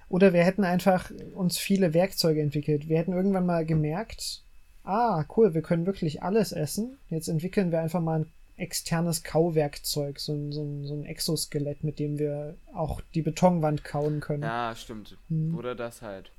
oder 0.10 0.34
wir 0.34 0.44
hätten 0.44 0.64
einfach 0.64 1.12
uns 1.34 1.58
viele 1.58 1.94
Werkzeuge 1.94 2.42
entwickelt. 2.42 2.90
Wir 2.90 2.98
hätten 2.98 3.14
irgendwann 3.14 3.46
mal 3.46 3.66
gemerkt, 3.66 4.44
ah, 4.84 5.26
cool, 5.36 5.54
wir 5.54 5.62
können 5.62 5.86
wirklich 5.86 6.22
alles 6.24 6.52
essen. 6.52 6.98
Jetzt 7.10 7.28
entwickeln 7.28 7.72
wir 7.72 7.82
einfach 7.82 8.02
mal 8.02 8.20
ein 8.22 8.32
externes 8.58 9.24
Kauwerkzeug, 9.24 10.20
so 10.20 10.34
ein, 10.34 10.52
so 10.52 10.64
ein, 10.64 10.86
so 10.86 10.94
ein 10.94 11.06
Exoskelett, 11.06 11.84
mit 11.84 12.00
dem 12.00 12.20
wir 12.20 12.56
auch 12.74 13.02
die 13.14 13.22
Betonwand 13.22 13.84
kauen 13.84 14.22
können. 14.22 14.44
Ja, 14.44 14.76
stimmt. 14.76 15.18
Hm. 15.30 15.56
Oder 15.58 15.76
das 15.76 16.02
halt. 16.02 16.32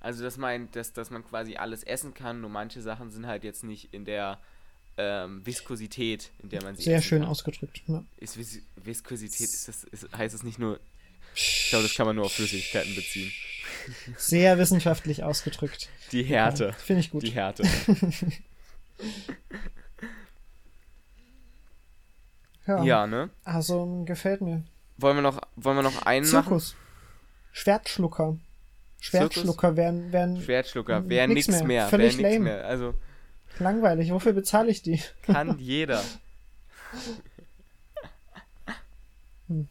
Also 0.00 0.22
das 0.22 0.36
meint, 0.36 0.76
dass, 0.76 0.92
dass 0.92 1.10
man 1.10 1.24
quasi 1.24 1.56
alles 1.56 1.82
essen 1.82 2.14
kann, 2.14 2.40
nur 2.40 2.50
manche 2.50 2.80
Sachen 2.80 3.10
sind 3.10 3.26
halt 3.26 3.42
jetzt 3.42 3.64
nicht 3.64 3.92
in 3.92 4.04
der 4.04 4.38
ähm, 4.96 5.44
Viskosität, 5.44 6.30
in 6.40 6.50
der 6.50 6.62
man 6.62 6.76
sie 6.76 6.82
Sehr 6.82 7.02
schön 7.02 7.22
kann. 7.22 7.30
ausgedrückt. 7.30 7.82
Ja. 7.86 8.04
Ist 8.16 8.36
Vis 8.36 8.62
Viskosität, 8.76 9.48
ist 9.48 9.66
das, 9.66 9.84
ist, 9.84 10.16
heißt 10.16 10.34
es 10.34 10.44
nicht 10.44 10.60
nur 10.60 10.78
ich 11.38 11.68
glaube, 11.70 11.84
das 11.84 11.94
kann 11.94 12.06
man 12.06 12.16
nur 12.16 12.26
auf 12.26 12.32
Flüssigkeiten 12.32 12.94
beziehen. 12.94 13.32
Sehr 14.16 14.58
wissenschaftlich 14.58 15.22
ausgedrückt. 15.22 15.88
Die 16.12 16.22
Härte. 16.22 16.66
Ja, 16.66 16.72
Finde 16.72 17.00
ich 17.00 17.10
gut. 17.10 17.22
Die 17.22 17.30
Härte. 17.30 17.62
ja. 22.66 22.82
ja, 22.82 23.06
ne? 23.06 23.30
Also, 23.44 24.02
gefällt 24.04 24.40
mir. 24.40 24.62
Wollen 24.98 25.16
wir 25.16 25.22
noch, 25.22 25.40
wollen 25.56 25.76
wir 25.76 25.82
noch 25.82 26.02
einen 26.02 26.26
Zirkus. 26.26 26.74
machen? 26.74 26.84
Schwertschlucker. 27.52 28.36
Schwertschlucker 29.00 29.76
wären, 29.76 30.12
wären. 30.12 30.42
Schwertschlucker 30.42 31.08
wären 31.08 31.32
nichts 31.32 31.48
mehr. 31.48 31.64
mehr. 31.64 31.88
Völlig 31.88 32.18
wär 32.18 32.32
lame. 32.32 32.44
Mehr. 32.44 32.66
Also, 32.66 32.94
Langweilig. 33.58 34.12
Wofür 34.12 34.32
bezahle 34.32 34.70
ich 34.70 34.82
die? 34.82 35.02
Kann 35.22 35.58
jeder. 35.58 35.98
hm. 39.48 39.68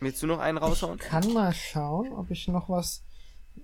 Willst 0.00 0.22
du 0.22 0.26
noch 0.26 0.38
einen 0.38 0.56
raushauen? 0.56 0.98
Ich 0.98 1.06
kann 1.06 1.30
mal 1.34 1.52
schauen, 1.52 2.12
ob 2.14 2.30
ich 2.30 2.48
noch 2.48 2.70
was 2.70 3.02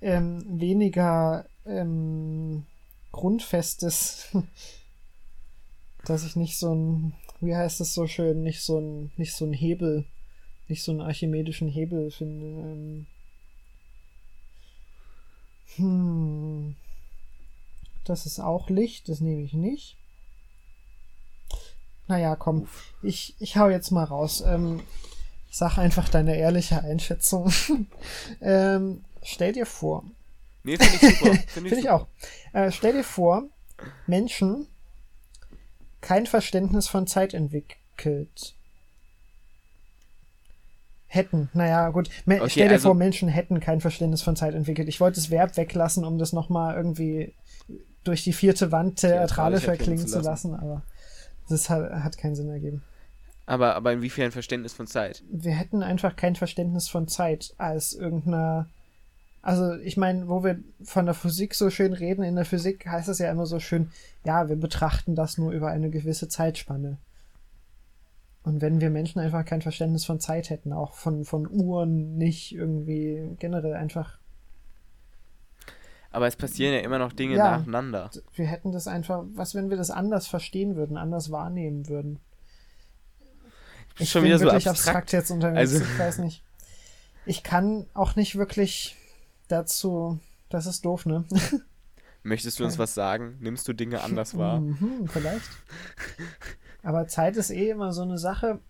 ähm, 0.02 0.60
weniger 0.60 1.46
ähm, 1.64 2.66
Grundfestes, 3.10 4.36
dass 6.04 6.26
ich 6.26 6.36
nicht 6.36 6.58
so 6.58 6.74
ein, 6.74 7.14
wie 7.40 7.56
heißt 7.56 7.80
es 7.80 7.94
so 7.94 8.06
schön, 8.06 8.42
nicht 8.42 8.60
so 8.60 8.78
ein, 8.78 9.12
nicht 9.16 9.34
so 9.34 9.46
ein 9.46 9.54
Hebel, 9.54 10.04
nicht 10.68 10.82
so 10.82 10.92
einen 10.92 11.00
archimedischen 11.00 11.68
Hebel 11.68 12.10
finde. 12.10 12.46
Ähm, 12.46 13.06
hm. 15.76 16.76
Das 18.04 18.26
ist 18.26 18.40
auch 18.40 18.68
Licht, 18.68 19.08
das 19.08 19.20
nehme 19.20 19.42
ich 19.42 19.54
nicht. 19.54 19.96
Naja, 22.08 22.36
komm, 22.36 22.68
ich, 23.02 23.34
ich 23.40 23.56
hau 23.56 23.70
jetzt 23.70 23.90
mal 23.90 24.04
raus. 24.04 24.44
Ähm, 24.46 24.82
Sag 25.56 25.78
einfach 25.78 26.10
deine 26.10 26.36
ehrliche 26.36 26.84
Einschätzung. 26.84 27.50
ähm, 28.42 29.06
stell 29.22 29.54
dir 29.54 29.64
vor. 29.64 30.04
Nee, 30.64 30.76
finde 30.76 30.94
ich 30.96 31.00
super. 31.00 31.34
Finde 31.48 31.68
ich, 31.68 31.74
find 31.74 31.78
ich 31.78 31.88
auch. 31.88 32.08
Äh, 32.52 32.70
stell 32.70 32.92
dir 32.92 33.02
vor, 33.02 33.44
Menschen 34.06 34.66
kein 36.02 36.26
Verständnis 36.26 36.88
von 36.88 37.06
Zeit 37.06 37.32
entwickelt. 37.32 38.54
Hätten, 41.06 41.48
naja, 41.54 41.88
gut. 41.88 42.10
Me 42.26 42.34
okay, 42.34 42.50
stell 42.50 42.68
dir 42.68 42.74
also, 42.74 42.88
vor, 42.90 42.94
Menschen 42.94 43.30
hätten 43.30 43.58
kein 43.58 43.80
Verständnis 43.80 44.20
von 44.20 44.36
Zeit 44.36 44.54
entwickelt. 44.54 44.88
Ich 44.88 45.00
wollte 45.00 45.14
das 45.14 45.30
Verb 45.30 45.56
weglassen, 45.56 46.04
um 46.04 46.18
das 46.18 46.34
nochmal 46.34 46.76
irgendwie 46.76 47.32
durch 48.04 48.24
die 48.24 48.34
vierte 48.34 48.72
Wand 48.72 48.98
theatralisch 48.98 49.64
verklingen 49.64 50.06
zu 50.06 50.20
lassen, 50.20 50.54
aber 50.54 50.82
das 51.48 51.70
hat, 51.70 51.90
hat 51.92 52.18
keinen 52.18 52.34
Sinn 52.34 52.50
ergeben. 52.50 52.82
Aber, 53.46 53.76
aber 53.76 53.92
inwiefern 53.92 54.32
Verständnis 54.32 54.72
von 54.72 54.88
Zeit? 54.88 55.22
Wir 55.30 55.52
hätten 55.52 55.82
einfach 55.82 56.16
kein 56.16 56.34
Verständnis 56.34 56.88
von 56.88 57.06
Zeit 57.06 57.54
als 57.58 57.92
irgendeiner. 57.92 58.68
Also, 59.40 59.74
ich 59.76 59.96
meine, 59.96 60.28
wo 60.28 60.42
wir 60.42 60.58
von 60.82 61.06
der 61.06 61.14
Physik 61.14 61.54
so 61.54 61.70
schön 61.70 61.92
reden, 61.92 62.24
in 62.24 62.34
der 62.34 62.44
Physik 62.44 62.86
heißt 62.86 63.08
es 63.08 63.20
ja 63.20 63.30
immer 63.30 63.46
so 63.46 63.60
schön, 63.60 63.92
ja, 64.24 64.48
wir 64.48 64.56
betrachten 64.56 65.14
das 65.14 65.38
nur 65.38 65.52
über 65.52 65.68
eine 65.68 65.90
gewisse 65.90 66.28
Zeitspanne. 66.28 66.98
Und 68.42 68.60
wenn 68.60 68.80
wir 68.80 68.90
Menschen 68.90 69.20
einfach 69.20 69.44
kein 69.44 69.62
Verständnis 69.62 70.04
von 70.04 70.18
Zeit 70.18 70.50
hätten, 70.50 70.72
auch 70.72 70.94
von, 70.94 71.24
von 71.24 71.48
Uhren 71.48 72.16
nicht 72.16 72.52
irgendwie 72.52 73.36
generell 73.38 73.74
einfach. 73.74 74.18
Aber 76.10 76.26
es 76.26 76.36
passieren 76.36 76.72
ja 76.72 76.80
immer 76.80 76.98
noch 76.98 77.12
Dinge 77.12 77.36
ja, 77.36 77.58
nacheinander. 77.58 78.10
Wir 78.34 78.46
hätten 78.46 78.72
das 78.72 78.88
einfach, 78.88 79.24
was 79.34 79.54
wenn 79.54 79.70
wir 79.70 79.76
das 79.76 79.90
anders 79.90 80.26
verstehen 80.26 80.74
würden, 80.74 80.96
anders 80.96 81.30
wahrnehmen 81.30 81.88
würden? 81.88 82.20
Ich 83.98 84.10
schon 84.10 84.22
bin 84.22 84.32
wieder 84.32 84.40
wirklich 84.40 84.64
so 84.64 84.70
abstrakt. 84.70 84.96
abstrakt 84.96 85.12
jetzt 85.12 85.30
unterwegs. 85.30 85.72
Also. 85.72 85.84
Ich 85.84 85.98
weiß 85.98 86.18
nicht. 86.18 86.42
Ich 87.24 87.42
kann 87.42 87.86
auch 87.94 88.16
nicht 88.16 88.36
wirklich 88.36 88.96
dazu. 89.48 90.20
Das 90.48 90.66
ist 90.66 90.84
doof, 90.84 91.06
ne? 91.06 91.24
Möchtest 92.22 92.58
du 92.58 92.64
uns 92.64 92.78
was 92.78 92.94
sagen? 92.94 93.36
Nimmst 93.40 93.68
du 93.68 93.72
Dinge 93.72 94.02
anders 94.02 94.36
wahr? 94.36 94.60
Mhm, 94.60 95.08
vielleicht. 95.08 95.48
Aber 96.82 97.06
Zeit 97.06 97.36
ist 97.36 97.50
eh 97.50 97.70
immer 97.70 97.92
so 97.92 98.02
eine 98.02 98.18
Sache. 98.18 98.60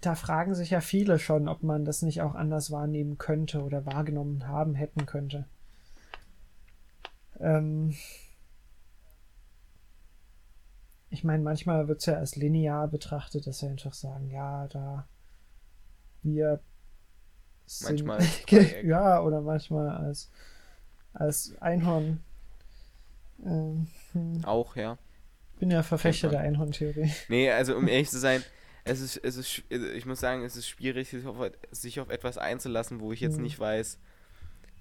Da 0.00 0.14
fragen 0.14 0.54
sich 0.54 0.70
ja 0.70 0.80
viele 0.80 1.18
schon, 1.18 1.48
ob 1.48 1.62
man 1.62 1.84
das 1.84 2.02
nicht 2.02 2.22
auch 2.22 2.34
anders 2.34 2.70
wahrnehmen 2.70 3.18
könnte 3.18 3.62
oder 3.62 3.84
wahrgenommen 3.86 4.48
haben 4.48 4.74
hätten 4.74 5.04
könnte. 5.04 5.46
Ähm, 7.40 7.94
ich 11.14 11.22
meine, 11.22 11.44
manchmal 11.44 11.86
wird 11.86 12.00
es 12.00 12.06
ja 12.06 12.14
als 12.14 12.34
linear 12.34 12.88
betrachtet, 12.88 13.46
dass 13.46 13.62
wir 13.62 13.70
einfach 13.70 13.94
sagen, 13.94 14.30
ja, 14.30 14.66
da 14.66 15.06
wir 16.24 16.60
sind, 17.66 18.04
manchmal 18.04 18.26
ja, 18.84 19.22
oder 19.22 19.40
manchmal 19.40 19.90
als, 19.90 20.28
als 21.12 21.54
Einhorn. 21.60 22.24
Ähm, 23.44 23.86
hm. 24.12 24.44
Auch, 24.44 24.74
ja. 24.74 24.98
Bin 25.60 25.70
ja 25.70 25.84
Verfechter 25.84 26.30
der 26.30 26.40
Einhorn-Theorie. 26.40 27.12
Nee, 27.28 27.48
also 27.50 27.76
um 27.76 27.86
ehrlich 27.86 28.10
zu 28.10 28.18
sein, 28.18 28.42
es 28.82 29.00
ist, 29.00 29.16
es 29.18 29.36
ist, 29.36 29.62
ich 29.70 30.06
muss 30.06 30.18
sagen, 30.18 30.44
es 30.44 30.56
ist 30.56 30.68
schwierig, 30.68 31.10
sich 31.10 31.24
auf, 31.26 31.38
sich 31.70 32.00
auf 32.00 32.10
etwas 32.10 32.38
einzulassen, 32.38 32.98
wo 32.98 33.12
ich 33.12 33.20
jetzt 33.20 33.36
hm. 33.36 33.42
nicht 33.44 33.60
weiß, 33.60 34.00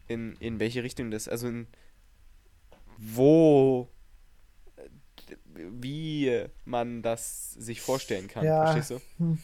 in, 0.08 0.36
in 0.38 0.60
welche 0.60 0.82
Richtung 0.82 1.12
das, 1.12 1.28
also 1.28 1.48
in, 1.48 1.68
wo 2.98 3.93
wie 5.56 6.46
man 6.66 7.02
das 7.02 7.54
sich 7.54 7.82
vorstellen 7.82 8.28
kann. 8.28 8.46
Ja. 8.46 8.64
Verstehst 8.64 8.92
du? 8.92 9.24
Hm. 9.24 9.38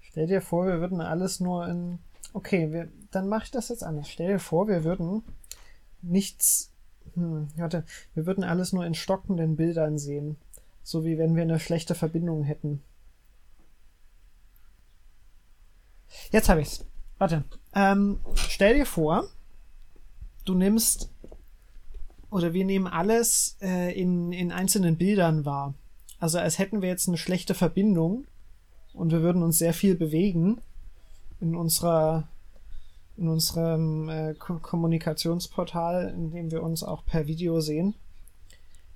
Stell 0.00 0.26
dir 0.26 0.40
vor, 0.40 0.66
wir 0.66 0.80
würden 0.80 1.00
alles 1.00 1.40
nur 1.40 1.68
in. 1.68 1.98
Okay, 2.32 2.72
wir, 2.72 2.88
dann 3.10 3.28
mache 3.28 3.44
ich 3.44 3.50
das 3.50 3.68
jetzt 3.68 3.82
anders. 3.82 4.08
Stell 4.08 4.28
dir 4.28 4.38
vor, 4.38 4.68
wir 4.68 4.84
würden 4.84 5.22
nichts. 6.02 6.72
Hm, 7.14 7.48
warte, 7.56 7.84
wir 8.14 8.26
würden 8.26 8.44
alles 8.44 8.72
nur 8.72 8.84
in 8.84 8.94
stockenden 8.94 9.56
Bildern 9.56 9.98
sehen. 9.98 10.36
So 10.82 11.04
wie 11.04 11.18
wenn 11.18 11.34
wir 11.34 11.42
eine 11.42 11.60
schlechte 11.60 11.94
Verbindung 11.94 12.44
hätten. 12.44 12.82
Jetzt 16.30 16.48
habe 16.48 16.60
ich's. 16.60 16.84
Warte. 17.18 17.44
Ähm, 17.74 18.20
stell 18.34 18.74
dir 18.74 18.86
vor, 18.86 19.28
du 20.44 20.54
nimmst 20.54 21.10
oder 22.30 22.52
wir 22.52 22.64
nehmen 22.64 22.86
alles 22.86 23.56
äh, 23.60 23.98
in, 23.98 24.32
in 24.32 24.52
einzelnen 24.52 24.96
Bildern 24.96 25.44
wahr. 25.44 25.74
Also 26.18 26.38
als 26.38 26.58
hätten 26.58 26.82
wir 26.82 26.88
jetzt 26.88 27.08
eine 27.08 27.18
schlechte 27.18 27.54
Verbindung 27.54 28.26
und 28.92 29.12
wir 29.12 29.22
würden 29.22 29.42
uns 29.42 29.58
sehr 29.58 29.74
viel 29.74 29.94
bewegen 29.94 30.60
in 31.40 31.54
unserer 31.54 32.28
in 33.16 33.28
unserem 33.28 34.08
äh, 34.08 34.34
Ko 34.34 34.58
Kommunikationsportal, 34.58 36.12
in 36.14 36.32
dem 36.32 36.50
wir 36.50 36.62
uns 36.62 36.82
auch 36.82 37.04
per 37.06 37.26
Video 37.26 37.60
sehen. 37.60 37.94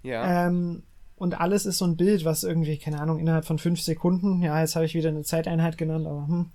Ja. 0.02 0.46
Ähm, 0.46 0.82
und 1.16 1.40
alles 1.40 1.66
ist 1.66 1.78
so 1.78 1.86
ein 1.86 1.96
Bild, 1.96 2.24
was 2.24 2.44
irgendwie, 2.44 2.78
keine 2.78 3.00
Ahnung, 3.00 3.18
innerhalb 3.18 3.44
von 3.44 3.58
fünf 3.58 3.80
Sekunden, 3.80 4.42
ja, 4.42 4.60
jetzt 4.60 4.74
habe 4.74 4.86
ich 4.86 4.94
wieder 4.94 5.10
eine 5.10 5.22
Zeiteinheit 5.22 5.78
genannt, 5.78 6.06
aber 6.06 6.26
hm, 6.26 6.50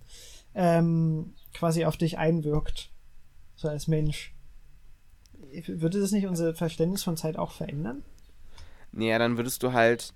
ähm, 0.55 1.33
quasi 1.53 1.85
auf 1.85 1.97
dich 1.97 2.17
einwirkt. 2.17 2.89
So 3.55 3.67
als 3.67 3.87
Mensch. 3.87 4.34
Würde 5.67 5.99
das 5.99 6.11
nicht 6.11 6.27
unser 6.27 6.53
Verständnis 6.55 7.03
von 7.03 7.17
Zeit 7.17 7.37
auch 7.37 7.51
verändern? 7.51 8.03
Naja, 8.91 9.19
dann 9.19 9.37
würdest 9.37 9.61
du 9.63 9.73
halt. 9.73 10.13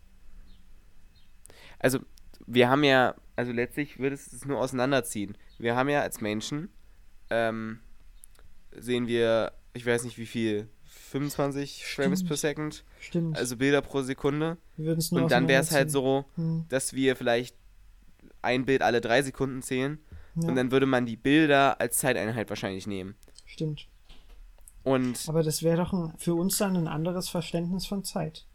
Also, 1.80 2.00
wir 2.46 2.70
haben 2.70 2.84
ja, 2.84 3.16
also 3.36 3.52
letztlich 3.52 4.00
würdest 4.00 4.32
du 4.32 4.36
es 4.38 4.46
nur 4.46 4.60
auseinanderziehen. 4.60 5.38
Wir 5.58 5.76
haben 5.76 5.90
ja 5.90 6.02
als 6.02 6.22
Menschen, 6.22 6.70
ähm, 7.30 7.80
sehen 8.72 9.08
wir, 9.08 9.52
ich 9.74 9.86
weiß 9.86 10.04
nicht 10.04 10.18
wie 10.18 10.26
viel, 10.26 10.68
25 11.12 11.86
Frames 11.86 12.24
per 12.24 12.38
Second, 12.38 12.84
Stimmt. 13.00 13.38
also 13.38 13.58
Bilder 13.58 13.82
pro 13.82 14.02
Sekunde. 14.02 14.58
wir 14.78 14.86
würden 14.88 15.00
es 15.00 15.12
nur 15.12 15.24
Und 15.24 15.32
dann 15.32 15.48
wäre 15.48 15.62
es 15.62 15.72
halt 15.72 15.90
so, 15.92 16.26
Hm, 16.36 16.66
dass 16.70 16.94
wir 16.94 17.16
vielleicht 17.16 17.56
ein 18.42 18.66
Bild 18.66 18.82
alle 18.82 19.02
drei 19.02 19.22
Sekunden 19.22 19.62
zählen. 19.62 20.00
ja, 20.36 20.48
Und 20.50 20.56
dann 20.56 20.72
würde 20.72 20.86
man 20.86 21.06
die 21.06 21.18
Bilder 21.18 21.80
als 21.82 21.98
Zeiteinheit 21.98 22.50
wahrscheinlich 22.50 22.88
nehmen. 22.88 23.16
stimmt. 23.46 23.88
Und, 24.84 25.25
Aber 25.27 25.43
das 25.43 25.61
wäre 25.63 25.77
doch 25.77 25.93
ein, 25.93 26.13
für 26.17 26.34
uns 26.36 26.57
dann 26.57 26.75
ein 26.75 26.88
anderes 26.88 27.30
Verständnis 27.30 27.86
von 27.86 28.03
Zeit. 28.03 28.45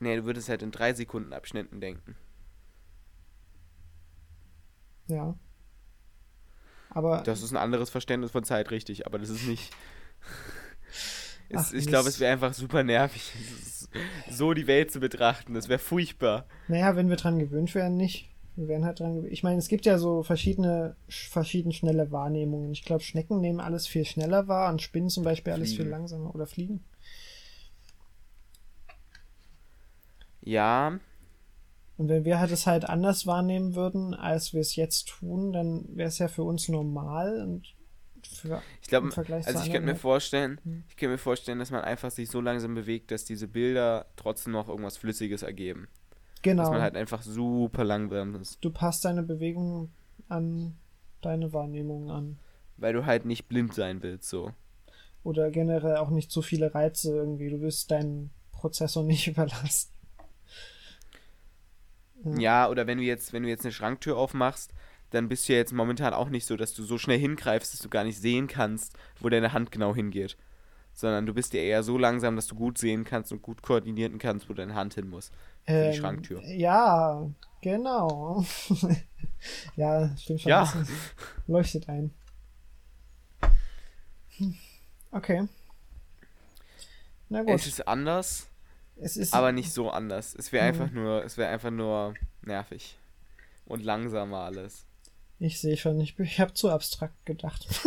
nee, 0.00 0.16
du 0.16 0.24
würdest 0.24 0.48
halt 0.48 0.62
in 0.62 0.70
drei 0.72 0.92
Sekunden 0.92 1.32
Abschnitten 1.32 1.80
denken. 1.80 2.16
Ja. 5.06 5.36
Aber 6.90 7.22
Das 7.22 7.42
ist 7.42 7.52
ein 7.52 7.56
anderes 7.56 7.90
Verständnis 7.90 8.30
von 8.30 8.44
Zeit, 8.44 8.70
richtig, 8.70 9.06
aber 9.06 9.18
das 9.18 9.30
ist 9.30 9.46
nicht. 9.46 9.72
Ach, 11.52 11.72
ich 11.72 11.86
glaube, 11.86 12.08
es 12.08 12.18
wäre 12.20 12.32
einfach 12.32 12.54
super 12.54 12.82
nervig, 12.82 13.32
so 14.30 14.54
die 14.54 14.66
Welt 14.66 14.90
zu 14.90 14.98
betrachten. 14.98 15.54
Das 15.54 15.68
wäre 15.68 15.78
furchtbar. 15.78 16.46
Naja, 16.68 16.96
wenn 16.96 17.08
wir 17.08 17.16
dran 17.16 17.38
gewöhnt 17.38 17.74
wären, 17.74 17.96
nicht. 17.96 18.33
Wir 18.56 18.68
wären 18.68 18.84
halt 18.84 19.00
dran. 19.00 19.26
Ich 19.30 19.42
meine, 19.42 19.58
es 19.58 19.68
gibt 19.68 19.86
ja 19.86 19.98
so 19.98 20.22
verschiedene, 20.22 20.96
sch- 21.08 21.30
verschieden 21.30 21.72
schnelle 21.72 22.10
Wahrnehmungen. 22.12 22.72
Ich 22.72 22.84
glaube, 22.84 23.02
Schnecken 23.02 23.40
nehmen 23.40 23.60
alles 23.60 23.86
viel 23.86 24.04
schneller 24.04 24.48
wahr 24.48 24.70
und 24.72 24.82
Spinnen 24.82 25.10
zum 25.10 25.24
Beispiel 25.24 25.52
alles 25.52 25.72
viel 25.72 25.86
langsamer 25.86 26.34
oder 26.34 26.46
fliegen. 26.46 26.84
Ja, 30.42 31.00
Und 31.96 32.08
wenn 32.08 32.24
wir 32.24 32.40
halt 32.40 32.50
es 32.50 32.66
halt 32.66 32.84
anders 32.88 33.26
wahrnehmen 33.26 33.74
würden, 33.74 34.14
als 34.14 34.52
wir 34.52 34.60
es 34.60 34.74
jetzt 34.76 35.08
tun, 35.08 35.52
dann 35.52 35.84
wäre 35.96 36.08
es 36.08 36.18
ja 36.18 36.28
für 36.28 36.42
uns 36.42 36.68
normal 36.68 37.40
und 37.42 37.74
für, 38.26 38.62
ich 38.80 38.88
glaube, 38.88 39.06
Im 39.06 39.12
Vergleich 39.12 39.46
also 39.46 39.60
ich 39.60 39.70
könnte 39.70 39.86
mir 39.86 39.96
vorstellen, 39.96 40.60
Hm. 40.64 40.82
ich 40.88 40.96
könnte 40.96 41.12
mir 41.12 41.18
vorstellen, 41.18 41.58
dass 41.58 41.70
man 41.70 41.82
einfach 41.82 42.10
sich 42.10 42.30
so 42.30 42.40
langsam 42.40 42.74
bewegt, 42.74 43.10
dass 43.10 43.24
diese 43.24 43.48
Bilder 43.48 44.06
trotzdem 44.16 44.52
noch 44.52 44.68
irgendwas 44.68 44.96
Flüssiges 44.96 45.42
ergeben. 45.42 45.88
Genau. 46.44 46.62
Dass 46.62 46.70
man 46.70 46.82
halt 46.82 46.96
einfach 46.96 47.22
super 47.22 47.82
langsam 47.82 48.36
ist. 48.36 48.64
du 48.64 48.70
passt 48.70 49.04
deine 49.04 49.24
Bewegung 49.24 49.90
an 50.28 50.76
deine 51.24 51.52
Wahrnehmung 51.52 52.10
an. 52.10 52.38
Weil 52.76 52.92
du 52.92 53.06
halt 53.06 53.24
nicht 53.24 53.48
blind 53.48 53.74
sein 53.74 54.02
willst, 54.02 54.28
so. 54.28 54.52
Oder 55.22 55.50
generell 55.50 55.96
auch 55.96 56.10
nicht 56.10 56.30
zu 56.30 56.42
viele 56.42 56.74
Reize 56.74 57.14
irgendwie. 57.14 57.50
Du 57.50 57.60
willst 57.60 57.90
deinen 57.90 58.30
Prozessor 58.52 59.04
nicht 59.04 59.26
überlasten. 59.28 59.94
Ja. 62.24 62.38
Ja, 62.38 62.68
oder 62.68 62.86
wenn 62.86 62.98
du 62.98 63.04
jetzt, 63.04 63.32
wenn 63.32 63.42
du 63.42 63.48
jetzt 63.48 63.64
eine 63.64 63.72
Schranktür 63.72 64.16
aufmachst, 64.16 64.72
dann 65.10 65.28
bist 65.28 65.48
du 65.48 65.52
ja 65.52 65.58
jetzt 65.58 65.72
momentan 65.72 66.14
auch 66.14 66.28
nicht 66.28 66.46
so, 66.46 66.56
dass 66.56 66.74
du 66.74 66.82
so 66.82 66.98
schnell 66.98 67.18
hingreifst, 67.18 67.72
dass 67.72 67.80
du 67.80 67.88
gar 67.88 68.04
nicht 68.04 68.18
sehen 68.18 68.46
kannst, 68.46 68.96
wo 69.20 69.28
deine 69.28 69.52
Hand 69.52 69.70
genau 69.70 69.94
hingeht. 69.94 70.36
Sondern 70.92 71.26
du 71.26 71.34
bist 71.34 71.54
ja 71.54 71.60
eher 71.60 71.82
so 71.82 71.98
langsam, 71.98 72.36
dass 72.36 72.46
du 72.46 72.54
gut 72.54 72.78
sehen 72.78 73.04
kannst 73.04 73.32
und 73.32 73.42
gut 73.42 73.62
koordinieren 73.62 74.18
kannst, 74.18 74.48
wo 74.48 74.54
deine 74.54 74.74
Hand 74.74 74.94
hin 74.94 75.08
muss. 75.08 75.30
Für 75.66 75.90
die 75.90 75.96
Schranktür. 75.98 76.42
Ähm, 76.42 76.58
Ja, 76.58 77.30
genau. 77.62 78.44
ja, 79.76 80.14
stimmt 80.16 80.42
schon. 80.42 80.50
Ja. 80.50 80.72
Leuchtet 81.46 81.88
ein. 81.88 82.12
Hm, 84.36 84.54
Okay. 85.12 85.46
Na 87.28 87.42
gut. 87.42 87.54
Es 87.54 87.66
ist 87.66 87.86
anders, 87.88 88.48
Es 89.00 89.16
ist, 89.16 89.32
aber 89.32 89.52
nicht 89.52 89.72
so 89.72 89.90
anders. 89.90 90.34
Es 90.34 90.52
wäre 90.52 90.64
Mhm. 90.72 90.80
einfach 90.80 90.92
nur, 90.92 91.24
es 91.24 91.36
wäre 91.38 91.50
einfach 91.50 91.70
nur 91.70 92.14
nervig. 92.42 92.96
Und 93.66 93.82
langsamer 93.82 94.40
alles. 94.40 94.84
Ich 95.38 95.60
sehe 95.60 95.76
schon, 95.76 95.98
ich, 96.00 96.18
ich 96.18 96.38
habe 96.40 96.52
zu 96.52 96.70
abstrakt 96.70 97.24
gedacht. 97.26 97.66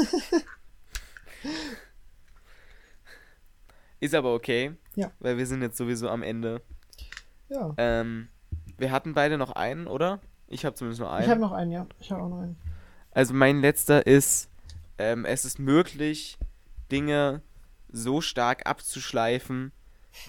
Ist 3.99 4.13
aber 4.15 4.33
okay. 4.33 4.73
Ja. 4.95 5.11
Weil 5.19 5.37
wir 5.37 5.45
sind 5.47 5.61
jetzt 5.61 5.77
sowieso 5.77 6.09
am 6.09 6.23
Ende. 6.23 6.61
Ja. 7.49 7.73
Ähm, 7.77 8.27
wir 8.77 8.91
hatten 8.91 9.13
beide 9.13 9.37
noch 9.37 9.51
einen, 9.51 9.87
oder? 9.87 10.19
Ich 10.47 10.65
habe 10.65 10.75
zumindest 10.75 11.01
nur 11.01 11.11
einen. 11.11 11.25
Ich 11.25 11.29
habe 11.29 11.41
noch 11.41 11.51
einen, 11.51 11.71
ja. 11.71 11.87
Ich 11.99 12.11
habe 12.11 12.23
auch 12.23 12.29
noch 12.29 12.41
einen. 12.41 12.57
Also 13.11 13.33
mein 13.33 13.61
letzter 13.61 14.05
ist, 14.05 14.49
ähm, 14.97 15.25
es 15.25 15.45
ist 15.45 15.59
möglich, 15.59 16.37
Dinge 16.91 17.41
so 17.89 18.21
stark 18.21 18.67
abzuschleifen, 18.67 19.71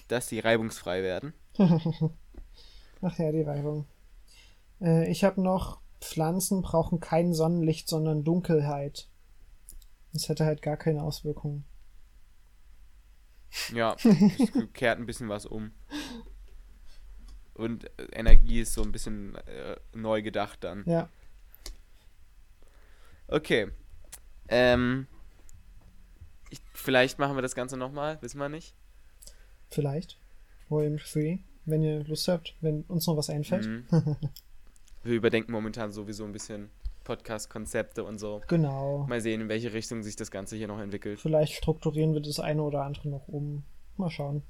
dass 0.07 0.27
sie 0.27 0.39
reibungsfrei 0.39 1.03
werden. 1.03 1.33
Ach 3.01 3.17
ja, 3.17 3.31
die 3.31 3.43
Reibung. 3.43 3.85
Äh, 4.81 5.09
ich 5.09 5.23
habe 5.23 5.41
noch, 5.41 5.79
Pflanzen 6.01 6.61
brauchen 6.61 6.99
kein 6.99 7.33
Sonnenlicht, 7.33 7.87
sondern 7.87 8.23
Dunkelheit. 8.23 9.07
Das 10.13 10.29
hätte 10.29 10.45
halt 10.45 10.61
gar 10.61 10.77
keine 10.77 11.03
Auswirkungen. 11.03 11.65
Ja, 13.73 13.95
es 14.03 14.73
kehrt 14.73 14.99
ein 14.99 15.05
bisschen 15.05 15.29
was 15.29 15.45
um. 15.45 15.71
Und 17.59 17.85
äh, 17.85 18.05
Energie 18.13 18.61
ist 18.61 18.73
so 18.73 18.81
ein 18.81 18.91
bisschen 18.91 19.35
äh, 19.35 19.75
neu 19.93 20.21
gedacht 20.21 20.63
dann. 20.63 20.83
Ja, 20.85 21.09
Okay. 23.31 23.67
Ähm, 24.47 25.07
ich, 26.49 26.59
vielleicht 26.73 27.19
machen 27.19 27.37
wir 27.37 27.41
das 27.41 27.55
Ganze 27.55 27.77
nochmal, 27.77 28.17
wissen 28.21 28.39
wir 28.39 28.49
nicht. 28.49 28.73
vielleicht. 29.69 30.17
Volume 30.67 30.97
3, 30.97 31.39
wenn 31.65 31.83
ihr 31.83 32.03
Lust 32.03 32.27
habt, 32.27 32.55
wenn 32.61 32.83
uns 32.83 33.07
noch 33.07 33.17
was 33.17 33.29
einfällt. 33.29 33.65
Mhm. 33.65 33.85
Wir 35.01 35.15
überdenken 35.15 35.53
momentan 35.53 35.91
sowieso 35.91 36.25
ein 36.25 36.33
bisschen 36.33 36.69
Podcast-Konzepte 37.05 38.03
und 38.03 38.19
so. 38.19 38.41
Genau. 38.49 39.05
Mal 39.07 39.21
sehen, 39.21 39.41
in 39.41 39.49
welche 39.49 39.71
Richtung 39.71 40.03
sich 40.03 40.17
das 40.17 40.29
Ganze 40.29 40.57
hier 40.57 40.67
noch 40.67 40.79
entwickelt. 40.79 41.21
Vielleicht 41.21 41.53
strukturieren 41.53 42.13
wir 42.13 42.21
das 42.21 42.39
eine 42.39 42.61
oder 42.61 42.83
andere 42.83 43.07
noch 43.07 43.27
um. 43.29 43.63
Mal 43.95 44.09
schauen. 44.11 44.43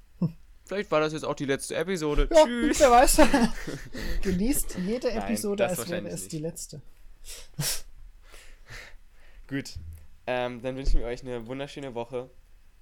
Vielleicht 0.69 0.91
war 0.91 0.99
das 0.99 1.13
jetzt 1.13 1.25
auch 1.25 1.33
die 1.33 1.45
letzte 1.45 1.75
Episode. 1.75 2.29
Ja, 2.31 2.45
Tschüss. 2.45 2.79
wer 2.79 2.91
weiß. 2.91 3.21
Genießt 4.21 4.77
jede 4.85 5.07
Nein, 5.07 5.17
Episode, 5.23 5.63
das 5.63 5.79
als 5.79 5.89
wäre 5.89 6.07
es 6.07 6.21
nicht. 6.21 6.31
die 6.31 6.37
letzte. 6.37 6.79
Gut. 9.47 9.79
Ähm, 10.27 10.61
dann 10.61 10.75
wünschen 10.75 10.99
wir 10.99 11.07
euch 11.07 11.23
eine 11.23 11.47
wunderschöne 11.47 11.95
Woche. 11.95 12.29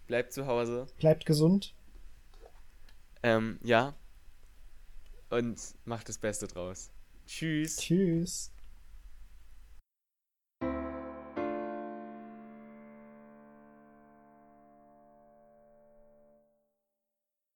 Bleibt 0.06 0.34
zu 0.34 0.48
Hause. 0.48 0.88
Bleibt 1.00 1.26
gesund. 1.26 1.74
Ähm, 3.24 3.58
ja. 3.64 3.96
Und 5.30 5.58
macht 5.86 6.10
das 6.10 6.18
Beste 6.18 6.48
draus. 6.48 6.90
Tschüss. 7.26 7.78
Tschüss. 7.78 8.52